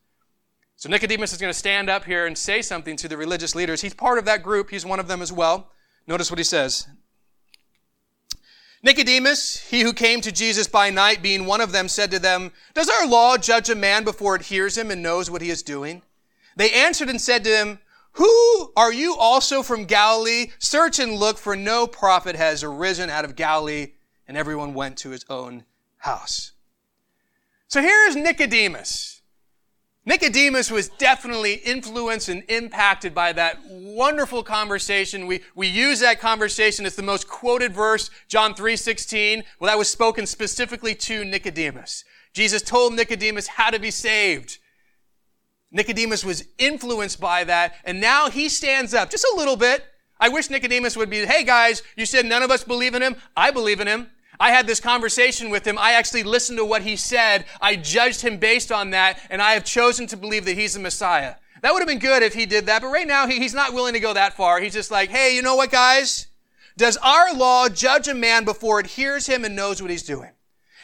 So 0.76 0.88
Nicodemus 0.88 1.32
is 1.32 1.40
going 1.40 1.52
to 1.52 1.58
stand 1.58 1.88
up 1.88 2.04
here 2.04 2.26
and 2.26 2.36
say 2.36 2.60
something 2.60 2.96
to 2.96 3.08
the 3.08 3.16
religious 3.16 3.54
leaders. 3.54 3.80
He's 3.80 3.94
part 3.94 4.18
of 4.18 4.24
that 4.26 4.42
group. 4.42 4.70
He's 4.70 4.84
one 4.84 5.00
of 5.00 5.08
them 5.08 5.22
as 5.22 5.32
well. 5.32 5.70
Notice 6.06 6.30
what 6.30 6.38
he 6.38 6.44
says. 6.44 6.86
Nicodemus, 8.82 9.70
he 9.70 9.80
who 9.80 9.94
came 9.94 10.20
to 10.20 10.30
Jesus 10.30 10.68
by 10.68 10.90
night, 10.90 11.22
being 11.22 11.46
one 11.46 11.62
of 11.62 11.72
them, 11.72 11.88
said 11.88 12.10
to 12.10 12.18
them, 12.18 12.52
Does 12.74 12.90
our 12.90 13.06
law 13.06 13.38
judge 13.38 13.70
a 13.70 13.74
man 13.74 14.04
before 14.04 14.36
it 14.36 14.42
hears 14.42 14.76
him 14.76 14.90
and 14.90 15.02
knows 15.02 15.30
what 15.30 15.40
he 15.40 15.48
is 15.48 15.62
doing? 15.62 16.02
They 16.56 16.70
answered 16.70 17.08
and 17.08 17.20
said 17.20 17.44
to 17.44 17.50
him, 17.50 17.78
who 18.14 18.72
are 18.76 18.92
you 18.92 19.16
also 19.16 19.62
from 19.62 19.86
Galilee? 19.86 20.46
Search 20.58 20.98
and 20.98 21.14
look, 21.14 21.36
for 21.36 21.56
no 21.56 21.86
prophet 21.86 22.36
has 22.36 22.62
arisen 22.62 23.10
out 23.10 23.24
of 23.24 23.36
Galilee. 23.36 23.92
And 24.26 24.36
everyone 24.36 24.72
went 24.72 24.96
to 24.98 25.10
his 25.10 25.24
own 25.28 25.64
house. 25.98 26.52
So 27.66 27.82
here's 27.82 28.14
Nicodemus. 28.14 29.20
Nicodemus 30.06 30.70
was 30.70 30.90
definitely 30.90 31.54
influenced 31.54 32.28
and 32.28 32.44
impacted 32.48 33.14
by 33.14 33.32
that 33.32 33.58
wonderful 33.68 34.42
conversation. 34.42 35.26
We, 35.26 35.40
we 35.54 35.66
use 35.66 36.00
that 36.00 36.20
conversation. 36.20 36.86
It's 36.86 36.94
the 36.94 37.02
most 37.02 37.26
quoted 37.26 37.72
verse, 37.72 38.10
John 38.28 38.54
3.16. 38.54 39.42
Well, 39.58 39.70
that 39.70 39.78
was 39.78 39.90
spoken 39.90 40.26
specifically 40.26 40.94
to 40.96 41.24
Nicodemus. 41.24 42.04
Jesus 42.32 42.62
told 42.62 42.94
Nicodemus 42.94 43.46
how 43.46 43.70
to 43.70 43.78
be 43.78 43.90
saved. 43.90 44.58
Nicodemus 45.74 46.24
was 46.24 46.46
influenced 46.56 47.20
by 47.20 47.42
that, 47.44 47.74
and 47.84 48.00
now 48.00 48.30
he 48.30 48.48
stands 48.48 48.94
up 48.94 49.10
just 49.10 49.24
a 49.24 49.36
little 49.36 49.56
bit. 49.56 49.84
I 50.20 50.28
wish 50.28 50.48
Nicodemus 50.48 50.96
would 50.96 51.10
be, 51.10 51.26
hey 51.26 51.42
guys, 51.42 51.82
you 51.96 52.06
said 52.06 52.24
none 52.24 52.44
of 52.44 52.50
us 52.52 52.62
believe 52.62 52.94
in 52.94 53.02
him. 53.02 53.16
I 53.36 53.50
believe 53.50 53.80
in 53.80 53.88
him. 53.88 54.08
I 54.38 54.50
had 54.52 54.68
this 54.68 54.78
conversation 54.78 55.50
with 55.50 55.66
him. 55.66 55.76
I 55.76 55.92
actually 55.92 56.22
listened 56.22 56.58
to 56.58 56.64
what 56.64 56.82
he 56.82 56.94
said. 56.94 57.44
I 57.60 57.74
judged 57.74 58.20
him 58.20 58.38
based 58.38 58.70
on 58.70 58.90
that, 58.90 59.18
and 59.30 59.42
I 59.42 59.52
have 59.52 59.64
chosen 59.64 60.06
to 60.06 60.16
believe 60.16 60.44
that 60.44 60.56
he's 60.56 60.74
the 60.74 60.80
Messiah. 60.80 61.34
That 61.62 61.72
would 61.72 61.80
have 61.80 61.88
been 61.88 61.98
good 61.98 62.22
if 62.22 62.34
he 62.34 62.46
did 62.46 62.66
that, 62.66 62.82
but 62.82 62.88
right 62.88 63.06
now 63.06 63.26
he, 63.26 63.40
he's 63.40 63.54
not 63.54 63.74
willing 63.74 63.94
to 63.94 64.00
go 64.00 64.14
that 64.14 64.34
far. 64.34 64.60
He's 64.60 64.74
just 64.74 64.92
like, 64.92 65.10
hey, 65.10 65.34
you 65.34 65.42
know 65.42 65.56
what, 65.56 65.72
guys? 65.72 66.28
Does 66.76 66.96
our 66.98 67.34
law 67.34 67.68
judge 67.68 68.06
a 68.06 68.14
man 68.14 68.44
before 68.44 68.78
it 68.78 68.86
hears 68.86 69.26
him 69.26 69.44
and 69.44 69.56
knows 69.56 69.82
what 69.82 69.90
he's 69.90 70.02
doing? 70.04 70.30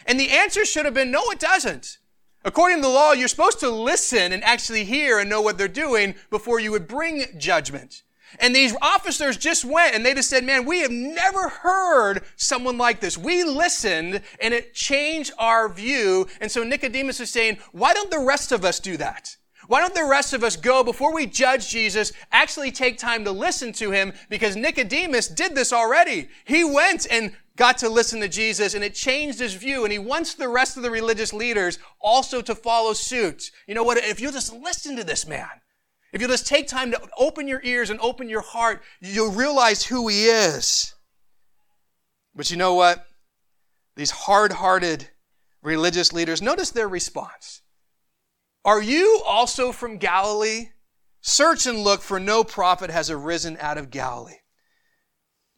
And 0.07 0.19
the 0.19 0.31
answer 0.31 0.65
should 0.65 0.85
have 0.85 0.95
been, 0.95 1.13
no, 1.13 1.31
it 1.31 1.39
doesn't. 1.39 1.99
According 2.45 2.79
to 2.79 2.83
the 2.83 2.89
law, 2.89 3.13
you're 3.13 3.29
supposed 3.29 3.61
to 3.61 3.71
listen 3.71 4.33
and 4.33 4.43
actually 4.43 4.85
hear 4.85 5.19
and 5.19 5.29
know 5.29 5.43
what 5.43 5.59
they're 5.59 5.69
doing 5.69 6.15
before 6.31 6.59
you 6.59 6.71
would 6.71 6.89
bring 6.89 7.25
judgment. 7.37 8.03
And 8.39 8.55
these 8.55 8.77
officers 8.81 9.37
just 9.37 9.65
went 9.65 9.95
and 9.95 10.07
they 10.07 10.15
just 10.15 10.31
said, 10.31 10.45
man, 10.45 10.65
we 10.65 10.81
have 10.81 10.91
never 10.91 11.49
heard 11.49 12.23
someone 12.37 12.79
like 12.79 13.01
this. 13.01 13.19
We 13.19 13.43
listened 13.43 14.23
and 14.41 14.55
it 14.55 14.73
changed 14.73 15.33
our 15.37 15.69
view. 15.69 16.29
And 16.41 16.51
so 16.51 16.63
Nicodemus 16.63 17.21
is 17.21 17.31
saying, 17.31 17.59
why 17.73 17.93
don't 17.93 18.11
the 18.11 18.21
rest 18.21 18.53
of 18.53 18.65
us 18.65 18.79
do 18.79 18.97
that? 18.99 19.37
Why 19.67 19.81
don't 19.81 19.95
the 19.95 20.05
rest 20.05 20.33
of 20.33 20.43
us 20.43 20.57
go 20.57 20.83
before 20.83 21.13
we 21.13 21.27
judge 21.27 21.69
Jesus, 21.69 22.13
actually 22.33 22.73
take 22.73 22.99
time 22.99 23.25
to 23.25 23.33
listen 23.33 23.73
to 23.75 23.91
him? 23.91 24.13
Because 24.29 24.57
Nicodemus 24.57 25.29
did 25.29 25.55
this 25.55 25.73
already. 25.73 26.29
He 26.45 26.65
went 26.65 27.07
and 27.11 27.33
got 27.61 27.77
to 27.77 27.91
listen 27.91 28.21
to 28.21 28.29
Jesus 28.29 28.73
and 28.73 28.83
it 28.83 28.95
changed 28.95 29.39
his 29.39 29.53
view. 29.53 29.85
And 29.85 29.93
he 29.93 29.99
wants 29.99 30.33
the 30.33 30.49
rest 30.49 30.79
of 30.79 30.83
the 30.83 30.91
religious 30.91 31.35
leaders 31.35 31.79
also 32.01 32.41
to 32.41 32.55
follow 32.55 32.95
suit. 32.95 33.51
You 33.69 33.75
know 33.75 33.85
what? 33.85 33.99
If 33.99 34.19
you'll 34.19 34.33
just 34.33 34.55
listen 34.55 34.97
to 34.97 35.05
this 35.05 35.27
man, 35.27 35.51
if 36.11 36.23
you'll 36.23 36.31
just 36.31 36.47
take 36.47 36.69
time 36.69 36.91
to 36.91 37.01
open 37.19 37.47
your 37.47 37.61
ears 37.63 37.91
and 37.91 38.01
open 38.01 38.31
your 38.31 38.41
heart, 38.41 38.81
you'll 39.03 39.31
realize 39.31 39.85
who 39.85 40.09
he 40.09 40.25
is. 40.25 40.95
But 42.35 42.51
you 42.51 42.57
know 42.57 42.73
what? 42.73 43.05
These 43.95 44.11
hard 44.11 44.53
hearted 44.53 45.11
religious 45.63 46.15
leaders, 46.15 46.41
notice 46.41 46.71
their 46.71 46.89
response. 46.89 47.61
Are 48.65 48.81
you 48.81 49.21
also 49.27 49.71
from 49.71 49.99
Galilee? 49.99 50.71
Search 51.21 51.67
and 51.67 51.81
look, 51.81 52.01
for 52.01 52.19
no 52.19 52.43
prophet 52.43 52.89
has 52.89 53.11
arisen 53.11 53.59
out 53.61 53.77
of 53.77 53.91
Galilee. 53.91 54.40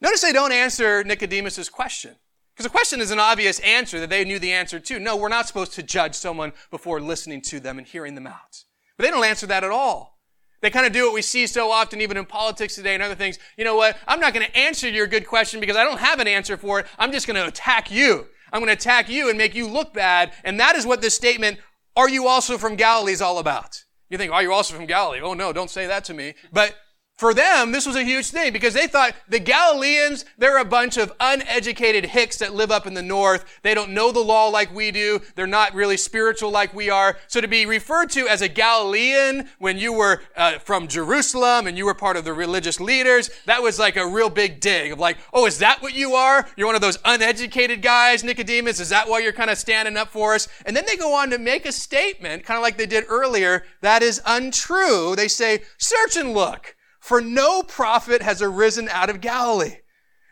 Notice 0.02 0.20
they 0.20 0.32
don't 0.32 0.52
answer 0.52 1.04
Nicodemus' 1.04 1.68
question. 1.68 2.16
Because 2.52 2.64
the 2.64 2.76
question 2.76 3.00
is 3.00 3.10
an 3.10 3.20
obvious 3.20 3.60
answer 3.60 4.00
that 4.00 4.10
they 4.10 4.24
knew 4.24 4.38
the 4.38 4.52
answer 4.52 4.78
to. 4.78 4.98
No, 4.98 5.16
we're 5.16 5.28
not 5.28 5.46
supposed 5.46 5.72
to 5.74 5.82
judge 5.82 6.14
someone 6.14 6.52
before 6.70 7.00
listening 7.00 7.40
to 7.42 7.60
them 7.60 7.78
and 7.78 7.86
hearing 7.86 8.14
them 8.14 8.26
out. 8.26 8.64
But 8.96 9.04
they 9.04 9.10
don't 9.10 9.24
answer 9.24 9.46
that 9.46 9.64
at 9.64 9.70
all. 9.70 10.18
They 10.60 10.70
kind 10.70 10.86
of 10.86 10.92
do 10.92 11.06
what 11.06 11.14
we 11.14 11.22
see 11.22 11.46
so 11.46 11.70
often, 11.70 12.00
even 12.00 12.16
in 12.16 12.26
politics 12.26 12.74
today 12.74 12.94
and 12.94 13.02
other 13.02 13.14
things. 13.14 13.38
You 13.56 13.64
know 13.64 13.76
what? 13.76 13.96
I'm 14.06 14.20
not 14.20 14.34
going 14.34 14.44
to 14.44 14.56
answer 14.56 14.88
your 14.88 15.06
good 15.06 15.26
question 15.26 15.60
because 15.60 15.76
I 15.76 15.84
don't 15.84 15.98
have 15.98 16.20
an 16.20 16.28
answer 16.28 16.56
for 16.56 16.80
it. 16.80 16.86
I'm 16.98 17.10
just 17.10 17.26
going 17.26 17.40
to 17.40 17.46
attack 17.46 17.90
you. 17.90 18.26
I'm 18.52 18.60
going 18.60 18.68
to 18.68 18.74
attack 18.74 19.08
you 19.08 19.28
and 19.28 19.38
make 19.38 19.54
you 19.54 19.66
look 19.66 19.94
bad. 19.94 20.32
And 20.44 20.60
that 20.60 20.76
is 20.76 20.84
what 20.84 21.00
this 21.00 21.14
statement, 21.14 21.58
are 21.96 22.08
you 22.08 22.26
also 22.26 22.58
from 22.58 22.76
Galilee, 22.76 23.12
is 23.12 23.22
all 23.22 23.38
about. 23.38 23.84
You 24.10 24.18
think, 24.18 24.30
are 24.30 24.42
you 24.42 24.52
also 24.52 24.74
from 24.74 24.86
Galilee? 24.86 25.20
Oh 25.22 25.34
no, 25.34 25.52
don't 25.52 25.70
say 25.70 25.86
that 25.86 26.04
to 26.04 26.14
me. 26.14 26.34
But 26.52 26.76
for 27.22 27.32
them, 27.32 27.70
this 27.70 27.86
was 27.86 27.94
a 27.94 28.02
huge 28.02 28.30
thing 28.30 28.52
because 28.52 28.74
they 28.74 28.88
thought 28.88 29.14
the 29.28 29.38
Galileans, 29.38 30.24
they're 30.38 30.58
a 30.58 30.64
bunch 30.64 30.96
of 30.96 31.12
uneducated 31.20 32.06
hicks 32.06 32.38
that 32.38 32.52
live 32.52 32.72
up 32.72 32.84
in 32.84 32.94
the 32.94 33.00
north. 33.00 33.44
They 33.62 33.74
don't 33.74 33.92
know 33.92 34.10
the 34.10 34.18
law 34.18 34.48
like 34.48 34.74
we 34.74 34.90
do. 34.90 35.20
They're 35.36 35.46
not 35.46 35.72
really 35.72 35.96
spiritual 35.96 36.50
like 36.50 36.74
we 36.74 36.90
are. 36.90 37.16
So 37.28 37.40
to 37.40 37.46
be 37.46 37.64
referred 37.64 38.10
to 38.10 38.26
as 38.26 38.42
a 38.42 38.48
Galilean 38.48 39.48
when 39.60 39.78
you 39.78 39.92
were 39.92 40.20
uh, 40.36 40.58
from 40.58 40.88
Jerusalem 40.88 41.68
and 41.68 41.78
you 41.78 41.84
were 41.84 41.94
part 41.94 42.16
of 42.16 42.24
the 42.24 42.32
religious 42.32 42.80
leaders, 42.80 43.30
that 43.46 43.62
was 43.62 43.78
like 43.78 43.94
a 43.94 44.04
real 44.04 44.28
big 44.28 44.58
dig 44.58 44.90
of 44.90 44.98
like, 44.98 45.16
oh, 45.32 45.46
is 45.46 45.58
that 45.58 45.80
what 45.80 45.94
you 45.94 46.14
are? 46.14 46.48
You're 46.56 46.66
one 46.66 46.74
of 46.74 46.80
those 46.80 46.98
uneducated 47.04 47.82
guys, 47.82 48.24
Nicodemus? 48.24 48.80
Is 48.80 48.88
that 48.88 49.08
why 49.08 49.20
you're 49.20 49.32
kind 49.32 49.48
of 49.48 49.58
standing 49.58 49.96
up 49.96 50.08
for 50.08 50.34
us? 50.34 50.48
And 50.66 50.76
then 50.76 50.86
they 50.88 50.96
go 50.96 51.14
on 51.14 51.30
to 51.30 51.38
make 51.38 51.66
a 51.66 51.72
statement, 51.72 52.44
kind 52.44 52.58
of 52.58 52.62
like 52.62 52.78
they 52.78 52.86
did 52.86 53.04
earlier, 53.08 53.62
that 53.80 54.02
is 54.02 54.20
untrue. 54.26 55.14
They 55.14 55.28
say, 55.28 55.62
search 55.78 56.16
and 56.16 56.34
look 56.34 56.74
for 57.02 57.20
no 57.20 57.64
prophet 57.64 58.22
has 58.22 58.40
arisen 58.40 58.88
out 58.88 59.10
of 59.10 59.20
Galilee. 59.20 59.78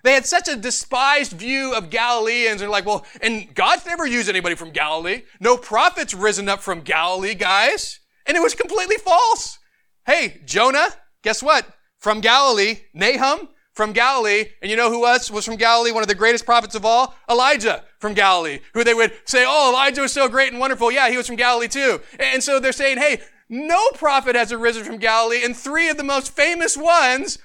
They 0.04 0.14
had 0.14 0.24
such 0.24 0.48
a 0.48 0.56
despised 0.56 1.32
view 1.32 1.74
of 1.74 1.90
Galileans. 1.90 2.60
They're 2.60 2.70
like, 2.70 2.86
well, 2.86 3.04
and 3.20 3.52
God's 3.54 3.84
never 3.84 4.06
used 4.06 4.28
anybody 4.28 4.54
from 4.54 4.70
Galilee. 4.70 5.22
No 5.40 5.56
prophet's 5.56 6.14
risen 6.14 6.48
up 6.48 6.60
from 6.60 6.80
Galilee, 6.80 7.34
guys. 7.34 7.98
And 8.24 8.36
it 8.36 8.40
was 8.40 8.54
completely 8.54 8.96
false. 8.96 9.58
Hey, 10.06 10.40
Jonah, 10.46 10.88
guess 11.22 11.42
what? 11.42 11.66
From 11.98 12.20
Galilee. 12.20 12.78
Nahum, 12.94 13.48
from 13.74 13.92
Galilee. 13.92 14.44
And 14.62 14.70
you 14.70 14.76
know 14.76 14.90
who 14.90 15.06
else 15.06 15.30
was 15.30 15.44
from 15.44 15.56
Galilee? 15.56 15.92
One 15.92 16.02
of 16.02 16.08
the 16.08 16.14
greatest 16.14 16.46
prophets 16.46 16.76
of 16.76 16.86
all? 16.86 17.14
Elijah 17.28 17.84
from 17.98 18.14
Galilee. 18.14 18.60
Who 18.74 18.84
they 18.84 18.94
would 18.94 19.12
say, 19.24 19.44
oh, 19.46 19.70
Elijah 19.70 20.02
was 20.02 20.12
so 20.12 20.28
great 20.28 20.52
and 20.52 20.60
wonderful. 20.60 20.92
Yeah, 20.92 21.10
he 21.10 21.16
was 21.16 21.26
from 21.26 21.36
Galilee 21.36 21.68
too. 21.68 22.00
And 22.18 22.42
so 22.42 22.60
they're 22.60 22.72
saying, 22.72 22.98
hey, 22.98 23.20
no 23.50 23.90
prophet 23.94 24.36
has 24.36 24.52
arisen 24.52 24.84
from 24.84 24.98
Galilee, 24.98 25.44
and 25.44 25.56
three 25.56 25.88
of 25.88 25.96
the 25.96 26.04
most 26.04 26.34
famous 26.34 26.76
ones 26.76 27.38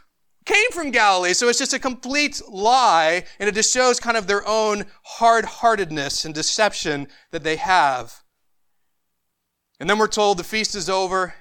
came 0.46 0.70
from 0.72 0.92
Galilee. 0.92 1.34
So 1.34 1.50
it's 1.50 1.58
just 1.58 1.74
a 1.74 1.80
complete 1.80 2.40
lie, 2.48 3.24
and 3.40 3.50
it 3.50 3.56
just 3.56 3.74
shows 3.74 4.00
kind 4.00 4.16
of 4.16 4.28
their 4.28 4.48
own 4.48 4.86
hard-heartedness 5.04 6.24
and 6.24 6.34
deception 6.34 7.08
that 7.32 7.44
they 7.44 7.56
have. 7.56 8.22
And 9.80 9.90
then 9.90 9.98
we're 9.98 10.08
told 10.08 10.38
the 10.38 10.44
feast 10.44 10.76
is 10.76 10.90
over, 10.90 11.34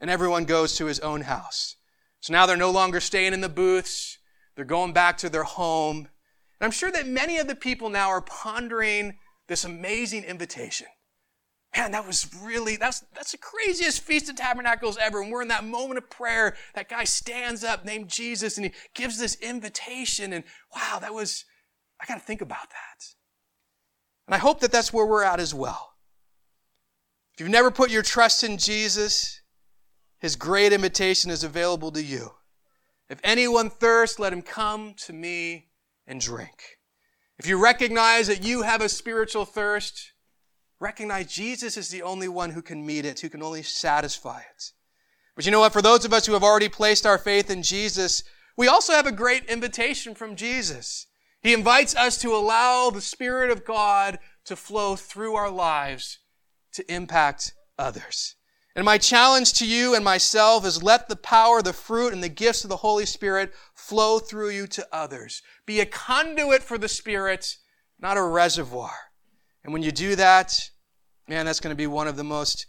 and 0.00 0.10
everyone 0.10 0.44
goes 0.44 0.76
to 0.76 0.86
his 0.86 0.98
own 1.00 1.22
house. 1.22 1.76
So 2.20 2.32
now 2.32 2.46
they're 2.46 2.56
no 2.56 2.72
longer 2.72 3.00
staying 3.00 3.32
in 3.32 3.42
the 3.42 3.48
booths. 3.48 4.18
They're 4.56 4.64
going 4.64 4.92
back 4.92 5.18
to 5.18 5.28
their 5.28 5.44
home. 5.44 5.98
And 5.98 6.66
I'm 6.66 6.72
sure 6.72 6.90
that 6.90 7.06
many 7.06 7.38
of 7.38 7.46
the 7.46 7.54
people 7.54 7.90
now 7.90 8.08
are 8.08 8.20
pondering 8.20 9.18
this 9.46 9.64
amazing 9.64 10.24
invitation 10.24 10.88
man, 11.76 11.92
that 11.92 12.06
was 12.06 12.30
really, 12.42 12.76
that's, 12.76 13.00
that's 13.14 13.32
the 13.32 13.38
craziest 13.38 14.00
Feast 14.02 14.28
of 14.28 14.36
Tabernacles 14.36 14.98
ever. 15.00 15.22
And 15.22 15.30
we're 15.30 15.42
in 15.42 15.48
that 15.48 15.64
moment 15.64 15.98
of 15.98 16.10
prayer. 16.10 16.56
That 16.74 16.88
guy 16.88 17.04
stands 17.04 17.64
up 17.64 17.84
named 17.84 18.08
Jesus 18.08 18.56
and 18.56 18.66
he 18.66 18.72
gives 18.94 19.18
this 19.18 19.36
invitation. 19.36 20.32
And 20.32 20.44
wow, 20.74 20.98
that 21.00 21.12
was, 21.12 21.44
I 22.00 22.06
got 22.06 22.14
to 22.14 22.24
think 22.24 22.40
about 22.40 22.70
that. 22.70 23.04
And 24.26 24.34
I 24.34 24.38
hope 24.38 24.60
that 24.60 24.72
that's 24.72 24.92
where 24.92 25.06
we're 25.06 25.24
at 25.24 25.40
as 25.40 25.54
well. 25.54 25.92
If 27.34 27.40
you've 27.40 27.50
never 27.50 27.70
put 27.70 27.90
your 27.90 28.02
trust 28.02 28.44
in 28.44 28.58
Jesus, 28.58 29.40
his 30.20 30.36
great 30.36 30.72
invitation 30.72 31.30
is 31.30 31.44
available 31.44 31.90
to 31.92 32.02
you. 32.02 32.30
If 33.10 33.18
anyone 33.22 33.68
thirsts, 33.68 34.18
let 34.18 34.32
him 34.32 34.40
come 34.40 34.94
to 35.04 35.12
me 35.12 35.68
and 36.06 36.20
drink. 36.20 36.78
If 37.38 37.46
you 37.46 37.62
recognize 37.62 38.28
that 38.28 38.44
you 38.44 38.62
have 38.62 38.80
a 38.80 38.88
spiritual 38.88 39.44
thirst, 39.44 40.13
recognize 40.84 41.26
Jesus 41.32 41.78
is 41.78 41.88
the 41.88 42.02
only 42.02 42.28
one 42.28 42.50
who 42.50 42.60
can 42.60 42.84
meet 42.84 43.06
it, 43.06 43.20
who 43.20 43.30
can 43.30 43.42
only 43.42 43.62
satisfy 43.62 44.40
it. 44.40 44.72
But 45.34 45.46
you 45.46 45.50
know 45.50 45.60
what? 45.60 45.72
For 45.72 45.80
those 45.80 46.04
of 46.04 46.12
us 46.12 46.26
who 46.26 46.34
have 46.34 46.44
already 46.44 46.68
placed 46.68 47.06
our 47.06 47.16
faith 47.16 47.50
in 47.50 47.62
Jesus, 47.62 48.22
we 48.56 48.68
also 48.68 48.92
have 48.92 49.06
a 49.06 49.12
great 49.12 49.46
invitation 49.46 50.14
from 50.14 50.36
Jesus. 50.36 51.06
He 51.42 51.54
invites 51.54 51.96
us 51.96 52.18
to 52.18 52.34
allow 52.34 52.90
the 52.90 53.00
Spirit 53.00 53.50
of 53.50 53.64
God 53.64 54.18
to 54.44 54.56
flow 54.56 54.94
through 54.94 55.34
our 55.34 55.50
lives 55.50 56.18
to 56.72 56.92
impact 56.92 57.54
others. 57.78 58.36
And 58.76 58.84
my 58.84 58.98
challenge 58.98 59.54
to 59.54 59.66
you 59.66 59.94
and 59.94 60.04
myself 60.04 60.66
is 60.66 60.82
let 60.82 61.08
the 61.08 61.16
power, 61.16 61.62
the 61.62 61.72
fruit, 61.72 62.12
and 62.12 62.22
the 62.22 62.28
gifts 62.28 62.62
of 62.62 62.70
the 62.70 62.76
Holy 62.76 63.06
Spirit 63.06 63.54
flow 63.74 64.18
through 64.18 64.50
you 64.50 64.66
to 64.66 64.86
others. 64.92 65.42
Be 65.64 65.80
a 65.80 65.86
conduit 65.86 66.62
for 66.62 66.76
the 66.76 66.88
Spirit, 66.88 67.56
not 67.98 68.18
a 68.18 68.22
reservoir. 68.22 68.92
And 69.62 69.72
when 69.72 69.82
you 69.82 69.92
do 69.92 70.14
that, 70.16 70.70
man, 71.28 71.46
that's 71.46 71.60
going 71.60 71.72
to 71.72 71.76
be 71.76 71.86
one 71.86 72.08
of 72.08 72.16
the 72.16 72.24
most 72.24 72.66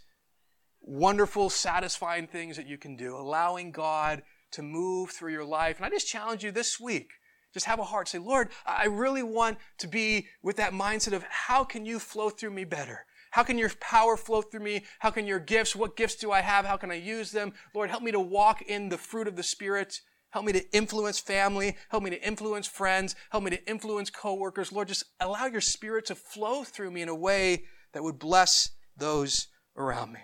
wonderful, 0.80 1.50
satisfying 1.50 2.26
things 2.26 2.56
that 2.56 2.66
you 2.66 2.78
can 2.78 2.96
do, 2.96 3.16
allowing 3.16 3.72
God 3.72 4.22
to 4.52 4.62
move 4.62 5.10
through 5.10 5.32
your 5.32 5.44
life. 5.44 5.76
And 5.76 5.86
I 5.86 5.90
just 5.90 6.08
challenge 6.08 6.44
you 6.44 6.52
this 6.52 6.78
week. 6.78 7.10
Just 7.52 7.66
have 7.66 7.78
a 7.78 7.84
heart. 7.84 8.08
Say, 8.08 8.18
Lord, 8.18 8.50
I 8.66 8.86
really 8.86 9.22
want 9.22 9.58
to 9.78 9.88
be 9.88 10.26
with 10.42 10.56
that 10.56 10.72
mindset 10.72 11.12
of 11.12 11.24
how 11.24 11.64
can 11.64 11.84
you 11.84 11.98
flow 11.98 12.30
through 12.30 12.50
me 12.50 12.64
better? 12.64 13.04
How 13.30 13.42
can 13.42 13.58
your 13.58 13.70
power 13.80 14.16
flow 14.16 14.42
through 14.42 14.60
me? 14.60 14.84
How 15.00 15.10
can 15.10 15.26
your 15.26 15.40
gifts, 15.40 15.74
what 15.74 15.96
gifts 15.96 16.16
do 16.16 16.30
I 16.30 16.40
have? 16.40 16.64
How 16.64 16.76
can 16.76 16.90
I 16.90 16.94
use 16.94 17.32
them? 17.32 17.52
Lord, 17.74 17.90
help 17.90 18.02
me 18.02 18.12
to 18.12 18.20
walk 18.20 18.62
in 18.62 18.88
the 18.88 18.98
fruit 18.98 19.28
of 19.28 19.36
the 19.36 19.42
Spirit. 19.42 20.00
Help 20.30 20.44
me 20.44 20.52
to 20.52 20.70
influence 20.74 21.18
family. 21.18 21.76
Help 21.88 22.02
me 22.02 22.10
to 22.10 22.26
influence 22.26 22.66
friends. 22.66 23.14
Help 23.30 23.44
me 23.44 23.50
to 23.50 23.68
influence 23.68 24.10
coworkers. 24.10 24.70
Lord, 24.70 24.88
just 24.88 25.04
allow 25.20 25.46
your 25.46 25.60
spirit 25.60 26.06
to 26.06 26.14
flow 26.14 26.62
through 26.62 26.90
me 26.90 27.02
in 27.02 27.08
a 27.08 27.14
way 27.14 27.64
that 27.96 28.02
would 28.02 28.18
bless 28.18 28.68
those 28.94 29.48
around 29.74 30.12
me. 30.12 30.20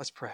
Let's 0.00 0.10
pray. 0.10 0.32